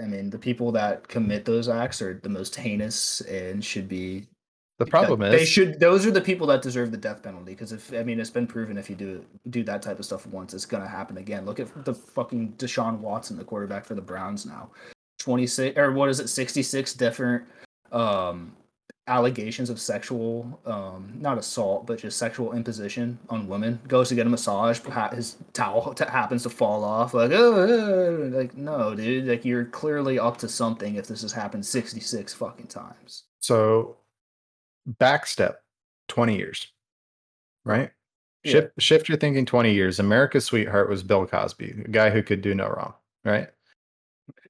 I 0.00 0.06
mean, 0.06 0.30
the 0.30 0.38
people 0.38 0.72
that 0.72 1.08
commit 1.08 1.44
those 1.44 1.68
acts 1.68 2.00
are 2.00 2.20
the 2.22 2.28
most 2.28 2.54
heinous 2.56 3.20
and 3.22 3.64
should 3.64 3.88
be. 3.88 4.26
The 4.78 4.86
problem 4.86 5.22
is 5.22 5.32
they 5.32 5.44
should. 5.44 5.80
Those 5.80 6.06
are 6.06 6.12
the 6.12 6.20
people 6.20 6.46
that 6.46 6.62
deserve 6.62 6.92
the 6.92 6.96
death 6.96 7.22
penalty. 7.22 7.52
Because 7.52 7.72
if 7.72 7.92
I 7.92 8.04
mean, 8.04 8.20
it's 8.20 8.30
been 8.30 8.46
proven 8.46 8.78
if 8.78 8.88
you 8.88 8.94
do 8.94 9.24
do 9.50 9.64
that 9.64 9.82
type 9.82 9.98
of 9.98 10.04
stuff 10.04 10.24
once, 10.26 10.54
it's 10.54 10.66
gonna 10.66 10.86
happen 10.86 11.18
again. 11.18 11.44
Look 11.44 11.58
at 11.58 11.84
the 11.84 11.94
fucking 11.94 12.54
Deshaun 12.58 12.98
Watson, 12.98 13.36
the 13.36 13.44
quarterback 13.44 13.84
for 13.84 13.94
the 13.94 14.00
Browns 14.00 14.46
now. 14.46 14.70
Twenty 15.18 15.48
six 15.48 15.76
or 15.76 15.92
what 15.92 16.08
is 16.08 16.20
it? 16.20 16.28
Sixty 16.28 16.62
six 16.62 16.94
different 16.94 17.44
um 17.90 18.54
allegations 19.08 19.70
of 19.70 19.80
sexual 19.80 20.60
um 20.66 21.10
not 21.18 21.38
assault 21.38 21.86
but 21.86 21.98
just 21.98 22.18
sexual 22.18 22.52
imposition 22.52 23.18
on 23.30 23.48
women 23.48 23.80
goes 23.88 24.10
to 24.10 24.14
get 24.14 24.26
a 24.26 24.30
massage 24.30 24.78
his 25.14 25.36
towel 25.54 25.94
t- 25.94 26.04
happens 26.04 26.42
to 26.42 26.50
fall 26.50 26.84
off 26.84 27.14
like 27.14 27.30
oh, 27.32 28.30
like 28.30 28.54
no 28.54 28.94
dude 28.94 29.26
like 29.26 29.46
you're 29.46 29.64
clearly 29.64 30.18
up 30.18 30.36
to 30.36 30.46
something 30.46 30.96
if 30.96 31.06
this 31.06 31.22
has 31.22 31.32
happened 31.32 31.64
66 31.64 32.34
fucking 32.34 32.66
times 32.66 33.24
so 33.40 33.96
backstep 35.00 35.56
20 36.08 36.36
years. 36.36 36.68
Right? 37.64 37.90
Yeah. 38.44 38.52
Shift 38.52 38.72
shift 38.80 39.08
your 39.08 39.18
thinking 39.18 39.44
20 39.44 39.72
years. 39.72 39.98
America's 39.98 40.44
sweetheart 40.44 40.88
was 40.88 41.02
Bill 41.02 41.26
Cosby, 41.26 41.82
a 41.84 41.88
guy 41.88 42.10
who 42.10 42.22
could 42.22 42.40
do 42.40 42.54
no 42.54 42.68
wrong, 42.68 42.94
right? 43.24 43.48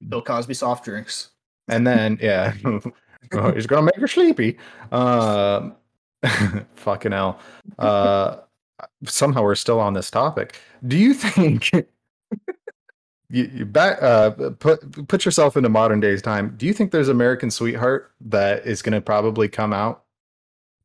bill 0.08 0.22
cosby 0.22 0.54
soft 0.54 0.84
drinks 0.84 1.30
And 1.68 1.86
then 1.86 2.18
yeah, 2.22 2.54
oh, 3.32 3.52
he's 3.52 3.66
gonna 3.66 3.82
make 3.82 3.96
her 3.96 4.08
sleepy. 4.08 4.58
Um, 4.92 5.76
fucking 6.74 7.12
hell. 7.12 7.40
Uh, 7.78 8.38
somehow 9.04 9.42
we're 9.42 9.54
still 9.54 9.80
on 9.80 9.94
this 9.94 10.10
topic. 10.10 10.60
Do 10.86 10.96
you 10.96 11.14
think 11.14 11.72
you, 13.30 13.50
you 13.52 13.64
back 13.64 14.02
uh 14.02 14.30
put 14.58 15.08
put 15.08 15.24
yourself 15.24 15.56
into 15.56 15.68
modern 15.68 16.00
days 16.00 16.22
time? 16.22 16.54
Do 16.56 16.66
you 16.66 16.72
think 16.72 16.90
there's 16.90 17.08
American 17.08 17.50
Sweetheart 17.50 18.12
that 18.22 18.66
is 18.66 18.82
gonna 18.82 19.00
probably 19.00 19.48
come 19.48 19.72
out? 19.72 20.04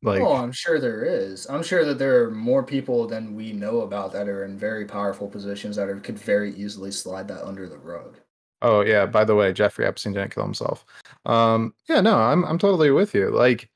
Like 0.04 0.20
oh 0.20 0.34
i'm 0.34 0.52
sure 0.52 0.78
there 0.78 1.02
is 1.04 1.46
i'm 1.48 1.62
sure 1.62 1.84
that 1.86 1.98
there 1.98 2.22
are 2.24 2.30
more 2.30 2.62
people 2.62 3.06
than 3.06 3.34
we 3.34 3.52
know 3.52 3.80
about 3.80 4.12
that 4.12 4.28
are 4.28 4.44
in 4.44 4.58
very 4.58 4.84
powerful 4.84 5.26
positions 5.28 5.76
that 5.76 5.88
are, 5.88 5.98
could 5.98 6.18
very 6.18 6.54
easily 6.54 6.90
slide 6.90 7.26
that 7.28 7.42
under 7.44 7.68
the 7.68 7.78
rug 7.78 8.18
Oh 8.62 8.80
yeah, 8.80 9.04
by 9.04 9.24
the 9.26 9.34
way, 9.34 9.52
Jeffrey 9.52 9.84
Epstein 9.84 10.14
didn't 10.14 10.34
kill 10.34 10.42
himself. 10.44 10.86
Um 11.26 11.74
yeah, 11.88 12.00
no, 12.00 12.16
I'm 12.16 12.44
I'm 12.46 12.58
totally 12.58 12.90
with 12.90 13.14
you. 13.14 13.28
Like 13.30 13.68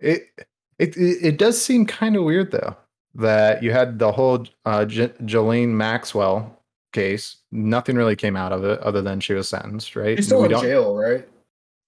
it 0.00 0.22
it 0.78 0.96
it, 0.96 1.18
it 1.22 1.38
does 1.38 1.60
seem 1.62 1.84
kind 1.84 2.16
of 2.16 2.24
weird 2.24 2.50
though 2.50 2.74
that 3.14 3.62
you 3.62 3.72
had 3.72 3.98
the 3.98 4.10
whole 4.12 4.46
uh 4.64 4.84
J- 4.86 5.12
Ghislaine 5.26 5.76
Maxwell 5.76 6.62
case. 6.94 7.36
Nothing 7.50 7.96
really 7.96 8.16
came 8.16 8.36
out 8.36 8.52
of 8.52 8.64
it 8.64 8.78
other 8.80 9.02
than 9.02 9.20
she 9.20 9.34
was 9.34 9.48
sentenced, 9.50 9.96
right? 9.96 10.16
she's 10.16 10.26
still 10.26 10.40
We 10.40 10.46
in 10.46 10.50
don't- 10.52 10.62
jail 10.64 10.96
right 10.96 11.28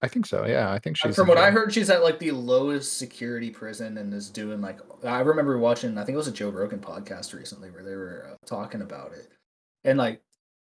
I 0.04 0.08
think 0.08 0.26
so. 0.26 0.44
Yeah, 0.46 0.70
I 0.70 0.78
think 0.78 0.98
she's 0.98 1.14
From 1.16 1.28
in 1.30 1.34
what 1.34 1.38
I 1.38 1.50
heard, 1.50 1.72
she's 1.72 1.88
at 1.88 2.02
like 2.02 2.18
the 2.18 2.30
lowest 2.32 2.98
security 2.98 3.48
prison 3.50 3.96
and 3.96 4.12
is 4.12 4.28
doing 4.28 4.60
like 4.60 4.78
I 5.02 5.20
remember 5.20 5.58
watching. 5.58 5.96
I 5.96 6.04
think 6.04 6.14
it 6.14 6.18
was 6.18 6.28
a 6.28 6.32
Joe 6.32 6.50
Rogan 6.50 6.78
podcast 6.78 7.32
recently 7.32 7.70
where 7.70 7.82
they 7.82 7.94
were 7.94 8.28
uh, 8.30 8.36
talking 8.46 8.82
about 8.82 9.12
it, 9.12 9.28
and 9.84 9.96
like 9.98 10.20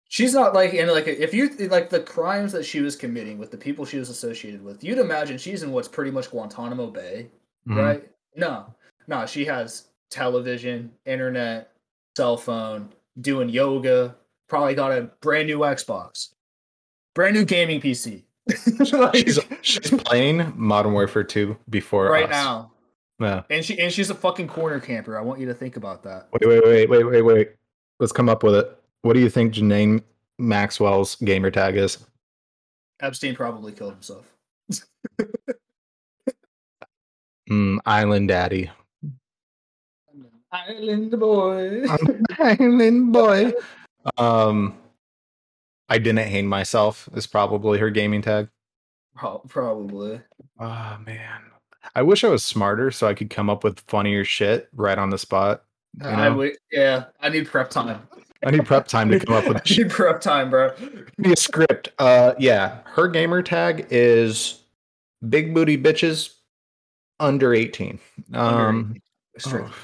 she's 0.10 0.36
not 0.36 0.54
like 0.54 0.76
and 0.76 0.92
like 0.92 1.08
if 1.08 1.34
you 1.34 1.50
like 1.68 1.90
the 1.90 2.02
crimes 2.02 2.52
that 2.52 2.64
she 2.64 2.82
was 2.82 2.96
committing 2.96 3.40
with 3.40 3.50
the 3.50 3.58
people 3.58 3.86
she 3.86 3.98
was 3.98 4.10
associated 4.10 4.64
with, 4.64 4.84
you'd 4.84 5.00
imagine 5.00 5.40
she's 5.40 5.64
in 5.64 5.72
what's 5.72 5.88
pretty 5.88 6.12
much 6.12 6.30
Guantanamo 6.30 6.92
Bay, 6.92 7.30
Mhm. 7.68 7.76
right? 7.78 8.12
No, 8.36 8.68
no, 9.08 9.26
she 9.26 9.46
has 9.46 9.88
television, 10.12 10.92
internet, 11.08 11.72
cell 12.16 12.38
phone, 12.38 12.94
doing 13.20 13.50
yoga. 13.50 14.16
Probably 14.48 14.76
got 14.76 14.92
a 14.92 15.10
brand 15.22 15.48
new 15.48 15.60
Xbox, 15.60 16.34
brand 17.16 17.34
new 17.36 17.46
gaming 17.46 17.82
PC. 17.82 18.26
Like- 18.92 19.16
She's 19.16 19.40
she's 19.62 19.92
playing 19.92 20.54
Modern 20.56 20.94
Warfare 20.94 21.24
2 21.24 21.58
before 21.70 22.10
right 22.10 22.26
us. 22.26 22.30
now. 22.32 22.72
Yeah. 23.20 23.44
And 23.50 23.64
she 23.64 23.80
and 23.80 23.92
she's 23.92 24.10
a 24.10 24.16
fucking 24.16 24.48
corner 24.48 24.80
camper. 24.80 25.18
I 25.18 25.22
want 25.22 25.40
you 25.40 25.46
to 25.48 25.54
think 25.54 25.78
about 25.78 26.04
that. 26.04 26.28
Wait, 26.34 26.48
wait, 26.48 26.64
wait, 26.66 26.90
wait, 26.90 27.04
wait, 27.06 27.22
wait. 27.22 27.50
Let's 28.00 28.12
come 28.12 28.28
up 28.28 28.44
with 28.44 28.56
it. 28.56 28.78
What 29.04 29.14
do 29.14 29.20
you 29.20 29.30
think 29.30 29.54
Ghislaine 29.54 30.02
Maxwell's 30.40 31.16
gamer 31.16 31.52
tag 31.52 31.78
is? 31.78 32.00
Epstein 33.02 33.36
probably 33.36 33.72
killed 33.72 33.94
himself. 33.94 34.34
Mm, 37.50 37.80
Island 37.86 38.30
Daddy. 38.30 38.72
Island 40.52 41.12
boy. 41.20 41.84
Island 42.40 43.12
boy. 43.12 43.52
Um, 44.18 44.78
I 45.94 46.00
didn't 46.00 46.28
hang 46.28 46.48
myself 46.48 47.08
is 47.14 47.28
probably 47.28 47.78
her 47.78 47.92
gaming 47.92 48.24
tag. 48.24 48.50
Probably. 49.48 50.20
Oh 50.60 50.98
man, 51.06 51.42
I 51.94 52.02
wish 52.02 52.24
I 52.24 52.30
was 52.30 52.44
smarter 52.44 52.90
so 52.90 53.08
I 53.08 53.14
could 53.14 53.30
come 53.30 53.48
up 53.48 53.64
with 53.64 53.80
funnier 53.82 54.26
shit 54.26 54.70
right 54.74 54.98
on 54.98 55.12
the 55.12 55.20
spot. 55.20 55.66
You 56.02 56.08
I 56.08 56.30
know? 56.30 56.38
would. 56.38 56.58
Yeah, 56.72 57.06
I 57.22 57.30
need 57.30 57.46
prep 57.46 57.70
time. 57.70 58.02
I 58.44 58.50
need 58.50 58.66
prep 58.66 58.88
time 58.88 59.12
to 59.12 59.20
come 59.20 59.36
up 59.36 59.48
with 59.48 59.58
I 59.72 59.76
need 59.84 59.92
prep 59.92 60.20
time, 60.20 60.50
bro. 60.50 60.72
Me 61.20 61.34
a 61.34 61.36
script. 61.36 61.92
Uh, 62.00 62.34
yeah, 62.40 62.80
her 62.86 63.08
gamer 63.08 63.44
tag 63.44 63.86
is 63.92 64.64
big 65.30 65.54
booty 65.54 65.78
bitches 65.78 66.34
under 67.20 67.54
eighteen. 67.54 68.00
Um, 68.34 68.96
Straight. 69.38 69.66
oh. 69.68 69.76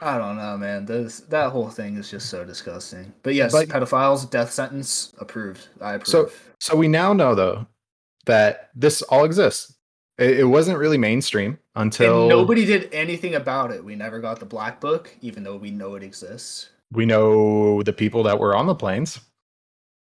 I 0.00 0.18
don't 0.18 0.36
know, 0.36 0.56
man. 0.56 0.84
This 0.86 1.20
that 1.20 1.50
whole 1.50 1.68
thing 1.68 1.96
is 1.96 2.10
just 2.10 2.28
so 2.30 2.44
disgusting. 2.44 3.12
But 3.22 3.34
yes, 3.34 3.52
But- 3.52 3.68
pedophiles, 3.68 4.28
death 4.30 4.52
sentence 4.52 5.12
approved. 5.18 5.68
I 5.80 5.94
approve. 5.94 6.08
So- 6.08 6.30
So 6.60 6.76
we 6.76 6.88
now 6.88 7.12
know 7.12 7.34
though 7.34 7.66
that 8.26 8.70
this 8.74 9.02
all 9.02 9.24
exists. 9.24 9.74
It, 10.18 10.40
it 10.40 10.44
wasn't 10.44 10.78
really 10.78 10.98
mainstream 10.98 11.58
until 11.76 12.20
and 12.22 12.28
nobody 12.28 12.64
did 12.66 12.92
anything 12.92 13.36
about 13.36 13.70
it. 13.70 13.84
We 13.84 13.94
never 13.94 14.18
got 14.18 14.40
the 14.40 14.46
black 14.46 14.80
book, 14.80 15.16
even 15.20 15.44
though 15.44 15.56
we 15.56 15.70
know 15.70 15.94
it 15.94 16.02
exists. 16.02 16.70
we 16.90 17.04
know 17.06 17.82
the 17.82 17.92
people 17.92 18.22
that 18.24 18.38
were 18.38 18.56
on 18.56 18.66
the 18.66 18.74
planes. 18.74 19.20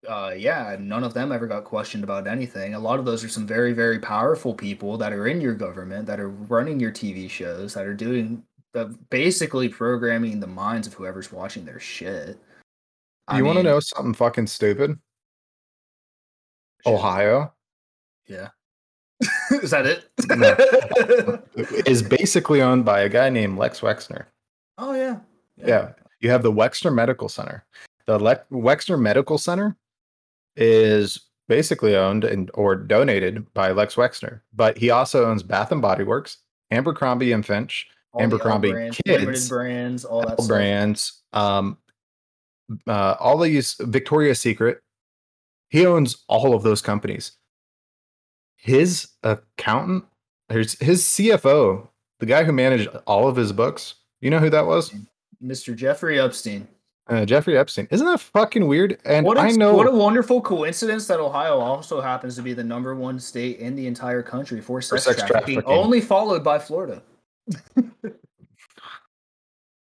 uh 0.08 0.34
yeah 0.38 0.78
none 0.80 1.04
of 1.04 1.14
them 1.14 1.32
ever 1.32 1.48
got 1.48 1.64
questioned 1.66 2.04
about 2.04 2.28
anything 2.28 2.74
a 2.76 2.80
lot 2.80 2.98
of 3.00 3.04
those 3.06 3.24
are 3.26 3.30
some 3.30 3.46
very 3.48 3.74
very 3.74 4.00
powerful 4.00 4.54
people 4.54 4.96
that 4.98 5.12
are 5.12 5.28
in 5.28 5.42
your 5.42 5.54
government 5.56 6.06
that 6.06 6.20
are 6.20 6.30
running 6.30 6.80
your 6.80 6.92
tv 6.92 7.28
shows 7.30 7.74
that 7.74 7.86
are 7.86 7.96
doing 7.96 8.42
uh, 8.78 8.86
basically 9.10 9.68
programming 9.70 10.40
the 10.40 10.48
minds 10.48 10.88
of 10.88 10.94
whoever's 10.94 11.32
watching 11.32 11.66
their 11.66 11.80
shit 11.80 12.38
I 13.28 13.38
you 13.40 13.46
want 13.46 13.58
to 13.58 13.64
know 13.64 13.80
something 13.82 14.14
fucking 14.14 14.48
stupid? 14.48 14.92
shit. 16.86 16.94
Ohio 16.94 17.54
yeah 18.28 18.50
is 19.52 19.72
that 19.72 19.86
it 19.86 20.10
No. 20.30 21.42
is 21.86 22.02
basically 22.04 22.62
owned 22.62 22.86
by 22.86 23.02
a 23.02 23.10
guy 23.10 23.30
named 23.30 23.58
Les 23.58 23.80
Wexner. 23.82 24.26
oh 24.78 24.94
yeah 24.94 25.18
Yeah. 25.58 25.94
You 26.20 26.30
have 26.32 26.42
the 26.44 26.52
Wexner 26.52 26.92
Medical 26.94 27.30
Center. 27.30 27.64
The 28.08 28.18
Le- 28.18 28.42
Wexner 28.52 29.00
Medical 29.00 29.38
Center 29.38 29.76
is 30.56 31.20
basically 31.48 31.96
owned 31.96 32.24
and 32.24 32.50
or 32.56 32.76
donated 32.76 33.52
by 33.54 33.72
Les 33.72 33.94
Wexner, 33.96 34.42
but 34.56 34.78
he 34.78 34.90
also 34.90 35.26
owns 35.30 35.44
Bath 35.44 35.72
and 35.72 35.82
Body 35.82 36.04
Works, 36.04 36.38
Abercrombie 36.72 37.32
and 37.34 37.46
Finch, 37.46 37.70
All 37.70 37.78
the 37.78 37.86
L 37.86 37.97
Abercrombie 38.20 38.72
brands, 38.72 39.00
Kids, 39.06 39.50
brands 39.50 40.06
all 40.06 40.22
that 40.22 40.40
stuff. 40.40 40.48
brands, 40.48 41.24
um, 41.34 41.78
uh, 42.88 43.16
all 43.20 43.38
these 43.38 43.76
Victoria's 43.80 44.40
Secret. 44.40 44.82
He 45.70 45.86
owns 45.86 46.24
all 46.28 46.54
of 46.54 46.64
those 46.64 46.82
companies. 46.82 47.34
His 48.56 49.10
accountant, 49.24 50.06
his, 50.50 50.74
his 50.80 51.04
CFO, 51.04 51.88
the 52.20 52.26
guy 52.26 52.44
who 52.44 52.52
managed 52.52 52.88
all 53.06 53.28
of 53.28 53.36
his 53.36 53.52
books. 53.52 53.96
You 54.22 54.30
know 54.30 54.40
who 54.40 54.50
that 54.50 54.66
was? 54.66 54.94
mr 55.44 55.76
jeffrey 55.76 56.20
epstein 56.20 56.68
Uh, 57.10 57.24
Jeffrey 57.24 57.58
Epstein. 57.58 57.88
Isn't 57.92 58.08
that 58.08 58.20
fucking 58.20 58.68
weird? 58.68 59.00
And 59.06 59.26
what, 59.26 59.38
I 59.38 59.50
a, 59.50 59.54
know 59.54 59.74
what 59.74 59.88
a 59.88 59.92
wonderful 59.92 60.42
coincidence 60.42 61.08
that 61.08 61.22
Ohio 61.22 61.58
also 61.58 62.02
happens 62.02 62.36
to 62.36 62.42
be 62.42 62.54
the 62.54 62.64
number 62.64 62.96
one 62.96 63.18
state 63.18 63.60
in 63.60 63.76
the 63.76 63.88
entire 63.88 64.22
country 64.22 64.60
for 64.60 64.82
sex, 64.82 65.06
sex 65.06 65.18
trafficking, 65.20 65.62
trafficking. 65.62 65.64
only 65.66 66.02
followed 66.02 66.44
by 66.44 66.60
Florida. 66.60 67.02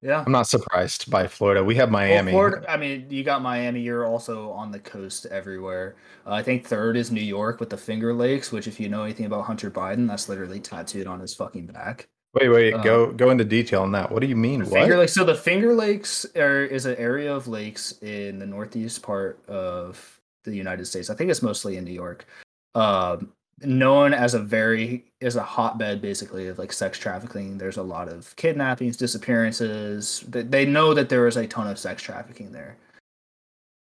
Yeah. 0.03 0.25
I'm 0.27 0.33
not 0.33 0.47
surprised 0.47 1.11
by 1.11 1.27
Florida. 1.27 1.63
We 1.63 1.75
have 1.77 1.89
Well, 1.91 2.01
Miami. 2.01 2.33
Florida, 2.33 2.71
I 2.71 2.77
mean, 2.77 3.07
you 3.09 3.23
got 3.25 3.43
Miami. 3.43 3.81
You're 3.81 4.07
also 4.07 4.51
on 4.51 4.71
the 4.71 4.81
coast 4.81 5.27
everywhere. 5.27 5.97
Uh, 6.27 6.33
I 6.33 6.43
think 6.43 6.67
third 6.67 6.97
is 6.97 7.11
New 7.11 7.21
York 7.21 7.61
with 7.61 7.71
the 7.71 7.77
Finger 7.77 8.13
Lakes, 8.13 8.53
which, 8.53 8.67
if 8.67 8.81
you 8.81 8.89
know 8.89 9.05
anything 9.05 9.27
about 9.27 9.45
Hunter 9.45 9.71
Biden, 9.71 10.09
that's 10.09 10.29
literally 10.29 10.61
tattooed 10.61 11.07
on 11.07 11.21
his 11.21 11.35
fucking 11.35 11.67
back. 11.67 12.09
Wait, 12.35 12.49
wait, 12.49 12.73
Uh, 12.73 12.83
go 12.83 13.13
go 13.13 13.29
into 13.31 13.45
detail 13.45 13.83
on 13.83 13.93
that. 13.93 14.11
What 14.11 14.21
do 14.21 14.27
you 14.27 14.37
mean? 14.37 14.61
What? 14.61 14.73
Finger 14.73 14.97
Lakes. 14.97 15.13
So 15.13 15.25
the 15.25 15.35
Finger 15.35 15.75
Lakes 15.75 16.25
are, 16.35 16.65
is 16.65 16.87
an 16.87 16.97
area 16.97 17.35
of 17.35 17.47
lakes 17.47 17.93
in 18.01 18.39
the 18.39 18.47
northeast 18.47 19.03
part 19.03 19.39
of 19.49 20.21
the 20.45 20.55
United 20.55 20.87
States. 20.87 21.11
I 21.11 21.15
think 21.15 21.31
it's 21.31 21.43
mostly 21.43 21.77
in 21.77 21.85
New 21.85 21.93
York. 21.93 22.27
Um, 22.75 23.33
known 23.65 24.15
as 24.15 24.35
a 24.35 24.39
very 24.39 25.05
as 25.21 25.37
a 25.37 25.43
hotbed 25.43 26.01
basically 26.01 26.49
of 26.49 26.59
like 26.59 26.73
sex 26.73 26.99
trafficking. 26.99 27.59
There's 27.59 27.77
a 27.77 27.83
lot 27.83 28.09
of 28.09 28.35
kidnappings, 28.37 28.97
disappearances. 28.97 30.25
They, 30.29 30.43
they 30.43 30.67
know 30.67 30.95
that 30.95 31.09
there 31.09 31.27
is 31.27 31.37
a 31.37 31.47
ton 31.47 31.67
of 31.67 31.79
sex 31.79 32.03
trafficking 32.03 32.53
there. 32.53 32.77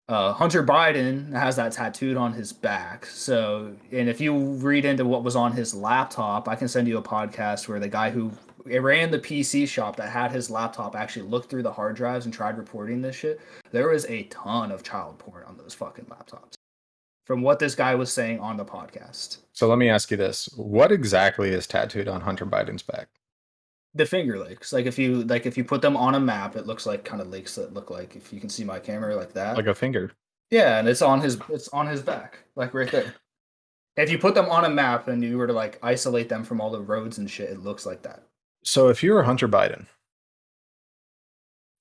Uh, 0.09 0.33
Hunter 0.33 0.65
Biden 0.65 1.33
has 1.33 1.55
that 1.55 1.71
tattooed 1.71 2.17
on 2.17 2.33
his 2.33 2.53
back. 2.53 3.07
So, 3.07 3.77
and 3.93 4.09
if 4.09 4.21
you 4.21 4.37
read 4.37 4.85
into 4.85 5.05
what 5.05 5.23
was 5.23 5.37
on 5.37 5.53
his 5.53 5.73
laptop, 5.73 6.49
I 6.49 6.57
can 6.57 6.67
send 6.67 6.89
you 6.89 6.99
a 6.99 7.03
podcast 7.03 7.69
where 7.69 7.79
the 7.79 7.89
guy 7.89 8.11
who 8.11 8.33
ran 8.65 9.13
the 9.13 9.21
PC 9.21 9.69
shop 9.69 9.95
that 9.97 10.11
had 10.11 10.33
his 10.33 10.51
laptop 10.51 10.97
actually 10.97 11.29
looked 11.29 11.49
through 11.49 11.63
the 11.63 11.73
hard 11.73 11.95
drives 11.95 12.25
and 12.25 12.35
tried 12.35 12.59
reporting 12.59 13.01
this 13.01 13.15
shit. 13.15 13.41
There 13.71 13.89
was 13.89 14.05
a 14.07 14.25
ton 14.25 14.73
of 14.73 14.83
child 14.83 15.21
porn 15.21 15.45
on 15.47 15.57
those 15.57 15.75
fucking 15.75 16.07
laptops. 16.07 16.55
From 17.31 17.43
what 17.43 17.61
this 17.61 17.77
guy 17.77 17.95
was 17.95 18.13
saying 18.13 18.41
on 18.41 18.57
the 18.57 18.65
podcast, 18.65 19.39
So 19.53 19.69
let 19.69 19.79
me 19.79 19.89
ask 19.89 20.11
you 20.11 20.17
this: 20.17 20.47
What 20.57 20.91
exactly 20.91 21.51
is 21.51 21.65
tattooed 21.65 22.09
on 22.09 22.23
Hunter 22.23 22.45
Biden's 22.45 22.83
back? 22.83 23.07
the 23.95 24.05
Finger 24.05 24.37
Lakes, 24.37 24.73
like 24.73 24.85
if 24.87 24.99
you 24.99 25.23
like 25.23 25.47
if 25.47 25.57
you 25.57 25.63
put 25.63 25.81
them 25.81 25.97
on 25.97 26.17
a 26.17 26.19
map, 26.19 26.57
it 26.57 26.67
looks 26.67 26.87
like 26.87 27.05
kind 27.05 27.23
of 27.23 27.29
lakes 27.29 27.55
that 27.55 27.73
look 27.73 27.89
like 27.89 28.17
if 28.17 28.33
you 28.33 28.41
can 28.41 28.49
see 28.49 28.65
my 28.65 28.81
camera 28.81 29.15
like 29.15 29.33
that. 29.35 29.57
Like 29.57 29.69
a 29.69 29.75
finger. 29.77 30.11
Yeah, 30.51 30.81
and 30.81 30.89
it's 30.89 31.03
on 31.03 31.21
his 31.21 31.39
it's 31.51 31.69
on 31.69 31.87
his 31.87 32.03
back, 32.03 32.39
like 32.57 32.75
right 32.75 32.91
there. 32.91 33.15
If 33.97 34.11
you 34.11 34.19
put 34.19 34.35
them 34.35 34.51
on 34.51 34.65
a 34.65 34.69
map 34.69 35.07
and 35.07 35.23
you 35.23 35.39
were 35.39 35.47
to 35.47 35.53
like 35.53 35.79
isolate 35.85 36.29
them 36.29 36.43
from 36.43 36.61
all 36.61 36.73
the 36.73 36.81
roads 36.81 37.19
and 37.19 37.31
shit, 37.31 37.51
it 37.51 37.61
looks 37.61 37.87
like 37.87 38.03
that. 38.03 38.25
So 38.65 38.89
if 38.89 39.05
you're 39.05 39.23
Hunter 39.23 39.49
Biden 39.49 39.87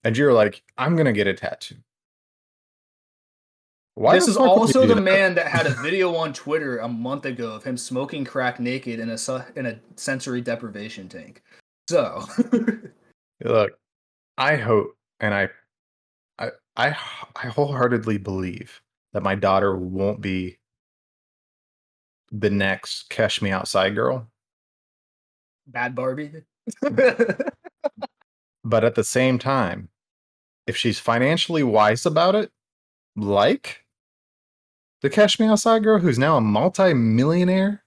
and 0.04 0.16
you're 0.16 0.32
like, 0.32 0.62
I'm 0.78 0.96
gonna 0.96 1.12
get 1.12 1.26
a 1.26 1.34
tattoo. 1.34 1.78
Why 4.00 4.16
this 4.16 4.30
is 4.30 4.38
fuck 4.38 4.46
would 4.46 4.74
you 4.74 4.80
also 4.80 4.88
the 4.88 4.96
that? 4.96 5.02
man 5.02 5.36
that 5.36 5.48
had 5.48 5.68
a 5.68 5.72
video 5.84 6.16
on 6.16 6.32
Twitter 6.32 6.78
a 6.78 6.88
month 6.88 7.26
ago 7.26 7.52
of 7.52 7.66
him 7.66 7.76
smoking 7.76 8.24
crack 8.24 8.58
naked 8.58 8.98
in 8.98 9.10
a 9.10 9.18
su- 9.18 9.44
in 9.58 9.66
a 9.66 9.78
sensory 9.98 10.40
deprivation 10.40 11.10
tank. 11.10 11.44
So 11.90 12.24
Look, 13.44 13.74
I 14.38 14.56
hope 14.56 14.96
and 15.20 15.34
I 15.34 15.50
I 16.38 16.52
I 16.78 16.96
I 17.36 17.48
wholeheartedly 17.48 18.20
believe 18.20 18.82
that 19.12 19.22
my 19.22 19.36
daughter 19.36 19.76
won't 19.76 20.22
be 20.22 20.60
the 22.32 22.50
next 22.50 23.10
Cash 23.10 23.42
Me 23.42 23.52
Outside 23.52 23.96
girl. 23.96 24.30
Bhad 25.70 25.94
Bhabie. 25.94 26.44
But 28.64 28.86
at 28.86 28.96
the 28.96 29.04
same 29.04 29.40
time, 29.40 29.90
if 30.68 30.78
she's 30.78 31.00
financially 31.00 31.64
wise 31.64 32.06
about 32.06 32.36
it, 32.36 32.52
like 33.18 33.84
the 35.02 35.10
Cash 35.10 35.40
Me 35.40 35.48
Outside 35.48 35.84
girl 35.84 36.00
who's 36.00 36.20
now 36.20 36.38
a 36.38 36.42
multi-millionaire, 36.42 37.84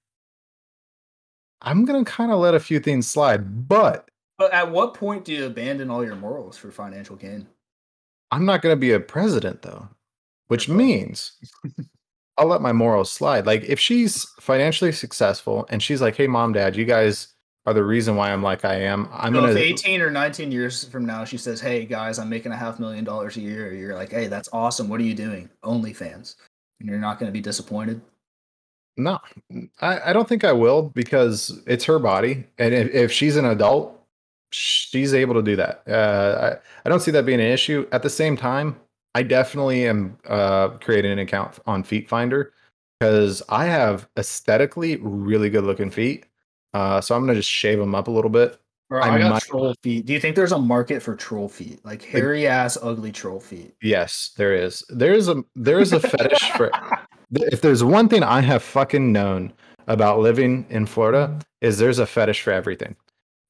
I'm 1.61 1.85
gonna 1.85 2.05
kind 2.05 2.33
of 2.33 2.39
let 2.39 2.55
a 2.55 2.61
few 2.61 2.81
things 2.81 3.07
slide, 3.07 3.69
but 3.69 4.09
but 4.39 4.53
at 4.53 4.71
what 4.71 4.95
point 4.95 5.25
do 5.25 5.33
you 5.33 5.47
abandon 5.47 5.91
all 5.91 6.05
your 6.05 6.17
morals 6.17 6.59
for 6.59 6.71
financial 6.71 7.17
gain? 7.17 7.47
I'm 8.33 8.45
not 8.45 8.63
gonna 8.63 8.77
be 8.77 8.93
a 8.93 9.01
president 9.01 9.63
though, 9.63 9.89
which 10.49 10.69
means 10.69 11.33
I'll 12.39 12.47
let 12.49 12.63
my 12.63 12.73
morals 12.73 13.13
slide. 13.13 13.47
Like 13.47 13.63
if 13.65 13.79
she's 13.79 14.25
financially 14.41 14.93
successful 14.93 15.67
and 15.69 15.83
she's 15.83 16.01
like, 16.01 16.17
"Hey, 16.17 16.27
mom, 16.27 16.53
dad, 16.53 16.75
you 16.77 16.85
guys 16.85 17.29
are 17.67 17.75
the 17.75 17.85
reason 17.85 18.17
why 18.17 18.33
I'm 18.33 18.43
like 18.43 18.65
I 18.65 18.75
am," 18.75 19.09
I'm 19.13 19.35
so 19.35 19.41
gonna 19.41 19.53
if 19.53 19.59
18 19.59 20.01
or 20.01 20.11
19 20.11 20.51
years 20.51 20.85
from 20.85 21.05
now 21.05 21.25
she 21.25 21.37
says, 21.37 21.61
"Hey 21.61 21.85
guys, 21.85 22.19
I'm 22.19 22.29
making 22.29 22.51
a 22.51 22.57
half 22.57 22.81
million 22.81 23.05
dollars 23.05 23.37
a 23.37 23.41
year," 23.41 23.73
you're 23.73 23.95
like, 23.95 24.11
"Hey, 24.11 24.27
that's 24.27 24.49
awesome. 24.53 24.89
What 24.89 24.99
are 24.99 25.05
you 25.05 25.15
doing?" 25.15 25.49
OnlyFans, 25.63 26.35
and 26.83 26.91
you're 26.91 26.99
not 26.99 27.19
going 27.19 27.29
to 27.29 27.33
be 27.33 27.41
disappointed. 27.41 28.01
No, 28.97 29.19
I, 29.81 30.11
I 30.11 30.13
don't 30.13 30.29
think 30.29 30.45
I 30.45 30.53
will 30.53 30.83
because 30.83 31.63
it's 31.67 31.85
her 31.87 31.99
body, 31.99 32.45
and 32.59 32.75
if, 32.75 32.93
if 32.95 33.13
she's 33.13 33.37
an 33.37 33.47
adult, 33.47 33.99
she's 34.51 35.15
able 35.15 35.33
to 35.35 35.43
do 35.43 35.57
that. 35.57 35.83
Uh, 35.89 36.57
I 36.59 36.59
I 36.85 36.89
don't 36.91 37.01
see 37.01 37.11
that 37.13 37.25
being 37.25 37.41
an 37.41 37.47
issue. 37.47 37.89
At 37.91 38.03
the 38.03 38.11
same 38.11 38.37
time, 38.37 38.77
I 39.15 39.23
definitely 39.23 39.87
am 39.87 40.19
uh, 40.29 40.71
creating 40.81 41.13
an 41.13 41.21
account 41.21 41.59
on 41.67 41.83
Feet 41.83 42.07
Finder 42.07 42.53
because 43.01 43.43
I 43.49 43.65
have 43.65 44.09
aesthetically 44.19 44.97
really 44.97 45.49
good 45.49 45.65
looking 45.65 45.91
feet. 45.91 46.27
Uh, 46.75 47.01
so 47.01 47.15
I'm 47.15 47.23
gonna 47.23 47.35
just 47.35 47.49
shave 47.49 47.79
them 47.79 47.95
up 47.95 48.09
a 48.09 48.11
little 48.11 48.31
bit. 48.31 48.61
I 49.01 49.15
I, 49.15 49.19
got 49.19 49.31
might- 49.31 49.43
troll 49.43 49.75
feet. 49.83 50.07
Do 50.07 50.13
you 50.13 50.21
think 50.21 50.37
there's 50.37 50.53
a 50.53 50.59
market 50.59 51.03
for 51.03 51.15
troll 51.15 51.49
feet, 51.49 51.85
like 51.85 52.03
hairy 52.03 52.47
ass, 52.47 52.77
ugly 52.83 53.13
troll 53.13 53.41
feet? 53.41 53.75
Yes, 53.83 54.33
there 54.37 54.55
is. 54.55 54.85
There 54.89 55.15
is 55.15 55.29
a 55.29 55.45
there 55.55 55.79
is 55.81 55.93
a 55.93 56.01
fetish 56.01 56.51
for. 56.53 56.71
If 57.35 57.63
there's 57.63 57.83
one 57.83 58.11
thing 58.11 58.23
I 58.23 58.43
have 58.43 58.63
fucking 58.63 59.11
known 59.11 59.55
about 59.87 60.19
living 60.19 60.67
in 60.69 60.85
Florida 60.85 61.39
is 61.63 61.79
there's 61.79 61.99
a 61.99 62.05
fetish 62.05 62.43
for 62.43 62.53
everything. 62.53 62.95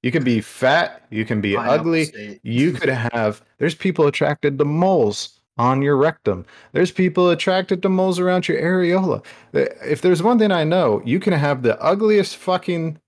You 0.05 0.13
can 0.13 0.23
be 0.23 0.41
fat, 0.41 1.03
you 1.11 1.25
can 1.25 1.41
be 1.41 1.57
ugly, 1.57 2.39
you 2.45 2.73
could 2.73 2.89
have. 2.89 3.43
There's 3.59 3.75
people 3.75 4.07
attracted 4.07 4.57
to 4.59 4.65
moles 4.65 5.41
on 5.59 5.83
your 5.83 5.97
rectum. 5.97 6.47
There's 6.73 6.93
people 6.93 7.31
attracted 7.31 7.83
to 7.83 7.89
moles 7.89 8.19
around 8.19 8.47
your 8.47 8.61
areola. 8.61 9.25
If 9.53 10.01
there's 10.01 10.23
one 10.23 10.39
thing 10.39 10.53
I 10.53 10.65
know, 10.65 11.03
you 11.05 11.19
can 11.21 11.33
have 11.33 11.63
the 11.63 11.81
ugliest 11.83 12.37
fucking 12.37 12.99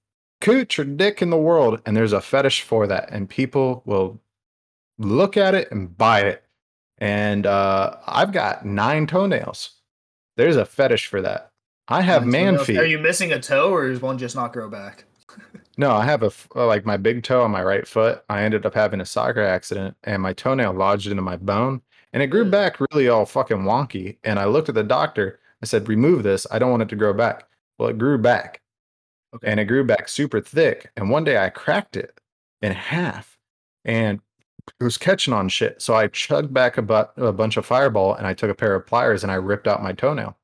cooch 0.45 0.79
or 0.79 0.85
dick 0.85 1.23
in 1.23 1.31
the 1.31 1.37
world, 1.37 1.81
and 1.87 1.97
there's 1.97 2.13
a 2.13 2.21
fetish 2.21 2.63
for 2.63 2.87
that, 2.87 3.09
and 3.11 3.29
people 3.29 3.83
will 3.87 4.21
look 4.99 5.37
at 5.37 5.55
it 5.55 5.71
and 5.71 5.97
buy 5.97 6.21
it. 6.21 6.45
And 6.99 7.47
uh, 7.47 7.97
I've 8.07 8.33
got 8.33 8.65
nine 8.65 9.07
toenails. 9.07 9.71
There's 10.37 10.57
a 10.57 10.65
fetish 10.67 11.07
for 11.07 11.21
that. 11.23 11.51
I 11.89 12.03
have 12.03 12.23
Mine's 12.23 12.33
man 12.33 12.55
enough. 12.55 12.67
feet. 12.67 12.79
Are 12.79 12.87
you 12.87 12.99
missing 12.99 13.33
a 13.33 13.41
toe, 13.41 13.71
or 13.71 13.91
is 13.91 14.01
one 14.01 14.19
just 14.19 14.37
not 14.37 14.53
grow 14.53 14.69
back? 14.69 15.05
No, 15.77 15.91
I 15.91 16.05
have 16.05 16.23
a 16.23 16.31
uh, 16.55 16.67
like 16.69 16.87
my 16.87 16.97
big 16.97 17.25
toe 17.25 17.43
on 17.43 17.51
my 17.51 17.61
right 17.61 17.85
foot. 17.85 18.23
I 18.29 18.43
ended 18.45 18.65
up 18.65 18.75
having 18.75 19.01
a 19.01 19.05
soccer 19.05 19.43
accident, 19.43 19.97
and 20.05 20.23
my 20.23 20.33
toenail 20.33 20.73
lodged 20.73 21.09
into 21.09 21.21
my 21.21 21.37
bone, 21.37 21.83
and 22.13 22.23
it 22.23 22.29
grew 22.29 22.49
back 22.49 22.79
really 22.79 23.09
all 23.09 23.27
fucking 23.27 23.65
wonky. 23.65 24.19
And 24.23 24.39
I 24.39 24.45
looked 24.45 24.69
at 24.69 24.77
the 24.77 24.85
doctor. 24.85 25.41
I 25.61 25.67
said, 25.67 25.89
"Remove 25.89 26.23
this. 26.23 26.47
I 26.53 26.61
don't 26.61 26.71
want 26.71 26.85
it 26.85 26.89
to 26.91 26.97
grow 26.97 27.13
back." 27.13 27.49
Well, 27.77 27.89
it 27.89 27.99
grew 27.99 28.19
back, 28.19 28.61
Okay. 29.35 29.51
and 29.51 29.59
it 29.59 29.65
grew 29.65 29.85
back 29.85 30.09
super 30.09 30.41
thick. 30.41 30.91
And 30.97 31.11
one 31.11 31.25
day 31.25 31.39
I 31.39 31.51
cracked 31.51 31.97
it 31.97 32.21
in 32.63 32.73
half, 32.73 33.37
and 33.85 34.21
it 34.81 34.85
was 34.85 34.97
catching 34.97 35.35
on 35.35 35.49
shit. 35.49 35.83
So 35.83 35.95
I 35.95 36.07
chugged 36.09 36.55
back 36.55 36.79
a, 36.79 36.83
bu- 36.83 37.13
a 37.17 37.33
bunch 37.33 37.57
of 37.57 37.67
Fireball, 37.67 38.15
and 38.15 38.27
I 38.27 38.35
took 38.35 38.51
a 38.51 38.55
pair 38.55 38.75
of 38.75 38.87
pliers 38.87 39.23
and 39.23 39.33
I 39.33 39.37
ripped 39.37 39.67
out 39.67 39.83
my 39.83 39.93
toenail, 39.93 40.37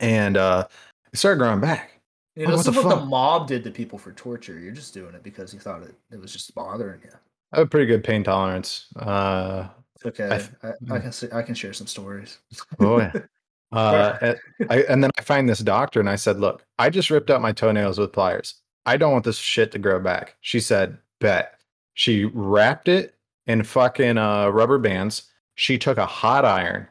and 0.00 0.36
uh, 0.36 0.66
it 1.12 1.18
started 1.18 1.38
growing 1.38 1.60
back. 1.60 2.00
You 2.36 2.44
know, 2.44 2.50
what 2.50 2.64
this 2.64 2.74
the 2.74 2.80
is 2.80 2.84
what 2.84 3.00
the 3.00 3.04
mob 3.04 3.48
did 3.48 3.64
to 3.64 3.70
people 3.72 3.98
for 3.98 4.12
torture. 4.12 4.58
You're 4.58 4.72
just 4.72 4.94
doing 4.94 5.12
it 5.14 5.24
because 5.24 5.52
you 5.52 5.58
thought 5.58 5.82
it, 5.82 5.94
it 6.12 6.20
was 6.20 6.32
just 6.32 6.54
bothering 6.54 7.00
you. 7.02 7.10
I 7.52 7.58
have 7.58 7.66
a 7.66 7.68
pretty 7.68 7.86
good 7.86 8.04
pain 8.04 8.22
tolerance. 8.22 8.86
Uh, 8.94 9.66
okay. 10.06 10.28
th- 10.28 10.50
I, 10.62 10.94
I, 10.94 10.98
can 11.00 11.10
see, 11.10 11.26
I 11.32 11.42
can 11.42 11.56
share 11.56 11.72
some 11.72 11.88
stories. 11.88 12.38
Oh 12.78 12.98
yeah. 12.98 13.12
Uh, 13.70 14.16
and, 14.22 14.38
I, 14.70 14.82
and 14.88 15.04
then 15.04 15.10
I 15.18 15.22
find 15.22 15.48
this 15.48 15.58
doctor 15.58 16.00
and 16.00 16.08
I 16.08 16.16
said, 16.16 16.40
"Look, 16.40 16.64
I 16.78 16.88
just 16.90 17.10
ripped 17.10 17.30
out 17.30 17.42
my 17.42 17.52
toenails 17.52 17.98
with 17.98 18.12
pliers. 18.12 18.54
I 18.86 18.96
don't 18.96 19.12
want 19.12 19.24
this 19.24 19.36
shit 19.36 19.72
to 19.72 19.78
grow 19.78 20.00
back." 20.00 20.36
She 20.40 20.60
said, 20.60 20.96
"Bet." 21.20 21.54
She 21.94 22.24
wrapped 22.26 22.88
it 22.88 23.16
in 23.46 23.62
fucking 23.64 24.16
uh, 24.18 24.48
rubber 24.50 24.78
bands. 24.78 25.24
She 25.56 25.76
took 25.78 25.98
a 25.98 26.06
hot 26.06 26.44
iron, 26.44 26.86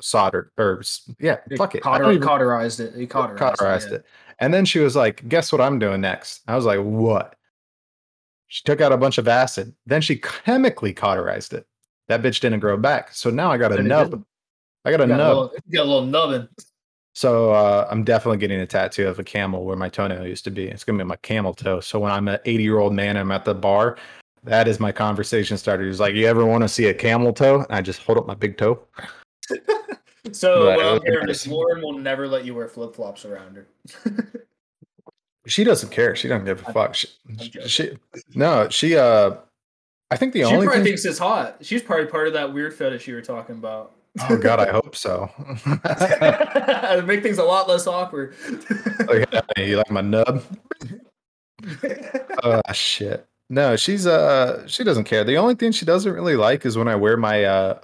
soldered 0.00 0.50
or 0.58 0.82
yeah, 1.18 1.38
fuck 1.56 1.74
it, 1.74 1.82
cauter- 1.82 2.12
even- 2.12 2.22
cauterized 2.22 2.78
it. 2.80 2.94
He 2.94 3.06
cauterized, 3.06 3.38
cauterized 3.38 3.86
it. 3.88 3.90
yeah. 3.92 3.96
it. 3.98 4.04
And 4.38 4.52
then 4.54 4.64
she 4.64 4.78
was 4.78 4.94
like, 4.94 5.28
"Guess 5.28 5.50
what 5.50 5.60
I'm 5.60 5.78
doing 5.78 6.00
next?" 6.02 6.42
I 6.46 6.54
was 6.54 6.64
like, 6.66 6.80
"What?" 6.80 7.34
She 8.48 8.62
took 8.64 8.80
out 8.80 8.92
a 8.92 8.96
bunch 8.96 9.18
of 9.18 9.26
acid. 9.26 9.74
Then 9.86 10.00
she 10.02 10.16
chemically 10.18 10.92
cauterized 10.92 11.52
it. 11.52 11.66
That 12.08 12.22
bitch 12.22 12.38
didn't 12.40 12.60
grow 12.60 12.76
back. 12.76 13.12
So 13.12 13.28
now 13.30 13.50
I 13.50 13.56
got 13.58 13.72
a 13.72 13.76
Then 13.76 13.88
nub. 13.88 14.10
didn't. 14.10 14.26
I 14.86 14.90
got 14.90 15.00
a 15.00 15.04
You 15.04 15.08
got, 15.08 15.14
a 15.14 15.16
nub. 15.18 15.28
little, 15.36 15.52
you 15.68 15.76
got 15.78 15.84
a 15.84 15.88
little 15.90 16.06
nubbin. 16.06 16.48
So 17.14 17.50
uh, 17.50 17.88
I'm 17.90 18.04
definitely 18.04 18.38
getting 18.38 18.60
a 18.60 18.66
tattoo 18.66 19.08
of 19.08 19.18
a 19.18 19.24
camel 19.24 19.64
where 19.64 19.76
my 19.76 19.88
toenail 19.88 20.26
used 20.26 20.44
to 20.44 20.50
be. 20.50 20.68
It's 20.68 20.84
gonna 20.84 20.98
be 20.98 21.04
my 21.04 21.16
camel 21.16 21.52
toe. 21.54 21.80
So 21.80 21.98
when 21.98 22.12
I'm 22.12 22.28
an 22.28 22.38
80 22.44 22.62
year 22.62 22.78
old 22.78 22.92
man, 22.92 23.16
I'm 23.16 23.32
at 23.32 23.44
the 23.44 23.54
bar. 23.54 23.96
That 24.44 24.68
is 24.68 24.78
my 24.78 24.92
conversation 24.92 25.58
starter. 25.58 25.84
He's 25.86 25.98
like, 25.98 26.14
"You 26.14 26.26
ever 26.26 26.44
want 26.46 26.62
to 26.62 26.68
see 26.68 26.86
a 26.86 26.94
camel 26.94 27.32
toe?" 27.32 27.62
And 27.62 27.72
I 27.74 27.82
just 27.82 28.00
hold 28.02 28.16
up 28.18 28.26
my 28.26 28.34
big 28.34 28.56
toe. 28.56 28.80
So 30.32 30.66
Right, 30.66 30.76
what 30.76 30.86
I'm 30.86 30.92
okay. 30.96 31.10
hearing 31.10 31.28
is 31.28 31.46
Lauren 31.48 31.80
will 31.80 31.92
never 31.96 32.26
let 32.26 32.44
you 32.44 32.52
wear 32.54 32.66
flip 32.68 32.96
flops 32.96 33.24
around 33.24 33.56
her. 33.56 33.68
She 35.46 35.62
doesn't 35.62 35.90
care. 35.90 36.16
She 36.16 36.26
doesn't 36.26 36.44
give 36.44 36.66
a 36.66 36.72
fuck. 36.72 36.96
She, 36.96 37.06
she 37.66 37.96
no. 38.34 38.68
She 38.68 38.96
uh, 38.96 39.36
I 40.10 40.16
think 40.16 40.32
the 40.32 40.42
only 40.42 40.50
she 40.50 40.54
only 40.56 40.66
probably 40.66 40.80
thing. 40.80 40.86
thinks 40.90 41.04
it's 41.04 41.20
hot. 41.20 41.58
She's 41.60 41.82
probably 41.82 42.06
part 42.06 42.26
of 42.26 42.32
that 42.32 42.52
weird 42.52 42.74
fetish 42.74 43.06
you 43.06 43.14
were 43.14 43.22
talking 43.22 43.54
about. 43.54 43.92
Oh 44.28 44.36
God, 44.36 44.60
I 44.60 44.70
hope 44.70 44.96
so. 44.96 45.30
Make 47.06 47.22
things 47.22 47.38
a 47.38 47.44
lot 47.44 47.68
less 47.68 47.86
awkward. 47.86 48.34
Like, 49.08 49.28
you 49.56 49.76
like 49.76 49.90
my 49.90 50.00
nub? 50.00 50.42
Oh 52.42 52.60
shit. 52.72 53.26
No, 53.48 53.76
she's 53.76 54.06
uh 54.06 54.66
she 54.66 54.84
doesn't 54.84 55.04
care. 55.04 55.24
The 55.24 55.36
only 55.36 55.54
thing 55.54 55.72
she 55.72 55.84
doesn't 55.84 56.12
really 56.12 56.36
like 56.36 56.66
is 56.66 56.76
when 56.76 56.88
I 56.88 56.96
wear 56.96 57.16
my 57.16 57.44
uh 57.44 57.80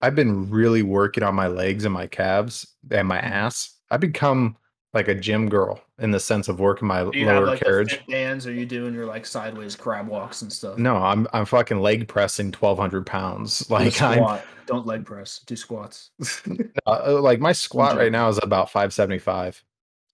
I've 0.00 0.14
been 0.14 0.50
really 0.50 0.82
working 0.82 1.22
on 1.22 1.34
my 1.34 1.46
legs 1.46 1.84
and 1.84 1.94
my 1.94 2.06
calves 2.06 2.66
and 2.90 3.06
my 3.06 3.18
ass. 3.18 3.76
I 3.90 3.96
become 3.96 4.56
like 4.94 5.08
a 5.08 5.14
gym 5.14 5.48
girl 5.48 5.80
in 5.98 6.10
the 6.10 6.20
sense 6.20 6.48
of 6.48 6.60
working 6.60 6.86
my 6.86 7.04
Do 7.04 7.18
you 7.18 7.26
have 7.26 7.36
lower 7.36 7.46
like 7.46 7.60
the 7.60 7.64
carriage. 7.64 7.92
fit 7.92 8.06
bands? 8.08 8.46
Are 8.46 8.52
you 8.52 8.66
doing 8.66 8.92
your 8.94 9.06
like 9.06 9.24
sideways 9.24 9.74
crab 9.74 10.06
walks 10.06 10.42
and 10.42 10.52
stuff? 10.52 10.78
No, 10.78 10.96
I'm 10.96 11.26
I'm 11.32 11.44
fucking 11.44 11.80
leg 11.80 12.08
pressing 12.08 12.52
twelve 12.52 12.78
hundred 12.78 13.06
pounds. 13.06 13.68
Like 13.70 14.00
I'm. 14.02 14.40
Don't 14.66 14.86
leg 14.86 15.04
press. 15.04 15.40
Do 15.46 15.56
squats. 15.56 16.10
uh, 16.86 17.20
like 17.20 17.40
my 17.40 17.52
squat 17.52 17.96
right 17.96 18.12
now 18.12 18.28
is 18.28 18.38
about 18.42 18.70
five 18.70 18.92
seventy 18.92 19.18
five. 19.18 19.62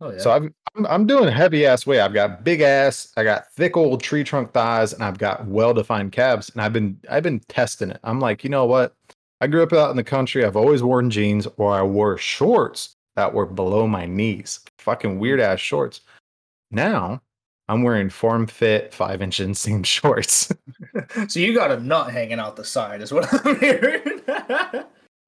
Oh 0.00 0.12
yeah. 0.12 0.18
So 0.18 0.30
I'm, 0.30 0.54
I'm 0.76 0.86
I'm 0.86 1.06
doing 1.06 1.28
heavy 1.30 1.66
ass 1.66 1.86
weight. 1.86 2.00
I've 2.00 2.14
got 2.14 2.44
big 2.44 2.60
ass, 2.60 3.12
I 3.16 3.24
got 3.24 3.50
thick 3.52 3.76
old 3.76 4.02
tree 4.02 4.22
trunk 4.22 4.52
thighs, 4.52 4.92
and 4.92 5.02
I've 5.02 5.18
got 5.18 5.46
well 5.46 5.74
defined 5.74 6.12
calves. 6.12 6.50
And 6.50 6.62
I've 6.62 6.72
been 6.72 6.98
I've 7.10 7.24
been 7.24 7.40
testing 7.48 7.90
it. 7.90 8.00
I'm 8.04 8.20
like, 8.20 8.44
you 8.44 8.50
know 8.50 8.64
what? 8.64 8.94
I 9.40 9.48
grew 9.48 9.62
up 9.62 9.72
out 9.72 9.90
in 9.90 9.96
the 9.96 10.04
country. 10.04 10.44
I've 10.44 10.56
always 10.56 10.82
worn 10.82 11.10
jeans 11.10 11.46
or 11.56 11.74
I 11.74 11.82
wore 11.82 12.16
shorts 12.16 12.96
that 13.18 13.34
were 13.34 13.46
below 13.46 13.88
my 13.88 14.06
knees. 14.06 14.60
Fucking 14.78 15.18
weird 15.18 15.40
ass 15.40 15.58
shorts. 15.58 16.02
Now 16.70 17.20
I'm 17.68 17.82
wearing 17.82 18.10
form 18.10 18.46
fit 18.46 18.94
five 18.94 19.20
inch 19.20 19.38
inseam 19.40 19.84
shorts. 19.84 20.52
so 21.26 21.40
you 21.40 21.52
got 21.52 21.72
a 21.72 21.80
nut 21.80 22.12
hanging 22.12 22.38
out 22.38 22.54
the 22.54 22.62
side, 22.64 23.02
is 23.02 23.12
what 23.12 23.26
I'm 23.44 23.58
hearing. 23.60 24.20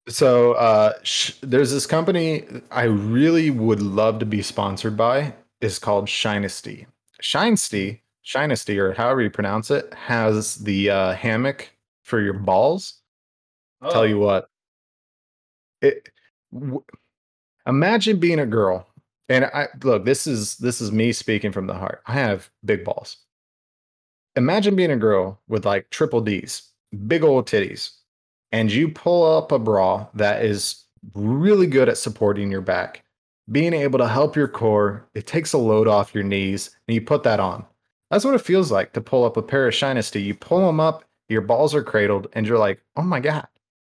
So 0.09 0.53
uh, 0.53 0.93
sh- 1.03 1.33
there's 1.43 1.73
this 1.73 1.85
company 1.85 2.45
I 2.71 2.85
really 2.85 3.51
would 3.51 3.83
love 3.83 4.21
to 4.21 4.27
be 4.27 4.41
sponsored 4.41 4.97
by. 4.97 5.35
Is 5.61 5.81
called 5.81 6.07
Shinesty. 6.07 6.87
Shinesty, 7.21 8.01
Shinesty, 8.25 8.79
or 8.79 8.95
however 8.95 9.21
you 9.21 9.31
pronounce 9.31 9.73
it, 9.73 9.93
has 9.95 10.55
the 10.59 10.91
uh, 10.91 11.13
hammock 11.15 11.69
for 12.05 12.21
your 12.21 12.35
balls. 12.35 13.01
Tell 13.83 14.03
Oh, 14.03 14.05
you 14.05 14.19
what, 14.21 14.49
it. 15.83 16.09
W- 16.55 16.85
imagine 17.71 18.19
being 18.19 18.41
a 18.41 18.47
girl, 18.47 18.87
and 19.31 19.47
I 19.47 19.69
look. 19.83 20.05
This 20.05 20.27
is 20.27 20.59
this 20.59 20.81
is 20.81 20.93
me 20.93 21.13
speaking 21.13 21.53
from 21.53 21.67
the 21.67 21.75
heart. 21.75 22.03
I 22.07 22.13
have 22.13 22.51
big 22.65 22.85
balls. 22.85 23.17
Imagine 24.37 24.77
being 24.77 24.91
a 24.91 24.97
girl 24.97 25.41
with 25.49 25.65
like 25.65 25.89
triple 25.91 26.21
D's, 26.21 26.71
big 27.07 27.25
old 27.25 27.47
titties, 27.47 27.93
and 28.53 28.71
you 28.71 28.89
pull 28.89 29.25
up 29.37 29.53
a 29.53 29.59
bra 29.59 30.07
that 30.15 30.45
is 30.45 30.85
really 31.15 31.67
good 31.67 31.89
at 31.89 31.97
supporting 31.97 32.51
your 32.51 32.61
back, 32.61 33.03
being 33.51 33.73
able 33.73 33.99
to 33.99 34.09
help 34.09 34.37
your 34.37 34.49
core. 34.49 35.09
It 35.15 35.27
takes 35.27 35.53
a 35.53 35.59
load 35.59 35.89
off 35.89 36.15
your 36.15 36.25
knees, 36.25 36.77
and 36.87 36.95
you 36.95 37.01
put 37.01 37.23
that 37.23 37.41
on. 37.41 37.65
That's 38.11 38.25
what 38.25 38.35
it 38.35 38.41
feels 38.41 38.73
like 38.73 38.93
to 38.95 39.01
pull 39.01 39.25
up 39.25 39.37
a 39.37 39.43
pair 39.43 39.69
of 39.69 39.75
Shinesty. 39.75 40.23
You 40.25 40.35
pull 40.35 40.67
them 40.67 40.81
up, 40.81 41.05
your 41.29 41.43
balls 41.43 41.75
are 41.75 41.83
cradled, 41.83 42.27
and 42.33 42.47
you're 42.47 42.59
like, 42.59 42.83
oh 42.97 43.03
my 43.03 43.21
God, 43.21 43.47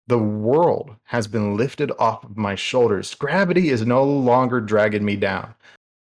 the 0.10 0.18
world 0.18 0.96
has 1.04 1.28
been 1.28 1.56
lifted 1.56 1.92
off 2.00 2.24
of 2.24 2.36
my 2.36 2.56
shoulders. 2.56 3.14
Gravity 3.14 3.70
is 3.70 3.86
no 3.86 4.04
longer 4.04 4.60
dragging 4.60 5.06
me 5.06 5.16
down. 5.16 5.54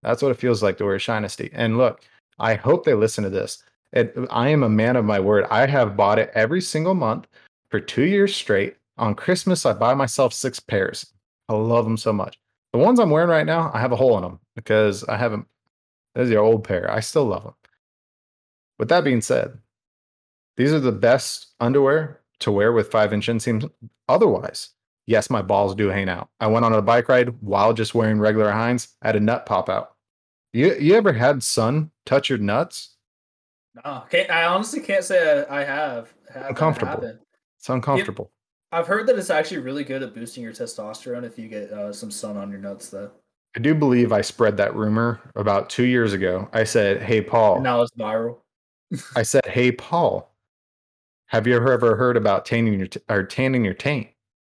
That's 0.02 0.22
what 0.22 0.30
it 0.30 0.38
feels 0.38 0.62
like 0.62 0.78
to 0.78 0.86
wear 0.86 0.96
Shinesty. 0.96 1.50
And 1.52 1.76
look, 1.76 2.00
I 2.38 2.54
hope 2.54 2.84
they 2.84 2.94
listen 2.94 3.22
to 3.24 3.30
this. 3.30 3.62
It, 3.92 4.16
I 4.30 4.48
am 4.48 4.62
a 4.62 4.68
man 4.68 4.96
of 4.96 5.04
my 5.04 5.20
word. 5.20 5.44
I 5.50 5.66
have 5.66 5.96
bought 5.96 6.18
it 6.18 6.30
every 6.34 6.62
single 6.62 6.94
month 6.94 7.26
for 7.70 7.80
two 7.80 8.04
years 8.04 8.34
straight. 8.34 8.76
On 8.96 9.14
Christmas, 9.14 9.66
I 9.66 9.74
buy 9.74 9.92
myself 9.92 10.32
six 10.32 10.58
pairs. 10.58 11.12
I 11.50 11.52
love 11.52 11.84
them 11.84 11.98
so 11.98 12.12
much. 12.12 12.38
The 12.72 12.78
ones 12.78 12.98
I'm 12.98 13.10
wearing 13.10 13.28
right 13.28 13.46
now, 13.46 13.70
I 13.74 13.80
have 13.80 13.92
a 13.92 13.96
hole 13.96 14.16
in 14.16 14.22
them 14.22 14.40
because 14.56 15.04
I 15.04 15.18
haven't. 15.18 15.46
Those 16.14 16.30
are 16.30 16.38
old 16.38 16.64
pair. 16.64 16.90
I 16.90 17.00
still 17.00 17.26
love 17.26 17.44
them. 17.44 17.54
With 18.78 18.88
that 18.88 19.04
being 19.04 19.20
said, 19.20 19.58
these 20.56 20.72
are 20.72 20.80
the 20.80 20.92
best 20.92 21.48
underwear 21.60 22.17
to 22.40 22.52
wear 22.52 22.72
with 22.72 22.90
five 22.90 23.12
inch 23.12 23.28
inseams. 23.28 23.70
Otherwise, 24.08 24.70
yes, 25.06 25.30
my 25.30 25.42
balls 25.42 25.74
do 25.74 25.88
hang 25.88 26.08
out. 26.08 26.28
I 26.40 26.46
went 26.46 26.64
on 26.64 26.72
a 26.72 26.82
bike 26.82 27.08
ride 27.08 27.40
while 27.42 27.72
just 27.72 27.94
wearing 27.94 28.18
regular 28.18 28.52
Hanes. 28.52 28.88
I 29.02 29.08
had 29.08 29.16
a 29.16 29.20
nut 29.20 29.46
pop 29.46 29.68
out. 29.68 29.94
You 30.52 30.74
you 30.74 30.94
ever 30.94 31.12
had 31.12 31.42
sun 31.42 31.90
touch 32.06 32.28
your 32.28 32.38
nuts? 32.38 32.96
no, 33.84 34.04
can't, 34.10 34.30
I 34.30 34.44
honestly 34.44 34.80
can't 34.80 35.04
say 35.04 35.44
I, 35.48 35.60
I 35.60 35.64
have. 35.64 36.12
have 36.32 36.46
Uncomfortable. 36.48 37.18
It's 37.58 37.68
uncomfortable. 37.68 38.30
I've 38.70 38.86
heard 38.86 39.06
that 39.06 39.18
it's 39.18 39.30
actually 39.30 39.58
really 39.58 39.84
good 39.84 40.02
at 40.02 40.14
boosting 40.14 40.42
your 40.42 40.52
testosterone 40.52 41.24
if 41.24 41.38
you 41.38 41.48
get 41.48 41.70
uh, 41.70 41.92
some 41.92 42.10
sun 42.10 42.36
on 42.36 42.50
your 42.50 42.60
nuts, 42.60 42.90
though. 42.90 43.10
I 43.56 43.60
do 43.60 43.74
believe 43.74 44.12
I 44.12 44.20
spread 44.20 44.56
that 44.58 44.76
rumor 44.76 45.20
about 45.34 45.70
two 45.70 45.84
years 45.84 46.12
ago. 46.12 46.48
I 46.52 46.64
said, 46.64 47.02
"Hey 47.02 47.20
Paul," 47.20 47.60
now 47.60 47.80
it's 47.80 47.92
viral. 47.92 48.38
I 49.16 49.22
said, 49.22 49.46
"Hey 49.46 49.72
Paul, 49.72 50.27
have 51.28 51.46
you 51.46 51.56
ever 51.56 51.96
heard 51.96 52.16
about 52.16 52.44
tanning 52.44 52.78
your 52.78 52.88
t- 52.88 53.00
or 53.08 53.22
tanning 53.22 53.64
your 53.64 53.74
taint?" 53.74 54.08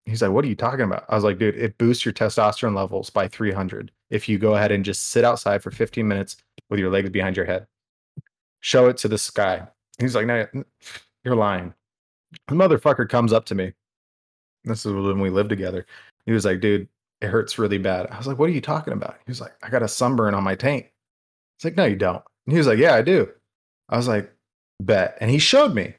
He's 0.06 0.22
like, 0.22 0.32
"What 0.32 0.44
are 0.46 0.50
you 0.50 0.56
talking 0.56 0.82
about?" 0.86 1.06
I 1.10 1.16
was 1.16 1.24
like, 1.24 1.38
"Dude, 1.38 1.56
it 1.56 1.78
boosts 1.78 2.06
your 2.06 2.14
testosterone 2.14 2.76
levels 2.76 3.10
by 3.10 3.28
300 3.28 3.92
if 4.10 4.28
you 4.28 4.38
go 4.38 4.56
ahead 4.56 4.72
and 4.72 4.84
just 4.84 5.10
sit 5.10 5.24
outside 5.24 5.62
for 5.64 5.72
15 5.72 6.08
minutes 6.08 6.38
with 6.70 6.80
your 6.80 6.90
legs 6.90 7.10
behind 7.10 7.38
your 7.38 7.46
head. 7.46 7.68
Show 8.62 8.88
it 8.88 8.98
to 8.98 9.08
the 9.08 9.18
sky." 9.18 9.68
He's 10.00 10.16
like, 10.16 10.26
"No, 10.26 10.48
you're 11.24 11.36
lying." 11.36 11.74
The 12.48 12.56
motherfucker 12.56 13.08
comes 13.08 13.34
up 13.34 13.46
to 13.46 13.56
me. 13.56 13.74
This 14.64 14.86
is 14.86 14.94
when 14.94 15.20
we 15.20 15.30
lived 15.30 15.50
together. 15.50 15.86
He 16.26 16.32
was 16.32 16.46
like, 16.46 16.60
"Dude, 16.62 16.88
it 17.22 17.28
hurts 17.28 17.60
really 17.60 17.78
bad." 17.78 18.08
I 18.08 18.18
was 18.18 18.28
like, 18.28 18.40
"What 18.40 18.50
are 18.50 18.54
you 18.54 18.62
talking 18.62 18.94
about?" 18.94 19.16
He 19.26 19.32
was 19.32 19.42
like, 19.42 19.54
"I 19.64 19.70
got 19.70 19.84
a 19.84 19.88
sunburn 19.88 20.34
on 20.34 20.44
my 20.44 20.56
taint." 20.56 20.88
It's 21.58 21.66
like, 21.66 21.78
"No, 21.78 21.86
you 21.86 21.96
don't." 21.96 22.24
And 22.46 22.54
he 22.54 22.58
was 22.58 22.68
like, 22.68 22.80
"Yeah, 22.80 22.96
I 22.96 23.02
do." 23.02 23.30
I 23.90 23.98
was 23.98 24.08
like, 24.08 24.34
"Bet." 24.80 25.18
And 25.20 25.30
he 25.30 25.40
showed 25.40 25.74
me. 25.74 25.96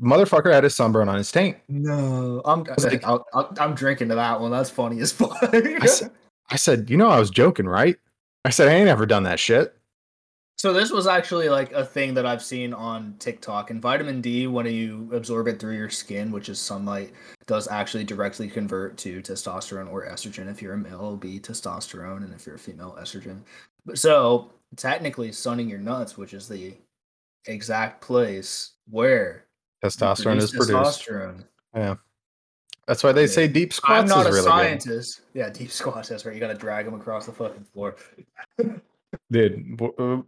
Motherfucker 0.00 0.52
had 0.52 0.64
a 0.64 0.70
sunburn 0.70 1.08
on 1.08 1.16
his 1.16 1.32
taint. 1.32 1.56
No, 1.68 2.40
I'm 2.44 2.62
was 2.64 2.84
like- 2.84 3.04
I'll, 3.04 3.26
I'll, 3.34 3.52
I'm 3.58 3.74
drinking 3.74 4.08
to 4.10 4.14
that 4.14 4.40
one. 4.40 4.50
That's 4.50 4.70
funny 4.70 5.00
as 5.00 5.12
fuck. 5.12 5.36
I 5.42 5.86
said, 5.86 6.10
I 6.50 6.56
said, 6.56 6.90
"You 6.90 6.96
know, 6.96 7.08
I 7.08 7.18
was 7.18 7.30
joking, 7.30 7.66
right?" 7.66 7.96
I 8.44 8.50
said, 8.50 8.68
"I 8.68 8.72
ain't 8.74 8.88
ever 8.88 9.06
done 9.06 9.24
that 9.24 9.40
shit." 9.40 9.76
So 10.58 10.72
this 10.72 10.92
was 10.92 11.08
actually 11.08 11.48
like 11.48 11.72
a 11.72 11.84
thing 11.84 12.14
that 12.14 12.24
I've 12.26 12.42
seen 12.42 12.72
on 12.72 13.16
TikTok. 13.18 13.70
And 13.70 13.82
vitamin 13.82 14.20
D, 14.20 14.46
when 14.46 14.66
you 14.66 15.10
absorb 15.12 15.48
it 15.48 15.58
through 15.58 15.74
your 15.76 15.90
skin, 15.90 16.30
which 16.30 16.48
is 16.48 16.60
sunlight, 16.60 17.12
does 17.46 17.66
actually 17.66 18.04
directly 18.04 18.48
convert 18.48 18.96
to 18.98 19.20
testosterone 19.22 19.90
or 19.90 20.06
estrogen. 20.06 20.48
If 20.48 20.62
you're 20.62 20.74
a 20.74 20.78
male, 20.78 20.94
it'll 20.94 21.16
be 21.16 21.40
testosterone, 21.40 22.18
and 22.18 22.32
if 22.32 22.46
you're 22.46 22.54
a 22.54 22.60
female, 22.60 22.96
estrogen. 23.00 23.40
But 23.84 23.98
so 23.98 24.52
technically, 24.76 25.32
sunning 25.32 25.68
your 25.68 25.80
nuts, 25.80 26.16
which 26.16 26.34
is 26.34 26.46
the 26.46 26.74
exact 27.46 28.00
place 28.00 28.74
where 28.88 29.46
Testosterone 29.82 30.38
is 30.38 30.50
produce 30.50 30.68
produced. 30.68 31.08
Testosterone. 31.08 31.44
Yeah, 31.74 31.94
that's 32.86 33.02
why 33.02 33.12
they 33.12 33.22
Yeah. 33.22 33.26
say 33.28 33.48
deep 33.48 33.72
squats. 33.72 34.10
I'm 34.12 34.18
not 34.18 34.26
a 34.26 34.32
really 34.32 34.42
scientist. 34.46 35.22
Yeah, 35.34 35.50
deep 35.50 35.70
squats. 35.80 36.08
That's 36.08 36.24
right. 36.24 36.34
You 36.34 36.40
got 36.40 36.48
to 36.48 36.54
drag 36.54 36.84
them 36.84 36.94
across 36.94 37.26
the 37.26 37.32
fucking 37.32 37.64
floor. 37.72 37.96
Dude, 39.30 39.78
uh, 39.98 40.18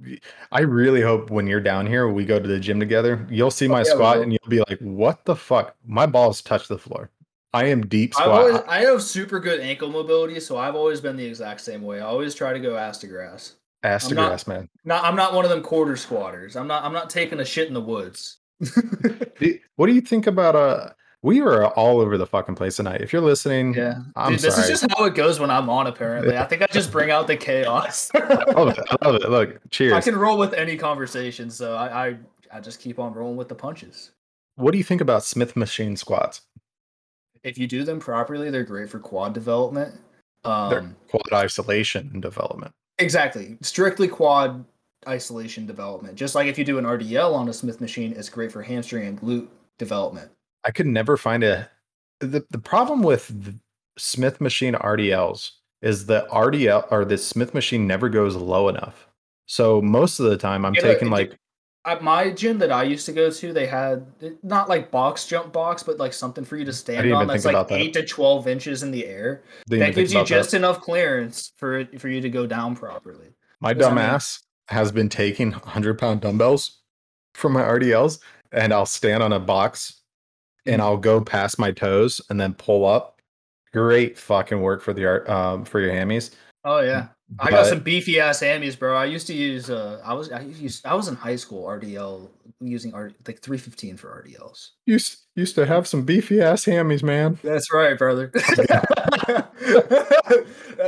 I 0.53 0.61
really 0.61 1.01
hope 1.01 1.31
when 1.31 1.47
you're 1.47 1.61
down 1.61 1.87
here, 1.87 2.09
we 2.09 2.25
go 2.27 2.39
to 2.39 2.47
the 2.47 2.59
gym 2.61 2.79
together. 2.79 3.27
You'll 3.31 3.51
see 3.51 3.67
my 3.67 3.81
Oh, 3.81 3.85
yeah, 3.87 3.93
squat, 3.95 4.19
and 4.19 4.31
you'll 4.33 4.49
be 4.51 4.59
like, 4.69 4.79
"What 4.81 5.25
the 5.25 5.35
fuck? 5.37 5.75
My 5.87 6.05
balls 6.07 6.43
touch 6.43 6.69
the 6.69 6.79
floor." 6.79 7.11
I 7.55 7.67
am 7.67 7.87
deep 7.87 8.13
squat. 8.15 8.29
always, 8.29 8.61
I 8.67 8.81
have 8.81 9.03
super 9.03 9.39
good 9.41 9.61
ankle 9.61 9.89
mobility, 9.89 10.39
so 10.41 10.59
I've 10.59 10.75
always 10.75 11.01
been 11.01 11.17
the 11.17 11.25
exact 11.25 11.61
same 11.61 11.83
way. 11.83 12.01
I 12.01 12.05
always 12.05 12.35
try 12.35 12.53
to 12.53 12.59
go 12.59 12.77
ass 12.77 12.99
to 12.99 13.07
grass. 13.07 13.55
ass 13.85 14.09
to 14.09 14.15
grass, 14.15 14.47
man. 14.47 14.69
Not, 14.85 15.05
I'm 15.05 15.15
not 15.17 15.33
one 15.35 15.45
of 15.45 15.51
them 15.51 15.63
quarter 15.63 15.97
squatters. 15.97 16.57
I'm 16.57 16.67
not. 16.67 16.83
I'm 16.85 16.93
not 16.93 17.09
taking 17.11 17.41
a 17.41 17.45
shit 17.45 17.69
in 17.69 17.75
the 17.75 17.81
woods. 17.81 18.39
What 19.77 19.87
do 19.87 19.93
you 19.93 20.01
think 20.01 20.27
about 20.27 20.55
uh? 20.57 20.91
We 21.23 21.41
are 21.41 21.69
all 21.69 22.01
over 22.01 22.19
the 22.19 22.27
fucking 22.27 22.55
place 22.55 22.77
tonight. 22.77 23.01
If 23.01 23.11
you're 23.11 23.23
listening, 23.23 23.73
Yeah, 23.73 24.01
I'm 24.15 24.33
Dude, 24.33 24.41
this 24.41 24.57
sorry. 24.57 24.71
is 24.71 24.81
just 24.83 24.93
how 24.95 25.05
it 25.07 25.15
goes 25.15 25.41
when 25.41 25.51
I'm 25.51 25.71
on. 25.71 25.87
Apparently, 25.87 26.37
I 26.37 26.45
think 26.45 26.61
I 26.61 26.67
just 26.71 26.93
bring 26.93 27.11
out 27.11 27.27
the 27.27 27.37
chaos. 27.37 28.11
I 28.15 28.51
love 28.53 28.77
it. 28.77 28.85
I 29.01 29.07
love 29.07 29.15
it. 29.15 29.31
Look, 29.31 29.59
cheers. 29.71 29.95
I 29.95 30.03
can 30.03 30.17
roll 30.17 30.37
with 30.37 30.53
any 30.53 30.77
conversation, 30.77 31.49
so 31.51 31.77
I, 31.77 32.09
I 32.09 32.17
I 32.53 32.61
just 32.61 32.79
keep 32.81 32.99
on 32.99 33.15
rolling 33.15 33.37
with 33.39 33.49
the 33.49 33.55
punches. 33.55 34.11
What 34.57 34.73
do 34.73 34.79
you 34.79 34.85
think 34.85 35.01
about 35.01 35.25
Smith 35.25 35.57
machine 35.57 35.97
squats? 35.97 36.43
If 37.43 37.57
you 37.59 37.67
do 37.67 37.85
them 37.85 38.01
properly, 38.01 38.51
they're 38.51 38.63
great 38.63 38.91
for 38.91 38.99
quad 38.99 39.33
development. 39.33 39.95
They're 40.45 40.81
Um, 40.81 40.97
quad 41.09 41.33
isolation 41.33 42.11
and 42.13 42.21
development. 42.23 42.73
Exactly. 42.99 43.57
Strictly 43.63 44.09
quad 44.09 44.65
isolation 45.09 45.67
development. 45.67 46.17
Just 46.17 46.35
like 46.35 46.47
if 46.47 46.59
you 46.59 46.65
do 46.65 46.79
an 46.79 46.85
RDL 46.85 47.35
on 47.35 47.49
a 47.49 47.53
Smith 47.53 47.81
machine, 47.81 48.13
it's 48.17 48.29
great 48.29 48.53
for 48.53 48.63
hamstring 48.63 49.07
and 49.07 49.21
glute 49.21 49.49
development. 49.79 50.31
I 50.65 50.71
could 50.71 50.87
never 50.87 51.17
find 51.17 51.43
a. 51.45 51.69
The, 52.21 52.45
the 52.51 52.59
problem 52.59 53.03
with 53.03 53.29
the 53.29 53.59
Smith 53.99 54.41
machine 54.41 54.75
RDLs 54.75 55.51
is 55.83 56.07
the 56.07 56.27
RDL 56.33 56.91
or 56.91 57.05
the 57.05 57.19
Smith 57.19 57.53
machine 57.55 57.87
never 57.87 58.09
goes 58.09 58.35
low 58.37 58.69
enough. 58.69 59.09
So 59.47 59.83
most 59.83 60.21
of 60.21 60.27
the 60.27 60.37
time, 60.37 60.65
I'm 60.65 60.75
Yeah, 60.75 60.81
taking 60.81 61.11
like 61.11 61.39
At 61.85 62.03
my 62.03 62.31
gym 62.31 62.57
that 62.59 62.73
I 62.73 62.85
used 62.85 63.05
to 63.07 63.13
go 63.13 63.31
to, 63.31 63.53
they 63.53 63.67
had 63.67 64.07
not 64.43 64.71
like 64.71 64.91
box 64.91 65.27
jump 65.27 65.53
box, 65.53 65.83
but 65.83 65.99
like 65.99 66.15
something 66.15 66.43
for 66.45 66.57
you 66.57 66.65
to 66.65 66.73
stand 66.73 67.13
on 67.13 67.27
that's 67.27 67.45
like 67.45 67.69
that. 67.69 67.79
eight 67.79 67.93
to 67.93 68.05
twelve 68.07 68.49
inches 68.49 68.83
in 68.83 68.91
the 68.91 69.07
air. 69.07 69.43
That 69.67 69.95
gives 69.95 70.13
you 70.13 70.21
about 70.21 70.29
that. 70.29 70.35
just 70.35 70.55
enough 70.55 70.81
clearance 70.81 71.53
for 71.57 71.81
it 71.81 72.01
for 72.01 72.09
you 72.09 72.23
to 72.23 72.31
go 72.31 72.47
down 72.47 72.75
properly. 72.75 73.35
my 73.61 73.75
Does 73.75 73.83
that 74.69 74.75
dumb 74.75 74.85
mean- 74.85 74.85
ass. 74.85 74.85
has 74.85 74.93
been 74.93 75.09
taking 75.09 75.53
100 75.53 75.99
pound 75.99 76.21
dumbbells 76.21 76.79
from 77.35 77.53
my 77.53 77.63
RDLs 77.63 78.19
and 78.53 78.73
I'll 78.73 78.87
stand 78.87 79.23
on 79.23 79.33
a 79.33 79.41
box 79.41 80.01
and 80.67 80.81
I'll 80.81 80.97
go 80.97 81.21
past 81.21 81.59
my 81.59 81.73
toes 81.73 82.21
and 82.31 82.41
then 82.41 82.55
pull 82.55 82.87
up. 82.87 83.21
Great 83.73 84.17
fucking 84.17 84.61
work 84.61 84.83
for 84.83 84.93
the 84.93 85.05
art 85.05 85.29
um, 85.29 85.65
for 85.65 85.81
your 85.81 85.93
hammies. 85.93 86.31
Oh 86.65 86.81
yeah. 86.81 87.09
I 87.41 87.51
got 87.51 87.63
But- 87.65 87.69
some 87.71 87.81
beefy 87.81 88.21
ass 88.21 88.41
hammies, 88.41 88.79
bro. 88.79 88.97
I 88.97 89.07
used 89.07 89.27
to 89.27 89.35
use 89.35 89.69
uh 89.71 90.01
I 90.05 90.13
was 90.15 90.31
I 90.31 90.41
used 90.43 90.87
I 90.87 90.95
was 90.95 91.09
in 91.09 91.17
high 91.17 91.35
school 91.37 91.65
RDL 91.65 92.29
using 92.61 92.95
R 92.95 93.11
like 93.27 93.41
315 93.41 93.97
for 93.97 94.23
RDLs. 94.25 94.71
Used 94.87 95.23
used 95.35 95.55
to 95.57 95.67
have 95.67 95.89
some 95.89 96.03
beefy 96.05 96.41
ass 96.41 96.65
hammies, 96.67 97.03
man. 97.03 97.39
That's 97.43 97.73
right, 97.73 97.99
brother. 97.99 98.31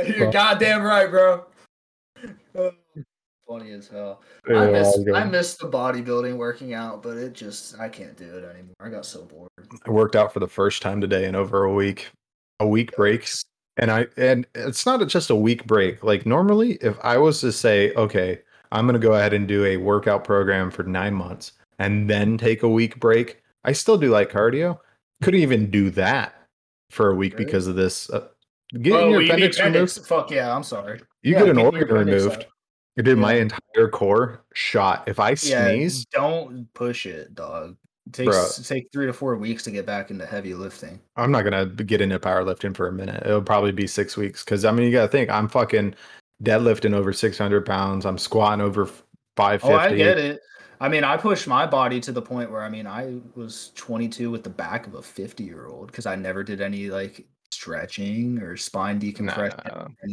You're 0.07 0.31
goddamn 0.31 0.83
right, 0.83 1.09
bro. 1.09 1.43
Funny 3.47 3.71
as 3.71 3.87
hell. 3.87 4.21
I 4.47 4.65
Yeah, 4.65 4.71
miss 4.71 4.97
I'll. 5.07 5.15
I 5.15 5.23
miss 5.23 5.55
the 5.55 5.69
bodybuilding 5.69 6.35
working 6.35 6.73
out, 6.73 7.01
but 7.01 7.17
it 7.17 7.33
just 7.33 7.79
I 7.79 7.87
can't 7.87 8.17
do 8.17 8.25
it 8.25 8.43
anymore. 8.43 8.75
I 8.79 8.89
got 8.89 9.05
so 9.05 9.23
bored. 9.23 9.49
I 9.85 9.89
worked 9.89 10.15
out 10.15 10.33
for 10.33 10.39
the 10.39 10.47
first 10.47 10.81
time 10.81 10.99
today 10.99 11.25
in 11.25 11.35
over 11.35 11.63
a 11.63 11.73
week. 11.73 12.09
A 12.59 12.67
week 12.67 12.95
break. 12.95 13.29
And 13.77 13.91
I 13.91 14.07
and 14.17 14.45
it's 14.55 14.85
not 14.85 15.05
just 15.07 15.29
a 15.29 15.35
week 15.35 15.65
break. 15.65 16.03
Like 16.03 16.25
normally 16.25 16.73
if 16.81 16.97
I 17.03 17.17
was 17.17 17.39
to 17.41 17.51
say, 17.51 17.93
okay, 17.93 18.41
I'm 18.71 18.85
going 18.85 18.99
to 18.99 19.07
go 19.07 19.13
ahead 19.13 19.33
and 19.33 19.47
do 19.47 19.63
a 19.63 19.77
workout 19.77 20.23
program 20.23 20.69
for 20.69 20.83
9 20.83 21.13
months 21.13 21.53
and 21.79 22.09
then 22.09 22.37
take 22.37 22.63
a 22.63 22.69
week 22.69 22.99
break, 22.99 23.41
I 23.63 23.71
still 23.71 23.97
do 23.97 24.09
like 24.09 24.31
cardio. 24.31 24.79
Couldn't 25.21 25.39
even 25.39 25.71
do 25.71 25.89
that 25.91 26.35
for 26.89 27.11
a 27.11 27.15
week 27.15 27.37
because 27.37 27.67
of 27.67 27.75
this 27.75 28.09
uh, 28.09 28.27
getting 28.81 28.93
oh, 28.93 29.09
your 29.09 29.21
you 29.21 29.33
need 29.35 29.55
appendix 29.55 29.59
removed. 29.61 30.07
Fuck 30.07 30.31
yeah, 30.31 30.53
I'm 30.53 30.63
sorry. 30.63 30.99
You 31.21 31.33
Yeah, 31.33 31.39
get 31.39 31.49
an 31.49 31.57
organ 31.59 31.87
removed. 31.87 32.43
out. 32.43 32.45
Dude, 32.97 33.17
my 33.17 33.33
entire 33.33 33.89
core 33.91 34.41
shot. 34.53 35.07
If 35.07 35.19
I 35.19 35.31
Yeah, 35.31 35.35
sneeze, 35.35 36.05
don't 36.05 36.71
push 36.73 37.05
it, 37.05 37.35
dog. 37.35 37.77
It 38.07 38.13
takes 38.13 38.31
Bruh. 38.31 38.67
take 38.67 38.87
three 38.91 39.05
to 39.05 39.13
four 39.13 39.35
weeks 39.35 39.63
to 39.63 39.71
get 39.71 39.85
back 39.85 40.09
into 40.09 40.25
heavy 40.25 40.53
lifting. 40.53 40.99
I'm 41.15 41.31
not 41.31 41.43
gonna 41.43 41.65
get 41.65 42.01
into 42.01 42.17
powerlifting 42.19 42.75
for 42.75 42.87
a 42.87 42.91
minute. 42.91 43.23
It'll 43.25 43.41
probably 43.41 43.71
be 43.71 43.85
six 43.85 44.17
weeks 44.17 44.43
because 44.43 44.65
I 44.65 44.71
mean 44.71 44.85
you 44.87 44.91
gotta 44.91 45.09
think 45.09 45.29
I'm 45.29 45.47
fucking 45.47 45.93
deadlifting 46.43 46.93
over 46.93 47.13
600 47.13 47.65
pounds. 47.65 48.05
I'm 48.05 48.17
squatting 48.17 48.61
over 48.61 48.83
f- 48.83 49.03
550. 49.35 49.73
Oh, 49.73 49.77
I 49.77 49.95
get 49.95 50.17
it. 50.17 50.41
I 50.79 50.89
mean, 50.89 51.03
I 51.03 51.17
pushed 51.17 51.47
my 51.47 51.65
body 51.65 51.99
to 52.01 52.11
the 52.11 52.21
point 52.21 52.51
where 52.51 52.61
I 52.61 52.69
mean, 52.69 52.87
I 52.87 53.19
was 53.35 53.71
22 53.75 54.29
with 54.29 54.43
the 54.43 54.49
back 54.49 54.87
of 54.87 54.95
a 54.95 55.01
50 55.01 55.43
year 55.43 55.67
old 55.67 55.87
because 55.87 56.05
I 56.05 56.15
never 56.15 56.43
did 56.43 56.61
any 56.61 56.89
like 56.89 57.27
stretching 57.51 58.39
or 58.39 58.57
spine 58.57 58.95
Nah, 58.95 58.99
decompression. 58.99 59.59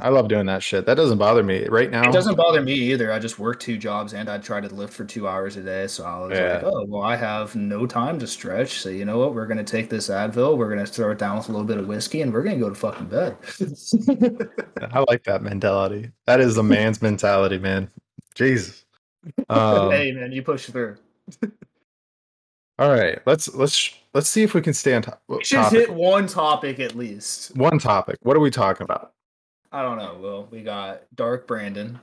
I 0.01 0.09
love 0.09 0.29
doing 0.29 0.47
that 0.47 0.63
shit. 0.63 0.87
That 0.87 0.95
doesn't 0.95 1.19
bother 1.19 1.43
me 1.43 1.67
right 1.67 1.91
now. 1.91 2.09
It 2.09 2.13
doesn't 2.13 2.37
bother 2.37 2.63
me 2.63 2.73
either. 2.75 3.13
I 3.13 3.19
just 3.19 3.39
work 3.39 3.61
two 3.61 3.77
jobs 3.77 4.15
and 4.15 4.29
I 4.29 4.39
try 4.39 4.61
to 4.61 4.69
lift 4.73 4.93
for 4.93 5.05
two 5.05 5.27
hours 5.27 5.57
a 5.57 5.63
day. 5.63 5.87
So 5.89 6.05
I 6.05 6.19
was 6.21 6.39
Yeah. 6.39 6.55
like, 6.55 6.65
oh, 6.65 6.85
well, 6.89 7.03
I 7.03 7.17
have 7.17 7.55
no 7.57 7.87
time 7.87 8.19
to 8.21 8.27
stretch. 8.27 8.79
So 8.81 8.89
you 8.89 9.05
know 9.05 9.19
what? 9.19 9.35
We're 9.35 9.47
going 9.47 9.59
to 9.59 9.65
take 9.65 9.91
this 9.91 10.09
Advil. 10.09 10.57
We're 10.57 10.73
going 10.73 10.85
to 10.85 10.91
throw 10.91 11.11
it 11.11 11.19
down 11.19 11.37
with 11.39 11.49
a 11.49 11.53
little 11.53 11.67
bit 11.67 11.79
of 11.79 11.87
whiskey 11.87 12.23
and 12.23 12.33
we're 12.33 12.43
going 12.43 12.57
to 12.59 12.63
go 12.65 12.69
to 12.69 12.75
fucking 12.75 13.07
bed. 13.07 13.37
I 14.93 15.05
like 15.09 15.25
that 15.25 15.43
mentality. 15.43 16.11
That 16.27 16.41
is 16.41 16.55
the 16.55 16.63
man's 16.63 17.03
mentality, 17.03 17.59
man. 17.59 17.91
Jesus. 18.35 18.81
Um, 19.49 19.91
hey, 19.91 20.13
man, 20.13 20.33
you 20.33 20.43
push 20.43 20.67
through. 20.67 20.97
All 22.79 22.91
right, 22.91 23.21
let's 23.25 23.55
let's 23.55 23.95
let's 24.15 24.29
see 24.29 24.43
if 24.43 24.53
we 24.55 24.61
can 24.61 24.75
stay 24.75 24.95
on 24.95 25.03
top. 25.03 25.23
We 25.29 25.45
should 25.45 25.57
topic. 25.57 25.79
hit 25.79 25.95
one 25.95 26.27
topic 26.27 26.81
at 26.81 26.95
least. 26.95 27.57
One 27.57 27.79
topic. 27.79 28.19
What 28.23 28.37
are 28.37 28.41
we 28.41 28.51
talking 28.51 28.85
about? 28.85 29.13
I 29.71 29.83
don't 29.83 29.99
know. 29.99 30.19
Well, 30.21 30.49
we 30.51 30.63
got 30.63 31.03
Dark 31.15 31.47
Brandon. 31.47 32.01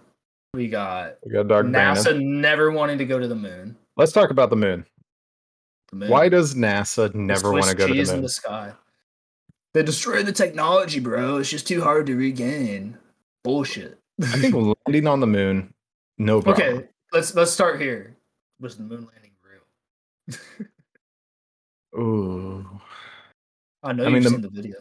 We 0.53 0.69
got 0.69 1.15
We 1.25 1.33
got 1.33 1.47
Dark 1.47 1.65
NASA 1.65 2.03
Brandon. 2.03 2.41
never 2.41 2.71
wanting 2.71 2.97
to 2.99 3.05
go 3.05 3.19
to 3.19 3.27
the 3.27 3.35
moon. 3.35 3.75
Let's 3.97 4.13
talk 4.13 4.31
about 4.31 4.49
the 4.49 4.55
moon. 4.55 4.85
The 5.89 5.97
moon. 5.97 6.09
Why 6.09 6.29
does 6.29 6.55
NASA 6.55 7.13
never 7.13 7.51
want 7.51 7.65
to 7.65 7.75
go 7.75 7.87
to 7.87 7.93
cheese 7.93 8.09
the 8.09 8.15
in 8.15 8.21
the 8.21 8.29
sky. 8.29 8.73
They 9.73 9.83
destroyed 9.83 10.25
the 10.25 10.33
technology, 10.33 10.99
bro. 10.99 11.37
It's 11.37 11.49
just 11.49 11.67
too 11.67 11.81
hard 11.81 12.05
to 12.07 12.15
regain. 12.15 12.97
Bullshit. 13.43 13.97
I 14.21 14.37
think 14.37 14.55
landing 14.87 15.07
on 15.07 15.19
the 15.19 15.27
moon, 15.27 15.73
no 16.17 16.41
problem. 16.41 16.77
okay, 16.77 16.87
let's 17.11 17.35
let's 17.35 17.51
start 17.51 17.81
here. 17.81 18.15
Was 18.59 18.77
the 18.77 18.83
moon 18.83 19.07
landing 19.11 19.20
Ooh. 21.97 22.65
I 23.83 23.93
know 23.93 24.03
I 24.03 24.07
you've 24.07 24.13
mean, 24.13 24.23
the- 24.23 24.29
seen 24.29 24.41
the 24.41 24.49
video. 24.49 24.75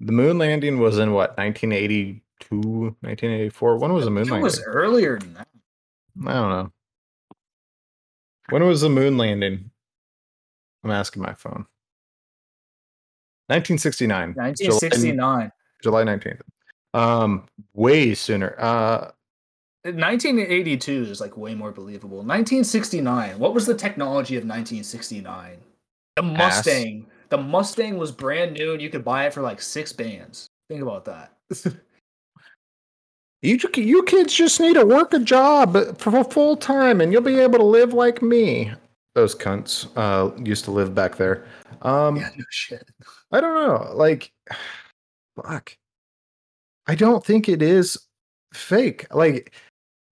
The 0.00 0.12
moon 0.12 0.38
landing 0.38 0.78
was 0.78 0.98
in 0.98 1.12
what, 1.12 1.36
1982, 1.38 2.56
1984? 3.00 3.78
When 3.78 3.92
was 3.92 4.04
the 4.04 4.10
moon 4.12 4.24
landing? 4.28 4.38
It 4.38 4.42
was 4.44 4.62
earlier 4.64 5.18
than 5.18 5.34
that. 5.34 5.48
I 6.24 6.32
don't 6.34 6.50
know. 6.50 6.72
When 8.50 8.64
was 8.64 8.80
the 8.80 8.88
moon 8.88 9.18
landing? 9.18 9.70
I'm 10.84 10.92
asking 10.92 11.22
my 11.22 11.34
phone. 11.34 11.66
1969. 13.48 14.34
July- 14.34 14.44
1969. 14.46 15.52
July 15.82 16.04
19th. 16.04 16.40
Um, 16.94 17.46
way 17.74 18.14
sooner. 18.14 18.54
Uh, 18.58 19.10
1982 19.94 21.02
is 21.02 21.20
like 21.20 21.36
way 21.36 21.54
more 21.54 21.72
believable. 21.72 22.18
1969. 22.18 23.38
What 23.38 23.54
was 23.54 23.66
the 23.66 23.74
technology 23.74 24.36
of 24.36 24.42
1969? 24.42 25.58
The 26.16 26.22
Ass. 26.22 26.38
Mustang. 26.38 27.06
The 27.30 27.38
Mustang 27.38 27.98
was 27.98 28.10
brand 28.10 28.54
new 28.54 28.72
and 28.72 28.82
you 28.82 28.90
could 28.90 29.04
buy 29.04 29.26
it 29.26 29.34
for 29.34 29.42
like 29.42 29.60
six 29.60 29.92
bands. 29.92 30.48
Think 30.68 30.82
about 30.82 31.04
that. 31.06 31.32
you 33.42 33.58
you 33.74 34.02
kids 34.04 34.34
just 34.34 34.60
need 34.60 34.74
to 34.74 34.84
work 34.84 35.14
a 35.14 35.18
job 35.18 35.98
for 35.98 36.24
full 36.24 36.56
time, 36.56 37.00
and 37.00 37.12
you'll 37.12 37.22
be 37.22 37.38
able 37.40 37.58
to 37.58 37.64
live 37.64 37.94
like 37.94 38.20
me. 38.20 38.72
Those 39.14 39.34
cunts 39.34 39.88
uh, 39.96 40.30
used 40.42 40.64
to 40.66 40.70
live 40.70 40.94
back 40.94 41.16
there. 41.16 41.46
Um, 41.82 42.16
yeah, 42.16 42.30
no 42.36 42.44
shit. 42.50 42.86
I 43.32 43.40
don't 43.40 43.54
know. 43.54 43.92
Like, 43.94 44.32
fuck. 45.42 45.76
I 46.86 46.94
don't 46.94 47.24
think 47.24 47.48
it 47.48 47.60
is 47.62 47.98
fake. 48.52 49.12
Like, 49.14 49.52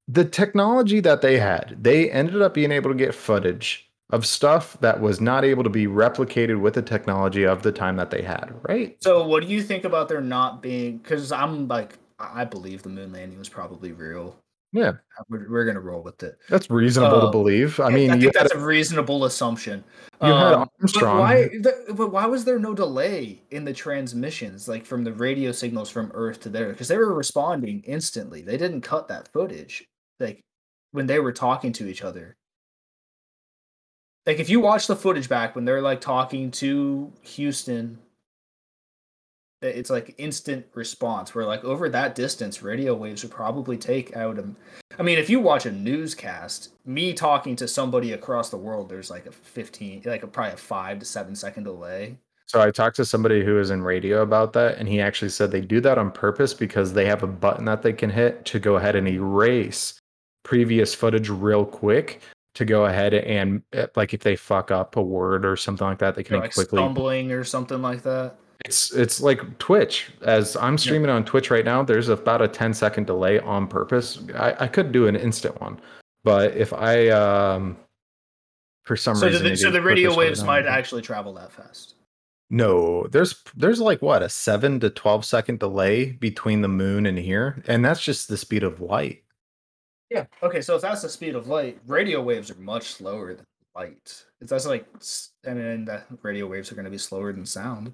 the 0.08 0.24
technology 0.24 1.00
that 1.00 1.20
they 1.22 1.38
had, 1.38 1.76
they 1.82 2.10
ended 2.10 2.40
up 2.42 2.54
being 2.54 2.70
able 2.72 2.90
to 2.90 2.96
get 2.96 3.14
footage 3.14 3.90
of 4.10 4.24
stuff 4.24 4.76
that 4.80 5.00
was 5.00 5.20
not 5.20 5.44
able 5.44 5.64
to 5.64 5.70
be 5.70 5.86
replicated 5.86 6.60
with 6.60 6.74
the 6.74 6.82
technology 6.82 7.44
of 7.44 7.62
the 7.62 7.72
time 7.72 7.96
that 7.96 8.10
they 8.10 8.22
had, 8.22 8.52
right? 8.68 8.96
So, 9.02 9.26
what 9.26 9.42
do 9.42 9.48
you 9.48 9.62
think 9.62 9.84
about 9.84 10.08
there 10.08 10.20
not 10.20 10.62
being? 10.62 10.98
Because 10.98 11.32
I'm 11.32 11.66
like, 11.66 11.98
I 12.20 12.44
believe 12.44 12.82
the 12.82 12.88
moon 12.88 13.12
landing 13.12 13.38
was 13.38 13.48
probably 13.48 13.92
real. 13.92 14.36
Yeah, 14.72 14.92
We're, 15.28 15.50
we're 15.50 15.64
gonna 15.64 15.80
roll 15.80 16.02
with 16.02 16.22
it. 16.22 16.38
that's 16.50 16.68
reasonable 16.70 17.20
to 17.22 17.26
Uh, 17.28 17.30
believe. 17.30 17.80
I 17.80 17.88
mean, 17.88 18.10
I 18.10 18.18
think 18.20 18.34
that's 18.34 18.52
a 18.52 18.58
reasonable 18.58 19.24
assumption. 19.24 19.82
you 20.22 20.28
had 20.28 20.52
Um, 20.54 20.60
but 20.60 20.70
Armstrong. 20.82 21.18
why? 21.18 21.42
The, 21.48 21.94
but 21.94 22.12
why 22.12 22.26
was 22.26 22.44
there 22.44 22.58
no 22.58 22.74
delay 22.74 23.40
in 23.50 23.64
the 23.64 23.72
transmissions, 23.72 24.68
like 24.68 24.84
from 24.84 25.02
the 25.04 25.12
radio 25.14 25.50
signals 25.50 25.88
from 25.90 26.10
Earth 26.14 26.40
to 26.40 26.48
there? 26.48 26.68
Because 26.70 26.88
they 26.88 26.98
were 26.98 27.14
responding 27.14 27.82
instantly. 27.86 28.42
They 28.42 28.56
didn't 28.58 28.82
cut 28.82 29.08
that 29.08 29.28
footage, 29.28 29.84
like 30.20 30.40
when 30.92 31.06
they 31.06 31.18
were 31.18 31.32
talking 31.32 31.72
to 31.74 31.88
each 31.88 32.02
other. 32.02 32.36
Like 34.24 34.40
if 34.40 34.48
you 34.48 34.60
watch 34.60 34.86
the 34.86 34.96
footage 34.96 35.28
back 35.28 35.54
when 35.54 35.64
they're 35.64 35.82
like 35.82 36.00
talking 36.00 36.50
to 36.52 37.12
Houston, 37.22 37.98
it's 39.62 39.90
like 39.90 40.14
instant 40.18 40.66
response. 40.74 41.34
Where 41.34 41.44
like 41.44 41.64
over 41.64 41.88
that 41.88 42.14
distance, 42.14 42.62
radio 42.62 42.94
waves 42.94 43.22
would 43.22 43.32
probably 43.32 43.76
take 43.76 44.16
out 44.16 44.38
a. 44.38 44.48
I 44.98 45.02
mean, 45.02 45.18
if 45.18 45.30
you 45.30 45.38
watch 45.38 45.66
a 45.66 45.72
newscast, 45.72 46.70
me 46.84 47.12
talking 47.12 47.54
to 47.56 47.68
somebody 47.68 48.12
across 48.12 48.50
the 48.50 48.56
world, 48.56 48.88
there's 48.88 49.10
like 49.10 49.26
a 49.26 49.32
15, 49.32 50.02
like 50.06 50.22
a, 50.22 50.26
probably 50.26 50.54
a 50.54 50.56
five 50.56 50.98
to 50.98 51.04
seven 51.04 51.36
second 51.36 51.64
delay. 51.64 52.18
So 52.46 52.60
I 52.60 52.70
talked 52.70 52.96
to 52.96 53.04
somebody 53.04 53.44
who 53.44 53.54
was 53.54 53.70
in 53.70 53.82
radio 53.82 54.22
about 54.22 54.52
that, 54.54 54.78
and 54.78 54.88
he 54.88 55.00
actually 55.00 55.30
said 55.30 55.50
they 55.50 55.60
do 55.60 55.80
that 55.80 55.98
on 55.98 56.10
purpose 56.12 56.54
because 56.54 56.92
they 56.92 57.04
have 57.04 57.22
a 57.22 57.26
button 57.26 57.64
that 57.64 57.82
they 57.82 57.92
can 57.92 58.08
hit 58.08 58.44
to 58.46 58.60
go 58.60 58.76
ahead 58.76 58.94
and 58.94 59.08
erase 59.08 60.00
previous 60.46 60.94
footage 60.94 61.28
real 61.28 61.64
quick 61.64 62.22
to 62.54 62.64
go 62.64 62.86
ahead 62.86 63.12
and 63.12 63.62
uh, 63.76 63.88
like 63.96 64.14
if 64.14 64.20
they 64.20 64.36
fuck 64.36 64.70
up 64.70 64.96
a 64.96 65.02
word 65.02 65.44
or 65.44 65.56
something 65.56 65.86
like 65.86 65.98
that, 65.98 66.14
they 66.14 66.22
can 66.22 66.38
like 66.38 66.54
quickly. 66.54 66.78
stumbling 66.78 67.32
or 67.32 67.42
something 67.42 67.82
like 67.82 68.02
that. 68.04 68.36
It's 68.64 68.94
it's 68.94 69.20
like 69.20 69.58
Twitch. 69.58 70.06
As 70.22 70.56
I'm 70.56 70.78
streaming 70.78 71.10
on 71.10 71.24
Twitch 71.24 71.50
right 71.50 71.64
now, 71.64 71.82
there's 71.82 72.08
about 72.08 72.42
a 72.42 72.48
10 72.48 72.72
second 72.74 73.06
delay 73.08 73.40
on 73.40 73.66
purpose. 73.66 74.20
I, 74.36 74.54
I 74.60 74.68
could 74.68 74.92
do 74.92 75.08
an 75.08 75.16
instant 75.16 75.60
one, 75.60 75.80
but 76.22 76.56
if 76.56 76.72
I 76.72 77.08
um 77.08 77.76
for 78.84 78.96
some 78.96 79.16
So, 79.16 79.26
reason 79.26 79.42
the, 79.42 79.56
so 79.56 79.70
the 79.72 79.82
radio 79.82 80.16
waves 80.16 80.44
might 80.44 80.64
actually 80.64 81.02
travel 81.02 81.34
that 81.34 81.52
fast. 81.52 81.96
No, 82.50 83.08
there's 83.08 83.42
there's 83.56 83.80
like 83.80 84.00
what 84.00 84.22
a 84.22 84.28
seven 84.28 84.78
to 84.78 84.90
twelve 84.90 85.24
second 85.24 85.58
delay 85.58 86.12
between 86.12 86.62
the 86.62 86.68
moon 86.68 87.04
and 87.04 87.18
here, 87.18 87.64
and 87.66 87.84
that's 87.84 88.02
just 88.02 88.28
the 88.28 88.36
speed 88.36 88.62
of 88.62 88.80
light. 88.80 89.24
Yeah. 90.10 90.24
Okay. 90.42 90.60
So 90.60 90.76
if 90.76 90.82
that's 90.82 91.02
the 91.02 91.08
speed 91.08 91.34
of 91.34 91.48
light, 91.48 91.78
radio 91.86 92.22
waves 92.22 92.50
are 92.50 92.54
much 92.56 92.92
slower 92.92 93.34
than 93.34 93.46
light. 93.74 94.24
If 94.40 94.48
that's 94.48 94.66
like, 94.66 94.86
I 95.46 95.54
mean, 95.54 95.84
the 95.84 96.02
radio 96.22 96.46
waves 96.46 96.70
are 96.70 96.74
going 96.74 96.84
to 96.84 96.90
be 96.90 96.98
slower 96.98 97.32
than 97.32 97.44
sound. 97.46 97.92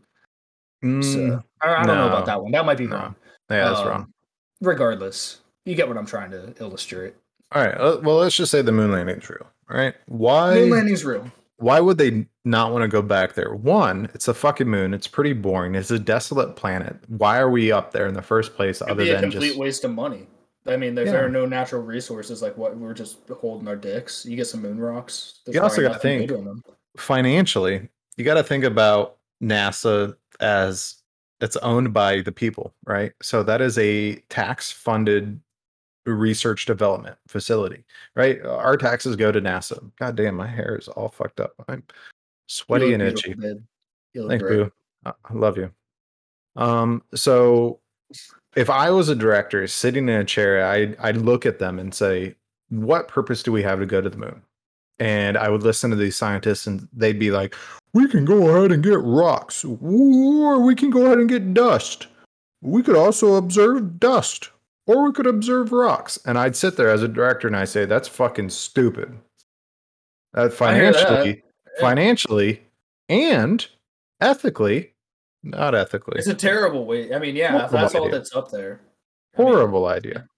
So 0.83 0.89
Mm, 0.89 1.45
I, 1.63 1.75
I 1.75 1.87
don't 1.87 1.97
know 1.97 2.09
about 2.09 2.27
that 2.27 2.43
one. 2.43 2.51
That 2.53 2.67
might 2.67 2.77
be 2.79 2.87
No. 2.89 2.97
wrong. 2.97 3.15
yeah, 3.51 3.69
that's 3.69 3.81
Um, 3.81 3.89
wrong. 3.89 4.13
Regardless, 4.61 5.41
you 5.65 5.75
get 5.75 5.89
what 5.89 5.97
I'm 5.97 6.07
trying 6.07 6.31
to 6.33 6.55
illustrate. 6.61 7.15
All 7.53 7.63
right. 7.65 7.75
uh, 7.77 8.01
Well, 8.03 8.17
let's 8.17 8.37
just 8.37 8.51
say 8.51 8.63
the 8.63 8.73
moon 8.73 8.93
landing 8.93 9.19
is 9.19 9.29
real. 9.31 9.47
All 9.71 9.77
right. 9.77 9.95
Why? 10.07 10.55
Moon 10.55 10.71
landing's 10.71 11.05
real. 11.05 11.31
why 11.59 11.79
would 11.79 11.99
they 11.99 12.27
not 12.45 12.73
want 12.73 12.83
to 12.83 12.89
go 12.89 13.01
back 13.03 13.35
there? 13.35 13.55
One, 13.55 14.09
it's 14.15 14.27
a 14.27 14.35
fucking 14.35 14.67
moon. 14.69 14.93
It's 14.93 15.07
pretty 15.07 15.33
boring. 15.33 15.77
It's 15.77 15.93
a 15.93 15.99
desolate 15.99 16.57
planet. 16.57 16.97
Why 17.07 17.39
are 17.39 17.51
we 17.51 17.71
up 17.71 17.93
there 17.93 18.07
in 18.09 18.15
the 18.15 18.23
first 18.23 18.55
place? 18.57 18.81
It'd 18.81 18.91
other 18.91 19.05
than 19.05 19.31
complete 19.31 19.49
just 19.51 19.59
waste 19.61 19.85
of 19.85 19.93
money. 19.93 20.27
I 20.67 20.77
mean, 20.77 20.97
Yeah. 20.97 21.05
there 21.05 21.25
are 21.25 21.29
no 21.29 21.45
natural 21.47 21.83
resources, 21.83 22.41
like 22.43 22.57
what 22.57 22.77
we're 22.77 22.95
just 22.95 23.19
holding 23.29 23.67
our 23.69 23.77
dicks. 23.77 24.25
You 24.25 24.37
get 24.37 24.47
some 24.47 24.63
moon 24.63 24.79
rocks. 24.79 25.41
There's 25.45 25.55
You 25.57 25.63
also 25.63 25.93
think- 25.95 26.29
good 26.29 26.39
on 26.39 26.45
them. 26.45 26.65
financially, 26.97 27.89
you 28.17 28.25
got 28.25 28.35
to 28.35 28.43
think 28.45 28.65
about 28.65 29.19
NASA 29.43 30.17
as 30.41 31.03
it's 31.41 31.57
owned 31.59 31.93
by 31.93 32.21
the 32.21 32.31
people, 32.31 32.73
right? 32.85 33.13
So 33.21 33.43
that 33.43 33.61
is 33.61 33.77
a 33.79 34.17
tax 34.29 34.71
funded 34.71 35.41
research 36.07 36.67
development 36.67 37.17
facility, 37.29 37.85
right? 38.15 38.41
Our 38.45 38.77
taxes 38.77 39.17
go 39.17 39.33
to 39.33 39.41
NASA. 39.41 39.91
God 39.99 40.17
damn, 40.17 40.37
my 40.37 40.47
hair 40.47 40.77
is 40.77 40.87
all 40.89 41.09
fucked 41.09 41.41
up. 41.41 41.55
I'm 41.69 41.83
sweaty 42.49 42.93
and 42.95 43.03
itchy. 43.03 43.35
Thank 43.35 44.43
you. 44.43 44.73
I 45.05 45.13
I 45.25 45.33
love 45.33 45.57
you. 45.59 45.73
Um, 46.55 47.03
so 47.15 47.81
if 48.55 48.69
I 48.71 48.91
was 48.91 49.09
a 49.09 49.15
director 49.15 49.67
sitting 49.67 50.09
in 50.09 50.21
a 50.21 50.25
chair, 50.25 50.65
I'd, 50.67 50.97
I'd 50.99 51.17
look 51.17 51.47
at 51.47 51.59
them 51.59 51.79
and 51.79 51.95
say, 51.95 52.35
what 52.69 53.09
purpose 53.09 53.43
do 53.43 53.53
we 53.53 53.63
have 53.63 53.79
to 53.79 53.87
go 53.87 54.01
to 54.01 54.11
the 54.11 54.17
moon? 54.17 54.43
And 54.99 55.37
I 55.37 55.49
would 55.49 55.63
listen 55.63 55.91
to 55.91 55.97
these 55.97 56.17
scientists 56.17 56.67
and 56.67 56.89
they'd 56.93 57.19
be 57.19 57.31
like, 57.31 57.55
we 57.95 58.09
can 58.09 58.25
go 58.25 58.49
ahead 58.49 58.73
and 58.73 58.83
get 58.83 59.01
rocks, 59.03 59.65
or 59.65 60.61
we 60.61 60.75
can 60.75 60.91
go 60.91 61.07
ahead 61.07 61.19
and 61.19 61.29
get 61.29 61.53
dust. 61.53 62.07
We 62.63 62.83
could 62.83 62.97
also 62.97 63.35
observe 63.35 63.99
dust, 63.99 64.51
or 64.87 65.05
we 65.05 65.13
could 65.13 65.27
observe 65.27 65.73
rocks. 65.73 66.19
And 66.25 66.39
I'd 66.39 66.57
sit 66.57 66.77
there 66.77 66.89
as 66.89 67.03
a 67.03 67.09
director 67.09 67.47
and 67.47 67.57
I 67.57 67.65
say, 67.65 67.85
that's 67.85 68.09
fucking 68.09 68.51
stupid. 68.51 69.19
Uh, 70.35 70.49
I 70.61 70.75
hear 70.75 70.93
that. 70.93 71.03
financially, 71.03 71.43
financially, 71.81 72.63
and 73.09 73.67
ethically, 74.21 74.92
not 75.43 75.75
ethically, 75.75 76.19
It's 76.19 76.27
a 76.29 76.35
terrible 76.35 76.87
way. 76.87 77.15
I 77.15 77.19
mean, 77.19 77.37
yeah, 77.37 77.51
Horrible 77.53 77.73
that's 77.79 77.95
all 77.95 78.09
that's 78.11 78.35
up 78.37 78.51
there. 78.51 78.81
I 79.37 79.43
mean, 79.43 79.53
horrible 79.53 79.87
idea. 79.87 80.29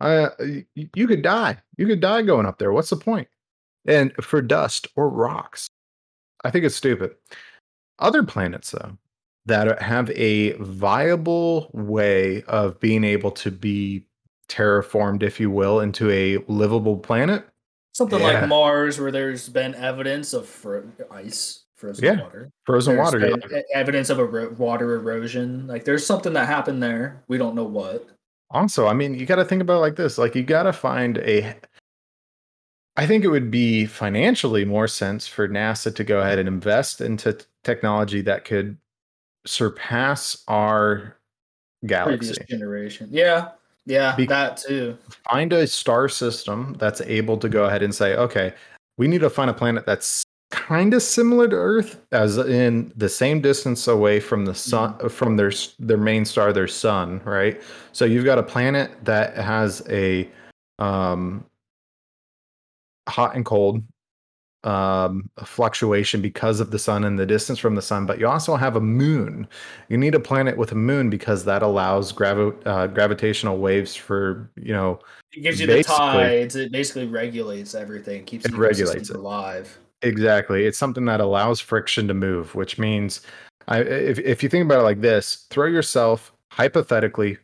Uh, 0.00 0.30
y- 0.38 0.66
y- 0.76 0.90
you 0.94 1.06
could 1.06 1.22
die. 1.22 1.58
You 1.76 1.86
could 1.86 2.00
die 2.00 2.22
going 2.22 2.46
up 2.46 2.58
there. 2.58 2.72
What's 2.72 2.90
the 2.90 2.96
point? 2.96 3.28
And 3.86 4.12
for 4.22 4.40
dust 4.42 4.88
or 4.96 5.08
rocks, 5.08 5.68
I 6.44 6.50
think 6.50 6.64
it's 6.64 6.76
stupid. 6.76 7.14
Other 7.98 8.22
planets, 8.22 8.70
though, 8.72 8.98
that 9.46 9.80
have 9.82 10.10
a 10.10 10.52
viable 10.54 11.70
way 11.72 12.42
of 12.44 12.78
being 12.80 13.04
able 13.04 13.30
to 13.32 13.50
be 13.50 14.06
terraformed, 14.48 15.22
if 15.22 15.38
you 15.40 15.50
will, 15.50 15.80
into 15.80 16.10
a 16.10 16.38
livable 16.48 16.96
planet. 16.96 17.44
Something 17.94 18.20
Yeah. 18.20 18.40
like 18.40 18.48
Mars, 18.48 18.98
where 19.00 19.10
there's 19.12 19.48
been 19.48 19.74
evidence 19.74 20.32
of 20.32 20.66
ice, 21.10 21.61
frozen 21.82 22.04
Yeah. 22.04 22.22
water. 22.22 22.50
Frozen 22.64 22.94
There's 22.96 23.04
water. 23.04 23.18
you're 23.18 23.36
been 23.36 23.50
like- 23.50 23.64
e- 23.64 23.74
evidence 23.74 24.08
of 24.08 24.18
a 24.20 24.24
ro- 24.24 24.54
water 24.56 24.94
erosion. 24.94 25.66
Like 25.66 25.84
there's 25.84 26.06
something 26.06 26.32
that 26.34 26.46
happened 26.46 26.82
there. 26.82 27.22
We 27.28 27.36
don't 27.38 27.54
know 27.54 27.64
what. 27.64 28.06
also 28.50 28.86
i 28.86 28.92
mean 28.92 29.14
you 29.14 29.24
got 29.24 29.36
to 29.36 29.46
think 29.46 29.62
about 29.62 29.76
it 29.78 29.80
like 29.86 29.96
this 29.96 30.18
like 30.18 30.34
you 30.34 30.42
got 30.42 30.64
to 30.64 30.74
find 30.74 31.16
a 31.24 31.54
i 32.98 33.06
think 33.06 33.24
it 33.24 33.28
would 33.30 33.50
be 33.50 33.86
financially 33.86 34.62
more 34.66 34.86
sense 34.86 35.26
for 35.26 35.48
nasa 35.48 35.88
to 35.94 36.04
go 36.04 36.20
ahead 36.20 36.38
and 36.38 36.46
invest 36.46 37.00
into 37.00 37.32
t- 37.32 37.46
technology 37.64 38.20
that 38.20 38.44
could 38.44 38.76
surpass 39.46 40.44
our 40.48 41.16
Previous 41.80 42.36
galaxy 42.36 42.44
generation. 42.46 43.08
Yeah. 43.10 43.52
Yeah. 43.86 44.14
Be- 44.16 44.26
that 44.26 44.58
too. 44.58 44.98
find 45.30 45.50
a 45.54 45.66
star 45.66 46.08
system 46.10 46.76
that's 46.78 47.00
able 47.00 47.38
to 47.38 47.48
go 47.48 47.64
ahead 47.64 47.82
and 47.82 47.94
say 47.94 48.14
okay 48.16 48.52
we 48.98 49.08
need 49.08 49.22
to 49.22 49.30
find 49.30 49.48
a 49.50 49.54
planet 49.54 49.86
that's 49.86 50.22
kind 50.52 50.92
of 50.92 51.02
similar 51.02 51.48
to 51.48 51.56
earth 51.56 51.98
as 52.12 52.36
in 52.36 52.92
the 52.94 53.08
same 53.08 53.40
distance 53.40 53.88
away 53.88 54.20
from 54.20 54.44
the 54.44 54.54
sun 54.54 54.96
from 55.08 55.36
their 55.36 55.50
their 55.78 55.96
main 55.96 56.26
star 56.26 56.52
their 56.52 56.68
sun 56.68 57.20
right 57.24 57.60
so 57.92 58.04
you've 58.04 58.26
got 58.26 58.38
a 58.38 58.42
planet 58.42 58.90
that 59.02 59.34
has 59.34 59.82
a 59.88 60.28
um 60.78 61.42
hot 63.08 63.34
and 63.34 63.46
cold 63.46 63.82
um 64.64 65.28
fluctuation 65.42 66.20
because 66.20 66.60
of 66.60 66.70
the 66.70 66.78
sun 66.78 67.02
and 67.04 67.18
the 67.18 67.26
distance 67.26 67.58
from 67.58 67.74
the 67.74 67.82
sun 67.82 68.04
but 68.04 68.20
you 68.20 68.28
also 68.28 68.54
have 68.54 68.76
a 68.76 68.80
moon 68.80 69.48
you 69.88 69.96
need 69.96 70.14
a 70.14 70.20
planet 70.20 70.56
with 70.58 70.70
a 70.72 70.76
moon 70.76 71.08
because 71.10 71.44
that 71.46 71.62
allows 71.62 72.12
gravi- 72.12 72.56
uh, 72.66 72.86
gravitational 72.88 73.56
waves 73.56 73.96
for 73.96 74.50
you 74.56 74.72
know 74.72 75.00
It 75.32 75.40
gives 75.40 75.58
you 75.60 75.66
the 75.66 75.82
tides. 75.82 76.56
It 76.56 76.70
basically 76.70 77.06
regulates 77.06 77.74
everything. 77.74 78.24
Keeps 78.24 78.44
It 78.44 78.52
regulates 78.52 79.08
it. 79.08 79.16
alive. 79.16 79.78
Exactly. 80.02 80.66
It's 80.66 80.78
something 80.78 81.04
that 81.06 81.20
allows 81.20 81.60
friction 81.60 82.08
to 82.08 82.14
move, 82.14 82.54
which 82.54 82.78
means 82.78 83.20
I, 83.68 83.80
if, 83.80 84.18
if 84.18 84.42
you 84.42 84.48
think 84.48 84.64
about 84.64 84.80
it 84.80 84.84
like 84.84 85.00
this, 85.00 85.46
throw 85.50 85.66
yourself 85.66 86.32
hypothetically, 86.50 87.38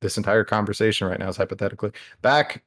this 0.00 0.16
entire 0.16 0.44
conversation 0.44 1.06
right 1.06 1.18
now 1.18 1.28
is 1.28 1.36
hypothetically, 1.36 1.92
back 2.22 2.62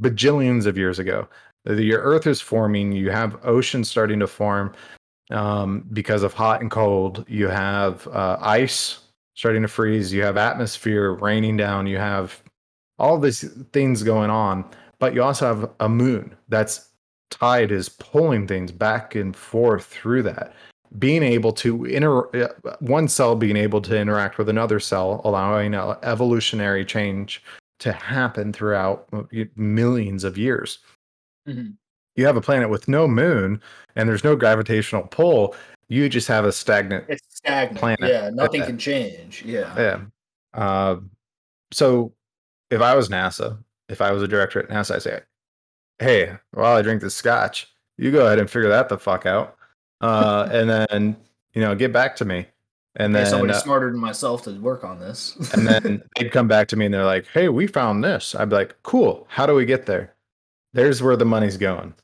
bajillions 0.00 0.66
of 0.66 0.78
years 0.78 0.98
ago. 0.98 1.28
Your 1.66 2.00
earth 2.00 2.26
is 2.26 2.40
forming, 2.40 2.92
you 2.92 3.10
have 3.10 3.38
oceans 3.44 3.90
starting 3.90 4.18
to 4.20 4.26
form 4.26 4.72
um, 5.30 5.86
because 5.92 6.22
of 6.22 6.32
hot 6.32 6.62
and 6.62 6.70
cold. 6.70 7.24
You 7.28 7.48
have 7.48 8.06
uh, 8.08 8.38
ice 8.40 9.00
starting 9.34 9.62
to 9.62 9.68
freeze, 9.68 10.12
you 10.12 10.22
have 10.22 10.38
atmosphere 10.38 11.12
raining 11.12 11.56
down, 11.58 11.86
you 11.86 11.98
have 11.98 12.42
all 12.98 13.18
these 13.18 13.42
things 13.72 14.02
going 14.02 14.30
on, 14.30 14.64
but 14.98 15.14
you 15.14 15.22
also 15.22 15.46
have 15.46 15.70
a 15.80 15.88
moon 15.88 16.34
that's 16.48 16.89
tide 17.30 17.70
is 17.70 17.88
pulling 17.88 18.46
things 18.46 18.72
back 18.72 19.14
and 19.14 19.34
forth 19.36 19.84
through 19.86 20.22
that 20.22 20.52
being 20.98 21.22
able 21.22 21.52
to 21.52 21.84
inter 21.84 22.26
uh, 22.44 22.48
one 22.80 23.06
cell 23.06 23.36
being 23.36 23.56
able 23.56 23.80
to 23.80 23.96
interact 23.96 24.36
with 24.38 24.48
another 24.48 24.80
cell 24.80 25.20
allowing 25.24 25.74
evolutionary 25.74 26.84
change 26.84 27.42
to 27.78 27.92
happen 27.92 28.52
throughout 28.52 29.06
uh, 29.12 29.22
millions 29.56 30.24
of 30.24 30.36
years 30.36 30.80
Mhm. 31.48 31.74
you 32.16 32.26
have 32.26 32.36
a 32.36 32.40
planet 32.40 32.68
with 32.68 32.88
no 32.88 33.06
moon 33.08 33.62
and 33.96 34.08
there's 34.08 34.24
no 34.24 34.34
gravitational 34.36 35.04
pull 35.04 35.54
you 35.88 36.08
just 36.08 36.28
have 36.28 36.44
a 36.44 36.52
stagnant 36.52 37.04
It's 37.08 37.22
stagnant. 37.36 37.78
Planet. 37.78 38.10
Yeah. 38.10 38.30
Nothing 38.32 38.62
can 38.62 38.78
change. 38.78 39.42
Yeah. 39.44 39.74
yeah. 39.76 40.00
Uh, 40.54 40.96
so 41.72 42.12
if 42.70 42.80
I 42.80 42.94
was 42.94 43.08
NASA, 43.08 43.58
if 43.88 44.00
I 44.00 44.12
was 44.12 44.22
a 44.22 44.28
director 44.28 44.60
at 44.60 44.68
NASA, 44.68 44.94
I'd 44.96 45.02
say, 45.02 45.20
hey, 46.00 46.32
while 46.52 46.76
I 46.76 46.82
drink 46.82 47.00
this 47.00 47.14
scotch, 47.14 47.72
you 47.96 48.10
go 48.10 48.26
ahead 48.26 48.38
and 48.38 48.50
figure 48.50 48.70
that 48.70 48.88
the 48.88 48.98
fuck 48.98 49.26
out. 49.26 49.56
Uh, 50.00 50.48
and 50.52 50.68
then, 50.68 51.16
you 51.54 51.60
know, 51.60 51.74
get 51.74 51.92
back 51.92 52.16
to 52.16 52.24
me. 52.24 52.46
And 52.96 53.14
Hey, 53.14 53.22
then, 53.22 53.30
somebody 53.30 53.52
uh, 53.52 53.58
smarter 53.58 53.90
than 53.90 54.00
myself 54.00 54.42
to 54.44 54.58
work 54.60 54.82
on 54.82 54.98
this. 54.98 55.36
and 55.54 55.66
then 55.66 56.02
they'd 56.16 56.32
come 56.32 56.48
back 56.48 56.66
to 56.68 56.76
me 56.76 56.86
and 56.86 56.94
they're 56.94 57.04
like, 57.04 57.26
hey, 57.28 57.48
we 57.48 57.68
found 57.68 58.02
this. 58.02 58.34
I'd 58.34 58.48
be 58.48 58.56
like, 58.56 58.74
cool. 58.82 59.26
How 59.30 59.46
do 59.46 59.54
we 59.54 59.64
get 59.64 59.86
there? 59.86 60.14
There's 60.72 61.02
where 61.02 61.16
the 61.16 61.24
money's 61.24 61.56
going. 61.56 61.94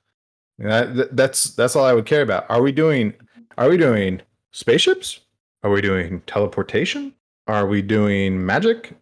That, 0.59 0.95
th- 0.95 1.09
that's 1.13 1.51
that's 1.55 1.77
all 1.77 1.85
I 1.85 1.93
would 1.93 2.07
care 2.07 2.23
about. 2.23 2.47
Are 2.49 2.63
we 2.63 2.73
doing 2.73 3.13
are 3.59 3.69
we 3.69 3.77
doing 3.77 4.23
spaceships? 4.53 5.21
Are 5.63 5.71
we 5.71 5.83
doing 5.83 6.23
teleportation? 6.27 7.15
Are 7.47 7.67
we 7.67 7.83
doing 7.83 8.45
magic? 8.45 8.95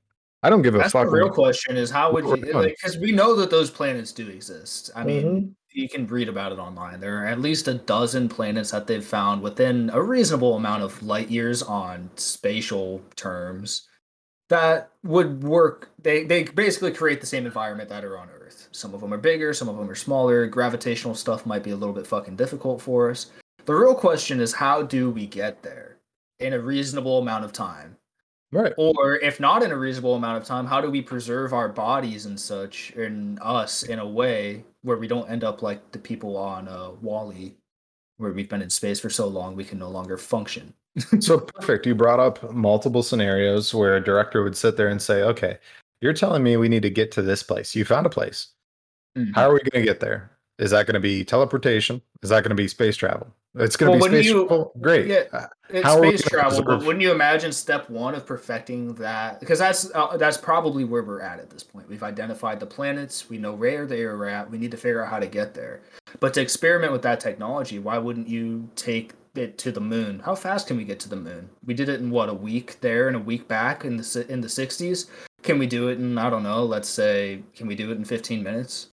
I 0.45 0.51
don't 0.51 0.63
give 0.63 0.75
a 0.75 0.79
That's 0.79 0.93
fuck. 0.93 1.07
the 1.07 1.11
real 1.13 1.31
question: 1.31 1.77
is 1.77 1.91
how 1.91 2.13
would 2.13 2.25
you? 2.25 2.31
we're 2.31 2.37
doing. 2.53 2.69
Because 2.81 2.99
we 2.99 3.13
know 3.13 3.35
that 3.37 3.51
those 3.51 3.71
planets 3.71 4.13
do 4.13 4.29
exist. 4.29 4.91
I 4.95 5.03
mean, 5.05 5.25
Mm-hmm. 5.25 5.49
you 5.81 5.89
can 5.89 6.07
read 6.07 6.29
about 6.29 6.53
it 6.53 6.59
online. 6.59 7.01
There 7.01 7.23
are 7.23 7.27
at 7.27 7.41
least 7.41 7.67
a 7.67 7.75
dozen 7.75 8.29
planets 8.29 8.71
that 8.71 8.87
they've 8.87 9.05
found 9.05 9.43
within 9.43 9.91
a 9.93 10.03
reasonable 10.03 10.55
amount 10.57 10.83
of 10.83 11.03
light 11.03 11.31
years 11.31 11.63
on 11.63 12.11
spatial 12.17 13.01
terms 13.17 13.89
that 14.51 14.91
would 15.03 15.43
work. 15.43 15.91
They 16.03 16.25
they 16.25 16.45
basically 16.45 16.93
create 16.93 17.21
the 17.21 17.27
same 17.27 17.47
environment 17.47 17.89
that 17.89 18.05
are 18.05 18.19
on 18.19 18.29
Earth. 18.29 18.69
Some 18.73 18.93
of 18.95 19.01
them 19.01 19.15
are 19.15 19.19
bigger, 19.19 19.55
some 19.55 19.69
of 19.71 19.77
them 19.79 19.89
are 19.89 19.95
smaller. 19.95 20.47
Gravitational 20.47 21.15
stuff 21.15 21.47
might 21.47 21.63
be 21.65 21.71
a 21.71 21.77
little 21.77 21.95
bit 21.95 22.07
fucking 22.07 22.37
difficult 22.37 22.83
for 22.83 23.11
us. 23.11 23.31
The 23.65 23.75
real 23.75 23.95
question 23.95 24.41
is 24.41 24.53
how 24.53 24.83
do 24.83 25.09
we 25.11 25.27
get 25.27 25.63
there 25.63 25.97
in 26.39 26.53
a 26.53 26.61
reasonable 26.61 27.19
amount 27.19 27.47
of 27.47 27.53
time? 27.53 27.97
Right. 28.55 28.73
Or 28.77 29.17
if 29.17 29.41
not 29.41 29.65
in 29.65 29.73
a 29.73 29.77
reasonable 29.77 30.15
amount 30.15 30.41
of 30.41 30.45
time, 30.45 30.65
how 30.65 30.81
do 30.81 30.89
we 30.89 31.03
preserve 31.03 31.53
our 31.53 31.69
bodies 31.69 32.27
and 32.27 32.39
such 32.39 32.93
and 32.93 33.39
us 33.43 33.83
in 33.83 33.99
a 33.99 34.07
way 34.07 34.63
where 34.83 34.97
we 34.97 35.09
don't 35.09 35.29
end 35.29 35.43
up 35.43 35.61
like 35.61 35.91
the 35.91 35.99
people 35.99 36.37
on 36.37 36.69
uh, 36.69 36.91
WALL-E, 37.03 37.57
where 38.19 38.33
we've 38.33 38.49
been 38.49 38.63
in 38.63 38.71
space 38.71 39.01
for 39.01 39.11
so 39.11 39.27
long 39.27 39.57
we 39.57 39.65
can 39.65 39.79
no 39.79 39.89
longer 39.89 40.17
function. 40.17 40.73
so 41.19 41.41
perfect. 41.41 41.85
You 41.85 41.97
brought 41.97 42.21
up 42.21 42.53
multiple 42.53 43.03
scenarios 43.03 43.75
where 43.75 43.97
a 43.97 44.05
director 44.05 44.45
would 44.45 44.57
sit 44.57 44.77
there 44.77 44.89
and 44.89 45.03
say, 45.03 45.23
"Okay, 45.23 45.59
you're 46.01 46.13
telling 46.13 46.45
me 46.45 46.57
we 46.57 46.69
need 46.69 46.83
to 46.83 46.91
get 46.91 47.11
to 47.13 47.23
this 47.23 47.43
place. 47.43 47.75
You 47.75 47.85
found 47.85 48.07
a 48.07 48.11
place. 48.11 48.49
Mhm. 49.19 49.35
How 49.35 49.51
are 49.51 49.55
we 49.55 49.61
going 49.61 49.83
to 49.85 49.91
get 49.91 49.99
there? 49.99 50.31
Is 50.61 50.71
that 50.71 50.87
going 50.87 50.95
to 50.95 51.01
be 51.01 51.25
teleportation? 51.25 52.01
Is 52.23 52.31
that 52.31 52.45
going 52.45 52.51
to 52.51 52.63
be 52.63 52.69
space 52.69 52.97
travel? 52.97 53.35
It's 53.57 53.77
going 53.77 53.93
to 53.93 53.99
Well, 53.99 54.11
be 54.11 54.17
space 54.19 54.27
you- 54.27 54.47
travel. 54.47 54.73
Great. 54.81 55.07
yeah. 55.07 55.23
Uh, 55.33 55.47
It's 55.71 55.85
How 55.87 55.97
space 55.99 56.23
travel, 56.23 56.63
but 56.63 56.85
wouldn't 56.85 57.03
you 57.03 57.11
imagine 57.13 57.51
step 57.53 57.89
one 57.89 58.15
of 58.15 58.27
perfecting 58.27 58.95
that? 58.97 59.41
Because 59.41 59.59
that's 59.59 59.91
uh, 59.95 60.17
that's 60.17 60.37
probably 60.37 60.85
where 60.85 61.03
we're 61.03 61.21
at 61.23 61.39
at 61.39 61.51
this 61.51 61.63
point. 61.63 61.89
We've 61.89 62.03
identified 62.03 62.61
the 62.61 62.67
planets. 62.67 63.31
We 63.31 63.39
know 63.39 63.53
where 63.53 63.87
they 63.87 64.03
are 64.03 64.27
at. 64.27 64.51
We 64.51 64.59
need 64.59 64.71
to 64.73 64.77
figure 64.77 65.03
out 65.05 65.11
how 65.11 65.19
to 65.21 65.27
get 65.27 65.55
there. 65.55 65.81
But 66.21 66.35
to 66.35 66.41
experiment 66.43 66.93
with 66.93 67.03
that 67.03 67.19
technology, 67.21 67.79
why 67.79 67.97
wouldn't 67.99 68.29
you 68.29 68.69
take 68.77 69.15
it 69.35 69.57
to 69.59 69.73
the 69.73 69.81
moon? 69.81 70.21
How 70.25 70.35
fast 70.35 70.67
can 70.69 70.77
we 70.77 70.85
get 70.85 71.01
to 71.01 71.09
the 71.09 71.17
moon? 71.17 71.49
We 71.65 71.75
did 71.75 71.89
it 71.89 71.99
in 72.01 72.11
what 72.11 72.29
a 72.29 72.35
week 72.35 72.77
there 72.81 73.09
and 73.09 73.17
a 73.17 73.21
week 73.21 73.49
back 73.49 73.85
in 73.85 73.97
the 73.97 74.27
in 74.29 74.41
the 74.43 74.49
'60s. 74.49 75.07
Can 75.43 75.59
we 75.59 75.67
do 75.67 75.89
it 75.89 75.99
in 75.99 76.19
I 76.19 76.29
don't 76.31 76.43
know? 76.43 76.63
Let's 76.65 76.89
say 76.89 77.43
can 77.57 77.67
we 77.67 77.75
do 77.75 77.91
it 77.91 77.97
in 77.97 78.05
15 78.05 78.43
minutes? 78.43 78.91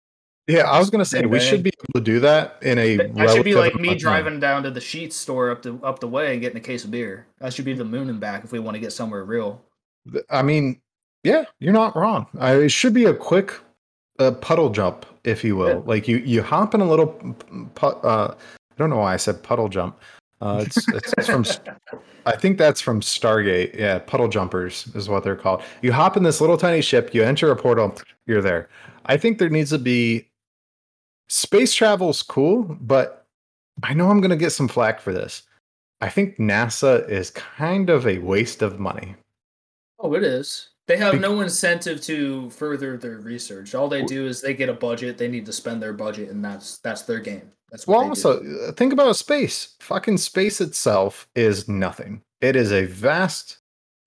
Yeah, 0.49 0.71
I 0.71 0.79
was 0.79 0.91
going 0.91 1.01
to 1.01 1.05
say 1.05 1.27
we 1.27 1.41
should 1.41 1.65
be 1.65 1.71
able 1.71 2.01
to 2.01 2.13
do 2.13 2.21
that 2.21 2.59
in 2.63 2.79
a. 2.79 2.97
That 2.97 3.31
should 3.31 3.45
be 3.45 3.55
like 3.55 3.75
me 3.75 3.89
time. 3.89 3.99
driving 3.99 4.41
down 4.41 4.63
to 4.63 4.71
the 4.71 4.81
Sheetz 4.81 5.15
store 5.15 5.51
up 5.51 5.63
the 5.63 5.75
up 5.83 5.99
the 5.99 6.07
way 6.09 6.33
and 6.33 6.41
getting 6.41 6.59
a 6.59 6.61
case 6.61 6.85
of 6.85 6.93
beer. 6.93 7.27
That 7.41 7.53
should 7.53 7.65
be 7.65 7.73
the 7.73 7.85
moon 7.85 8.09
and 8.09 8.21
back 8.21 8.45
if 8.45 8.53
we 8.53 8.61
want 8.61 8.77
to 8.77 8.81
get 8.81 8.93
somewhere 8.93 9.25
real. 9.25 9.61
I 10.31 10.43
mean, 10.43 10.81
yeah, 11.25 11.47
you're 11.59 11.73
not 11.73 11.97
wrong. 11.97 12.27
I, 12.39 12.55
it 12.55 12.69
should 12.69 12.95
be 12.95 13.07
a 13.07 13.15
quick 13.15 13.55
uh, 14.21 14.31
puddle 14.33 14.71
jump, 14.71 15.05
if 15.25 15.43
you 15.43 15.57
will. 15.57 15.69
Yeah. 15.69 15.83
Like 15.85 16.07
you, 16.07 16.19
you 16.19 16.43
hop 16.43 16.75
in 16.75 16.81
a 16.81 16.89
little. 16.89 17.09
Pu- 17.75 17.87
uh, 17.87 18.35
I 18.39 18.75
don't 18.79 18.91
know 18.91 18.99
why 18.99 19.15
I 19.15 19.17
said 19.17 19.43
puddle 19.43 19.69
jump. 19.69 19.99
Uh, 20.41 20.63
it's, 20.65 20.87
it's, 20.89 21.13
it's 21.19 21.27
from. 21.27 21.45
I 22.25 22.37
think 22.37 22.59
that's 22.59 22.81
from 22.81 23.01
Stargate. 23.01 23.77
Yeah, 23.77 23.99
puddle 23.99 24.29
jumpers 24.29 24.89
is 24.95 25.09
what 25.09 25.25
they're 25.25 25.35
called. 25.35 25.63
You 25.83 25.93
hop 25.93 26.17
in 26.17 26.23
this 26.23 26.41
little 26.41 26.57
tiny 26.57 26.83
ship. 26.83 27.13
You 27.13 27.25
enter 27.25 27.51
a 27.51 27.57
portal. 27.57 27.97
You're 28.27 28.43
there. 28.43 28.69
I 29.07 29.17
think 29.17 29.39
there 29.39 29.51
needs 29.51 29.71
to 29.71 29.79
be. 29.79 30.29
Space 31.29 31.75
travel's 31.75 32.23
cool, 32.23 32.63
but 32.81 33.27
I 33.83 33.95
know 33.95 34.11
I'm 34.11 34.21
going 34.21 34.31
to 34.31 34.37
get 34.37 34.51
some 34.51 34.69
flack 34.69 35.01
for 35.01 35.13
this. 35.13 35.43
I 36.01 36.09
think 36.09 36.37
NASA 36.37 37.09
is 37.09 37.31
kind 37.31 37.91
of 37.91 38.07
a 38.07 38.19
waste 38.19 38.63
of 38.63 38.79
money. 38.79 39.15
Oh, 39.99 40.15
it 40.15 40.23
is. 40.23 40.71
They 40.87 40.97
have 40.99 41.21
no 41.21 41.41
incentive 41.41 42.01
to 42.03 42.49
further 42.51 42.97
their 42.97 43.19
research. 43.19 43.75
All 43.75 43.89
they 43.89 44.05
do 44.05 44.27
is 44.27 44.41
they 44.41 44.55
get 44.55 44.69
a 44.69 44.75
budget. 44.75 45.19
They 45.19 45.27
need 45.27 45.45
to 45.47 45.53
spend 45.53 45.83
their 45.83 45.93
budget, 45.93 46.29
and 46.31 46.45
that's 46.45 46.79
that's 46.79 47.03
their 47.03 47.19
game. 47.19 47.51
That's 47.73 47.87
what 47.89 47.99
Well, 47.99 48.09
also 48.11 48.41
do. 48.41 48.61
uh, 48.69 48.73
think 48.73 48.93
about 48.93 49.17
space. 49.17 49.75
Fucking 49.81 50.19
space 50.19 50.61
itself 50.61 51.27
is 51.35 51.69
nothing. 51.69 52.23
It 52.41 52.55
is 52.55 52.71
a 52.73 52.85
vast 52.85 53.59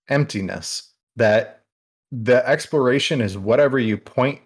emptiness 0.08 0.94
that 1.16 1.64
the 2.10 2.48
exploration 2.48 3.20
is 3.20 3.36
whatever 3.36 3.78
you 3.78 3.98
point 3.98 4.40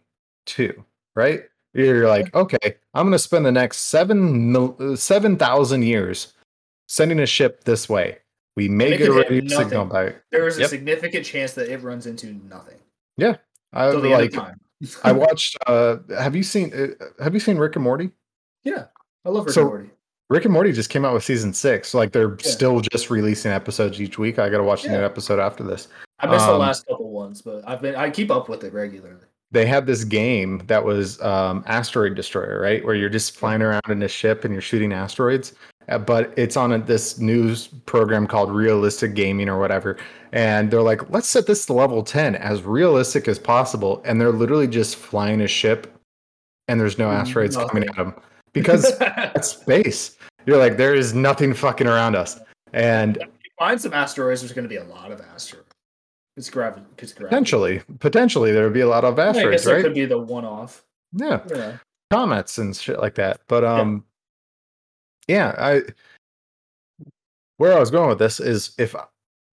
to, 0.47 0.85
right? 1.15 1.45
You're 1.75 2.09
like, 2.09 2.33
okay, 2.35 2.77
I'm 2.95 3.05
going 3.05 3.13
to 3.13 3.19
spend 3.19 3.45
the 3.45 3.53
next 3.53 3.79
seven 3.79 4.55
uh, 4.57 4.97
seven 4.97 5.37
thousand 5.37 5.83
years 5.83 6.33
sending 6.89 7.19
a 7.21 7.27
ship 7.27 7.65
this 7.65 7.89
way. 7.89 8.19
We 8.57 8.69
may 8.69 8.97
get 8.97 9.09
a 9.09 9.13
radio 9.13 9.47
signal 9.49 9.87
by. 9.87 10.15
There 10.31 10.47
is 10.47 10.59
a 10.59 10.69
significant 10.69 11.27
chance 11.27 11.55
that 11.55 11.69
it 11.69 11.83
runs 11.83 12.07
into 12.07 12.35
nothing 12.49 12.79
Yeah, 13.17 13.37
I 13.73 13.91
till 13.91 14.01
the 14.01 14.11
like. 14.11 14.21
end 14.33 14.37
of 14.37 14.45
time. 14.45 14.61
I 15.03 15.13
watched. 15.25 15.57
Uh, 15.67 15.97
have 16.17 16.37
you 16.37 16.45
seen? 16.45 16.73
Uh, 16.73 17.23
have 17.23 17.35
you 17.35 17.41
seen 17.41 17.59
Rick 17.59 17.75
and 17.75 17.83
Morty? 17.83 18.11
yeah, 18.63 18.87
I 19.25 19.31
love 19.31 19.47
Rick 19.47 19.55
So- 19.55 19.63
and 19.63 19.71
Morty. 19.71 19.91
Rick 20.31 20.45
and 20.47 20.55
Morty 20.55 20.73
just 20.73 20.89
came 20.89 21.05
out 21.05 21.13
with 21.13 21.23
season 21.23 21.53
six. 21.53 21.89
So 21.91 21.99
like 21.99 22.13
they're 22.13 22.31
Yeah. 22.43 22.51
still 22.51 22.81
just 22.81 23.11
releasing 23.11 23.53
episodes 23.53 24.01
each 24.01 24.19
week. 24.19 24.39
I 24.39 24.49
got 24.49 24.57
to 24.59 24.65
watch 24.65 24.83
the 24.85 24.89
new 24.89 25.03
episode 25.05 25.39
after 25.39 25.63
this. 25.63 25.89
I 26.19 26.27
missed 26.27 26.47
the 26.47 26.53
um, 26.55 26.61
last 26.61 26.87
couple 26.87 27.11
ones, 27.11 27.43
but 27.43 27.63
I've 27.69 27.83
been 27.83 27.95
I 27.95 28.09
keep 28.09 28.31
up 28.31 28.49
with 28.49 28.65
it 28.65 28.73
regularly. 28.73 29.27
They 29.55 29.67
had 29.67 29.87
this 29.87 30.05
game 30.05 30.63
that 30.67 30.85
was 30.85 31.21
um, 31.23 31.63
Asteroid 31.67 32.15
Destroyer, 32.17 32.61
right? 32.61 32.85
Where 32.85 32.95
you're 32.95 33.09
just 33.09 33.37
flying 33.37 33.63
around 33.63 33.89
in 33.89 34.03
a 34.03 34.09
ship 34.09 34.45
and 34.45 34.53
you're 34.53 34.61
shooting 34.61 34.93
asteroids. 34.93 35.55
Uh, 35.89 35.99
But 35.99 36.35
it's 36.37 36.57
on 36.57 36.73
a, 36.73 36.79
this 36.79 37.19
news 37.19 37.69
program 37.87 38.27
called 38.27 38.51
Realistic 38.51 39.15
Gaming 39.15 39.49
or 39.49 39.59
whatever. 39.59 39.97
And 40.33 40.71
they're 40.71 40.83
like, 40.83 41.09
let's 41.09 41.29
set 41.29 41.47
this 41.47 41.65
to 41.67 41.73
level 41.73 42.03
10 42.03 42.35
as 42.35 42.63
realistic 42.63 43.29
as 43.29 43.39
possible. 43.39 44.03
And 44.05 44.21
they're 44.21 44.33
literally 44.33 44.67
just 44.67 44.97
flying 44.97 45.41
a 45.41 45.49
ship 45.49 45.97
and 46.69 46.81
there's 46.81 46.99
no 46.99 47.11
asteroids 47.11 47.57
coming 47.57 47.89
at 47.89 47.95
them 47.95 48.15
because 48.53 48.99
that's 48.99 49.49
space. 49.49 50.17
You're 50.47 50.59
like, 50.59 50.77
there 50.77 50.95
is 50.95 51.15
nothing 51.15 51.55
fucking 51.55 51.87
around 51.87 52.17
us. 52.17 52.41
And 52.73 53.19
find 53.59 53.81
some 53.81 53.93
asteroids. 53.93 54.41
There's 54.41 54.53
going 54.53 54.65
to 54.65 54.69
be 54.69 54.77
a 54.77 54.85
lot 54.85 55.13
of 55.13 55.21
asteroids. 55.21 55.64
It's 56.37 56.51
gravity. 56.51 56.85
It's 56.99 57.13
gravity. 57.13 57.29
potentially, 57.29 57.83
potentially 58.01 58.53
there 58.53 58.65
would 58.65 58.73
be 58.73 58.81
a 58.81 58.89
lot 58.89 59.05
of 59.05 59.19
Yeah, 59.19 59.25
I 59.25 59.33
guess 59.33 59.37
asteroids, 59.37 59.67
right? 59.67 59.83
could 59.83 59.95
be 59.95 60.05
the 60.05 60.19
one-off. 60.19 60.85
Yeah, 61.13 61.41
know. 61.49 61.79
comets 62.11 62.59
and 62.59 62.75
shit 62.75 62.99
like 62.99 63.15
that. 63.15 63.41
But 63.47 63.65
um, 63.65 64.05
yeah, 65.29 65.55
I 65.59 65.83
where 67.59 67.73
I 67.73 67.79
was 67.79 67.91
going 67.91 68.09
with 68.09 68.19
this 68.19 68.41
is 68.41 68.73
if 68.79 68.97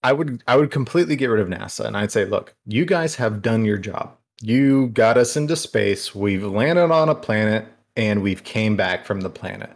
I 0.04 0.14
would 0.14 0.44
I 0.48 0.56
would 0.56 0.72
completely 0.72 1.16
get 1.16 1.28
rid 1.28 1.40
of 1.40 1.48
NASA 1.48 1.86
and 1.86 1.96
I'd 1.96 2.12
say, 2.12 2.26
look, 2.26 2.56
you 2.66 2.86
guys 2.86 3.16
have 3.16 3.42
done 3.42 3.64
your 3.64 3.78
job. 3.78 4.16
You 4.42 4.88
got 4.90 5.18
us 5.18 5.38
into 5.38 5.56
space. 5.56 6.16
We've 6.16 6.44
landed 6.44 6.92
on 6.92 7.10
a 7.10 7.16
planet 7.16 7.68
and 7.96 8.24
we've 8.24 8.44
came 8.44 8.76
back 8.76 9.06
from 9.06 9.22
the 9.22 9.30
planet. 9.30 9.72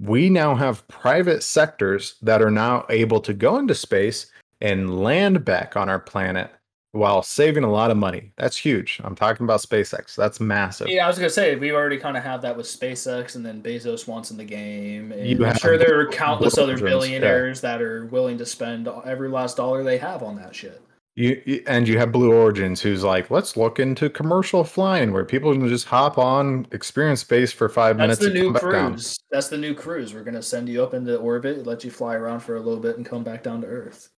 We 0.00 0.30
now 0.30 0.54
have 0.54 0.86
private 0.86 1.42
sectors 1.42 2.14
that 2.22 2.40
are 2.40 2.50
now 2.50 2.86
able 2.90 3.20
to 3.22 3.34
go 3.34 3.58
into 3.58 3.74
space 3.74 4.30
and 4.60 5.00
land 5.00 5.44
back 5.44 5.76
on 5.76 5.88
our 5.88 6.00
planet 6.00 6.50
while 6.92 7.22
saving 7.22 7.64
a 7.64 7.70
lot 7.70 7.90
of 7.90 7.96
money. 7.96 8.32
That's 8.36 8.56
huge. 8.56 9.00
I'm 9.04 9.14
talking 9.14 9.44
about 9.44 9.60
SpaceX. 9.60 10.16
That's 10.16 10.40
massive. 10.40 10.88
Yeah, 10.88 11.04
I 11.04 11.08
was 11.08 11.18
gonna 11.18 11.28
say 11.30 11.54
we 11.54 11.70
already 11.72 11.98
kind 11.98 12.16
of 12.16 12.22
have 12.24 12.40
that 12.42 12.56
with 12.56 12.66
SpaceX, 12.66 13.36
and 13.36 13.44
then 13.44 13.62
Bezos 13.62 14.08
wants 14.08 14.30
in 14.30 14.36
the 14.38 14.44
game. 14.44 15.12
And 15.12 15.26
You 15.28 15.44
I'm 15.44 15.56
sure 15.56 15.76
there 15.76 16.00
are 16.00 16.08
countless 16.08 16.56
other 16.56 16.72
Origins, 16.72 16.82
yeah. 16.82 16.88
billionaires 16.88 17.60
that 17.60 17.82
are 17.82 18.06
willing 18.06 18.38
to 18.38 18.46
spend 18.46 18.88
every 19.04 19.28
last 19.28 19.56
dollar 19.58 19.84
they 19.84 19.98
have 19.98 20.22
on 20.22 20.36
that 20.36 20.54
shit. 20.54 20.80
You, 21.14 21.62
and 21.66 21.88
you 21.88 21.98
have 21.98 22.12
Blue 22.12 22.32
Origins, 22.32 22.80
who's 22.80 23.02
like, 23.02 23.28
let's 23.28 23.56
look 23.56 23.80
into 23.80 24.08
commercial 24.08 24.62
flying, 24.62 25.12
where 25.12 25.24
people 25.24 25.52
can 25.52 25.66
just 25.68 25.86
hop 25.86 26.16
on, 26.16 26.64
experience 26.70 27.20
space 27.22 27.52
for 27.52 27.68
five 27.68 27.96
That's 27.98 28.20
minutes, 28.20 28.20
the 28.20 28.26
and 28.26 28.34
new 28.34 28.44
come 28.44 28.52
back 28.52 28.62
down. 28.72 28.92
cruise. 28.92 29.18
That's 29.30 29.48
the 29.48 29.58
new 29.58 29.74
cruise. 29.74 30.14
We're 30.14 30.22
gonna 30.22 30.42
send 30.42 30.68
you 30.68 30.82
up 30.82 30.94
into 30.94 31.16
orbit, 31.16 31.66
let 31.66 31.82
you 31.84 31.90
fly 31.90 32.14
around 32.14 32.40
for 32.40 32.56
a 32.56 32.60
little 32.60 32.80
bit, 32.80 32.96
and 32.96 33.04
come 33.04 33.24
back 33.24 33.42
down 33.42 33.60
to 33.62 33.66
Earth. 33.66 34.10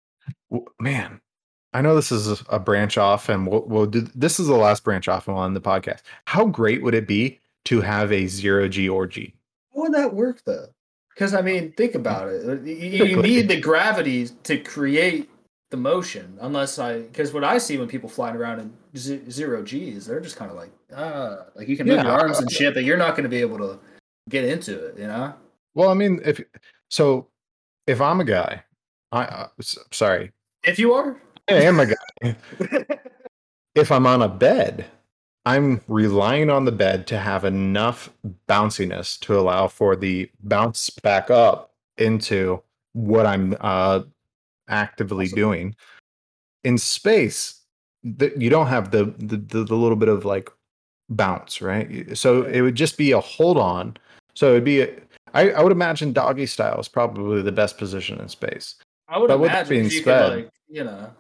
Man, 0.81 1.21
I 1.73 1.83
know 1.83 1.95
this 1.95 2.11
is 2.11 2.43
a 2.49 2.59
branch 2.59 2.97
off, 2.97 3.29
and 3.29 3.47
we'll, 3.47 3.65
we'll 3.67 3.87
do. 3.87 4.03
This 4.15 4.41
is 4.41 4.47
the 4.47 4.55
last 4.55 4.85
branch 4.85 5.09
off 5.09 5.29
on 5.29 5.55
the 5.55 5.61
podcast. 5.61 6.01
How 6.25 6.47
great 6.47 6.83
would 6.83 6.95
it 6.95 7.07
be 7.07 7.41
to 7.67 7.81
have 7.81 8.13
a 8.13 8.27
zero 8.27 8.69
G 8.69 8.89
orgy? 8.89 9.35
How 9.75 9.83
would 9.83 9.95
that 9.95 10.15
work 10.15 10.43
though? 10.45 10.67
Because 11.15 11.35
I 11.35 11.43
mean, 11.43 11.73
think 11.73 11.95
about 11.95 12.29
it. 12.29 12.65
You, 12.65 13.05
you 13.05 13.23
need 13.23 13.49
the 13.49 13.61
gravity 13.61 14.29
to 14.45 14.59
create 14.59 15.29
the 15.71 15.77
motion. 15.77 16.39
Unless 16.41 16.79
I, 16.79 17.01
because 17.03 17.33
what 17.33 17.45
I 17.45 17.59
see 17.59 17.77
when 17.77 17.89
people 17.89 18.09
flying 18.09 18.37
around 18.37 18.61
in 18.61 18.73
z- 18.97 19.29
zero 19.31 19.63
G's, 19.63 20.07
they're 20.07 20.21
just 20.21 20.37
kind 20.37 20.51
of 20.51 20.57
like, 20.57 20.71
ah, 20.97 21.45
like 21.55 21.69
you 21.69 21.77
can 21.77 21.87
move 21.87 21.97
Yeah, 21.97 22.05
your 22.05 22.13
arms 22.13 22.39
and 22.39 22.51
shit, 22.51 22.73
but 22.73 22.85
you're 22.85 22.97
not 22.97 23.11
going 23.11 23.25
to 23.25 23.29
be 23.29 23.41
able 23.41 23.59
to 23.59 23.79
get 24.29 24.45
into 24.45 24.87
it. 24.87 24.99
You 24.99 25.09
know? 25.09 25.35
Well, 25.75 25.91
I 25.91 25.95
mean, 25.95 26.21
if 26.25 26.41
so, 26.89 27.29
if 27.87 28.01
I'm 28.01 28.21
a 28.21 28.25
guy, 28.25 28.63
I 29.13 29.25
uh, 29.25 29.49
sorry, 29.91 30.33
If 30.69 30.79
you 30.79 30.93
are, 30.93 31.16
I 31.49 31.55
am 31.55 31.81
a 31.81 31.87
guy. 31.87 32.37
if 33.75 33.91
I'm 33.91 34.07
on 34.07 34.21
a 34.21 34.29
bed, 34.29 34.85
I'm 35.47 35.81
relying 35.89 36.51
on 36.51 36.66
the 36.66 36.73
bed 36.73 37.07
to 37.07 37.19
have 37.19 37.47
enough 37.47 38.11
bounciness 38.49 39.19
to 39.21 39.39
allow 39.39 39.69
for 39.69 39.97
the 39.97 40.31
bounce 40.41 40.91
back 40.91 41.31
up 41.31 41.73
into 41.97 42.62
what 42.93 43.25
I'm 43.25 43.57
uh, 43.62 44.03
actively 44.69 45.25
Awesome. 45.25 45.37
doing. 45.37 45.77
In 46.64 46.77
space, 46.77 47.62
you 48.03 48.51
don't 48.51 48.66
have 48.66 48.91
the, 48.91 49.07
the 49.19 49.39
the 49.39 49.64
the 49.64 49.75
little 49.75 49.97
bit 49.97 50.11
of 50.11 50.27
like 50.27 50.51
bounce, 51.09 51.62
right? 51.62 52.14
So 52.14 52.43
it 52.43 52.61
would 52.61 52.75
just 52.75 52.99
be 52.99 53.12
a 53.12 53.21
hold 53.21 53.57
on. 53.57 53.97
So 54.35 54.51
it'd 54.51 54.64
be 54.64 54.83
a, 54.83 54.95
I, 55.33 55.51
I 55.51 55.62
would 55.62 55.73
imagine 55.73 56.12
doggy 56.12 56.45
style 56.45 56.79
is 56.79 56.89
probably 56.89 57.41
the 57.41 57.53
best 57.53 57.79
position 57.79 58.21
in 58.21 58.29
space. 58.29 58.75
I 59.09 59.16
would 59.16 59.29
But 59.29 59.41
with 59.41 59.53
that 59.53 59.66
being 59.66 59.89
said, 59.89 60.37
like, 60.37 60.51
you 60.69 60.85
know, 60.85 61.11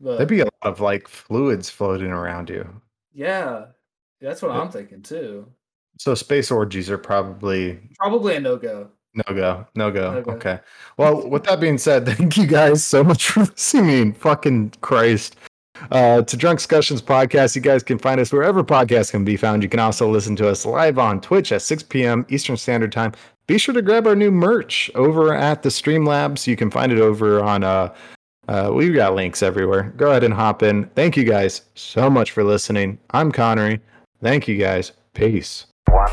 but 0.00 0.16
There'd 0.16 0.28
be 0.28 0.40
a 0.40 0.44
lot 0.44 0.52
of 0.62 0.80
like 0.80 1.08
fluids 1.08 1.70
floating 1.70 2.10
around 2.12 2.50
you. 2.50 2.68
yeah, 3.12 3.66
that's 4.20 4.42
what 4.42 4.52
Yeah. 4.52 4.60
I'm 4.60 4.70
thinking 4.70 5.02
too. 5.02 5.46
So 5.98 6.14
space 6.14 6.50
orgies 6.50 6.90
are 6.90 6.98
probably 6.98 7.80
Probably 7.98 8.36
a 8.36 8.40
no 8.40 8.56
go. 8.56 8.88
no 9.14 9.34
go, 9.34 9.66
no 9.74 9.90
go. 9.90 10.14
No 10.14 10.22
go. 10.22 10.32
Okay. 10.32 10.60
Well, 10.96 11.28
with 11.28 11.44
that 11.44 11.60
being 11.60 11.78
said, 11.78 12.06
thank 12.08 12.36
you 12.36 12.46
guys 12.46 12.84
so 12.84 13.02
much 13.02 13.30
for 13.30 13.40
listening. 13.40 14.12
Fucking 14.14 14.72
Christ. 14.80 15.36
Uh, 15.92 16.22
to 16.22 16.36
Drunkscussions 16.36 17.00
podcast, 17.00 17.54
you 17.54 17.62
guys 17.62 17.84
can 17.84 17.98
find 17.98 18.20
us 18.20 18.32
wherever 18.32 18.64
podcasts 18.64 19.12
can 19.12 19.24
be 19.24 19.36
found. 19.36 19.62
You 19.62 19.68
can 19.68 19.78
also 19.78 20.10
listen 20.10 20.34
to 20.36 20.48
us 20.48 20.66
live 20.66 20.98
on 20.98 21.20
Twitch 21.20 21.52
at 21.52 21.62
6 21.62 21.84
p.m. 21.84 22.26
Eastern 22.28 22.56
Standard 22.56 22.90
Time. 22.90 23.12
Be 23.46 23.58
sure 23.58 23.72
to 23.74 23.80
grab 23.82 24.04
our 24.08 24.16
new 24.16 24.32
merch 24.32 24.90
over 24.96 25.32
at 25.32 25.62
the 25.62 25.68
Streamlabs. 25.68 26.48
You 26.48 26.56
can 26.56 26.68
find 26.70 26.90
it 26.90 26.98
over 26.98 27.40
on 27.44 27.62
uh, 27.62 27.94
uh, 28.48 28.70
we've 28.72 28.94
got 28.94 29.14
links 29.14 29.42
everywhere. 29.42 29.92
Go 29.96 30.10
ahead 30.10 30.24
and 30.24 30.34
hop 30.34 30.62
in. 30.62 30.86
Thank 30.94 31.16
you 31.16 31.24
guys 31.24 31.62
so 31.74 32.08
much 32.08 32.30
for 32.30 32.42
listening. 32.42 32.98
I'm 33.10 33.30
Connery. 33.30 33.80
Thank 34.22 34.48
you 34.48 34.56
guys. 34.56 34.92
Peace. 35.14 35.66
One, 35.90 36.10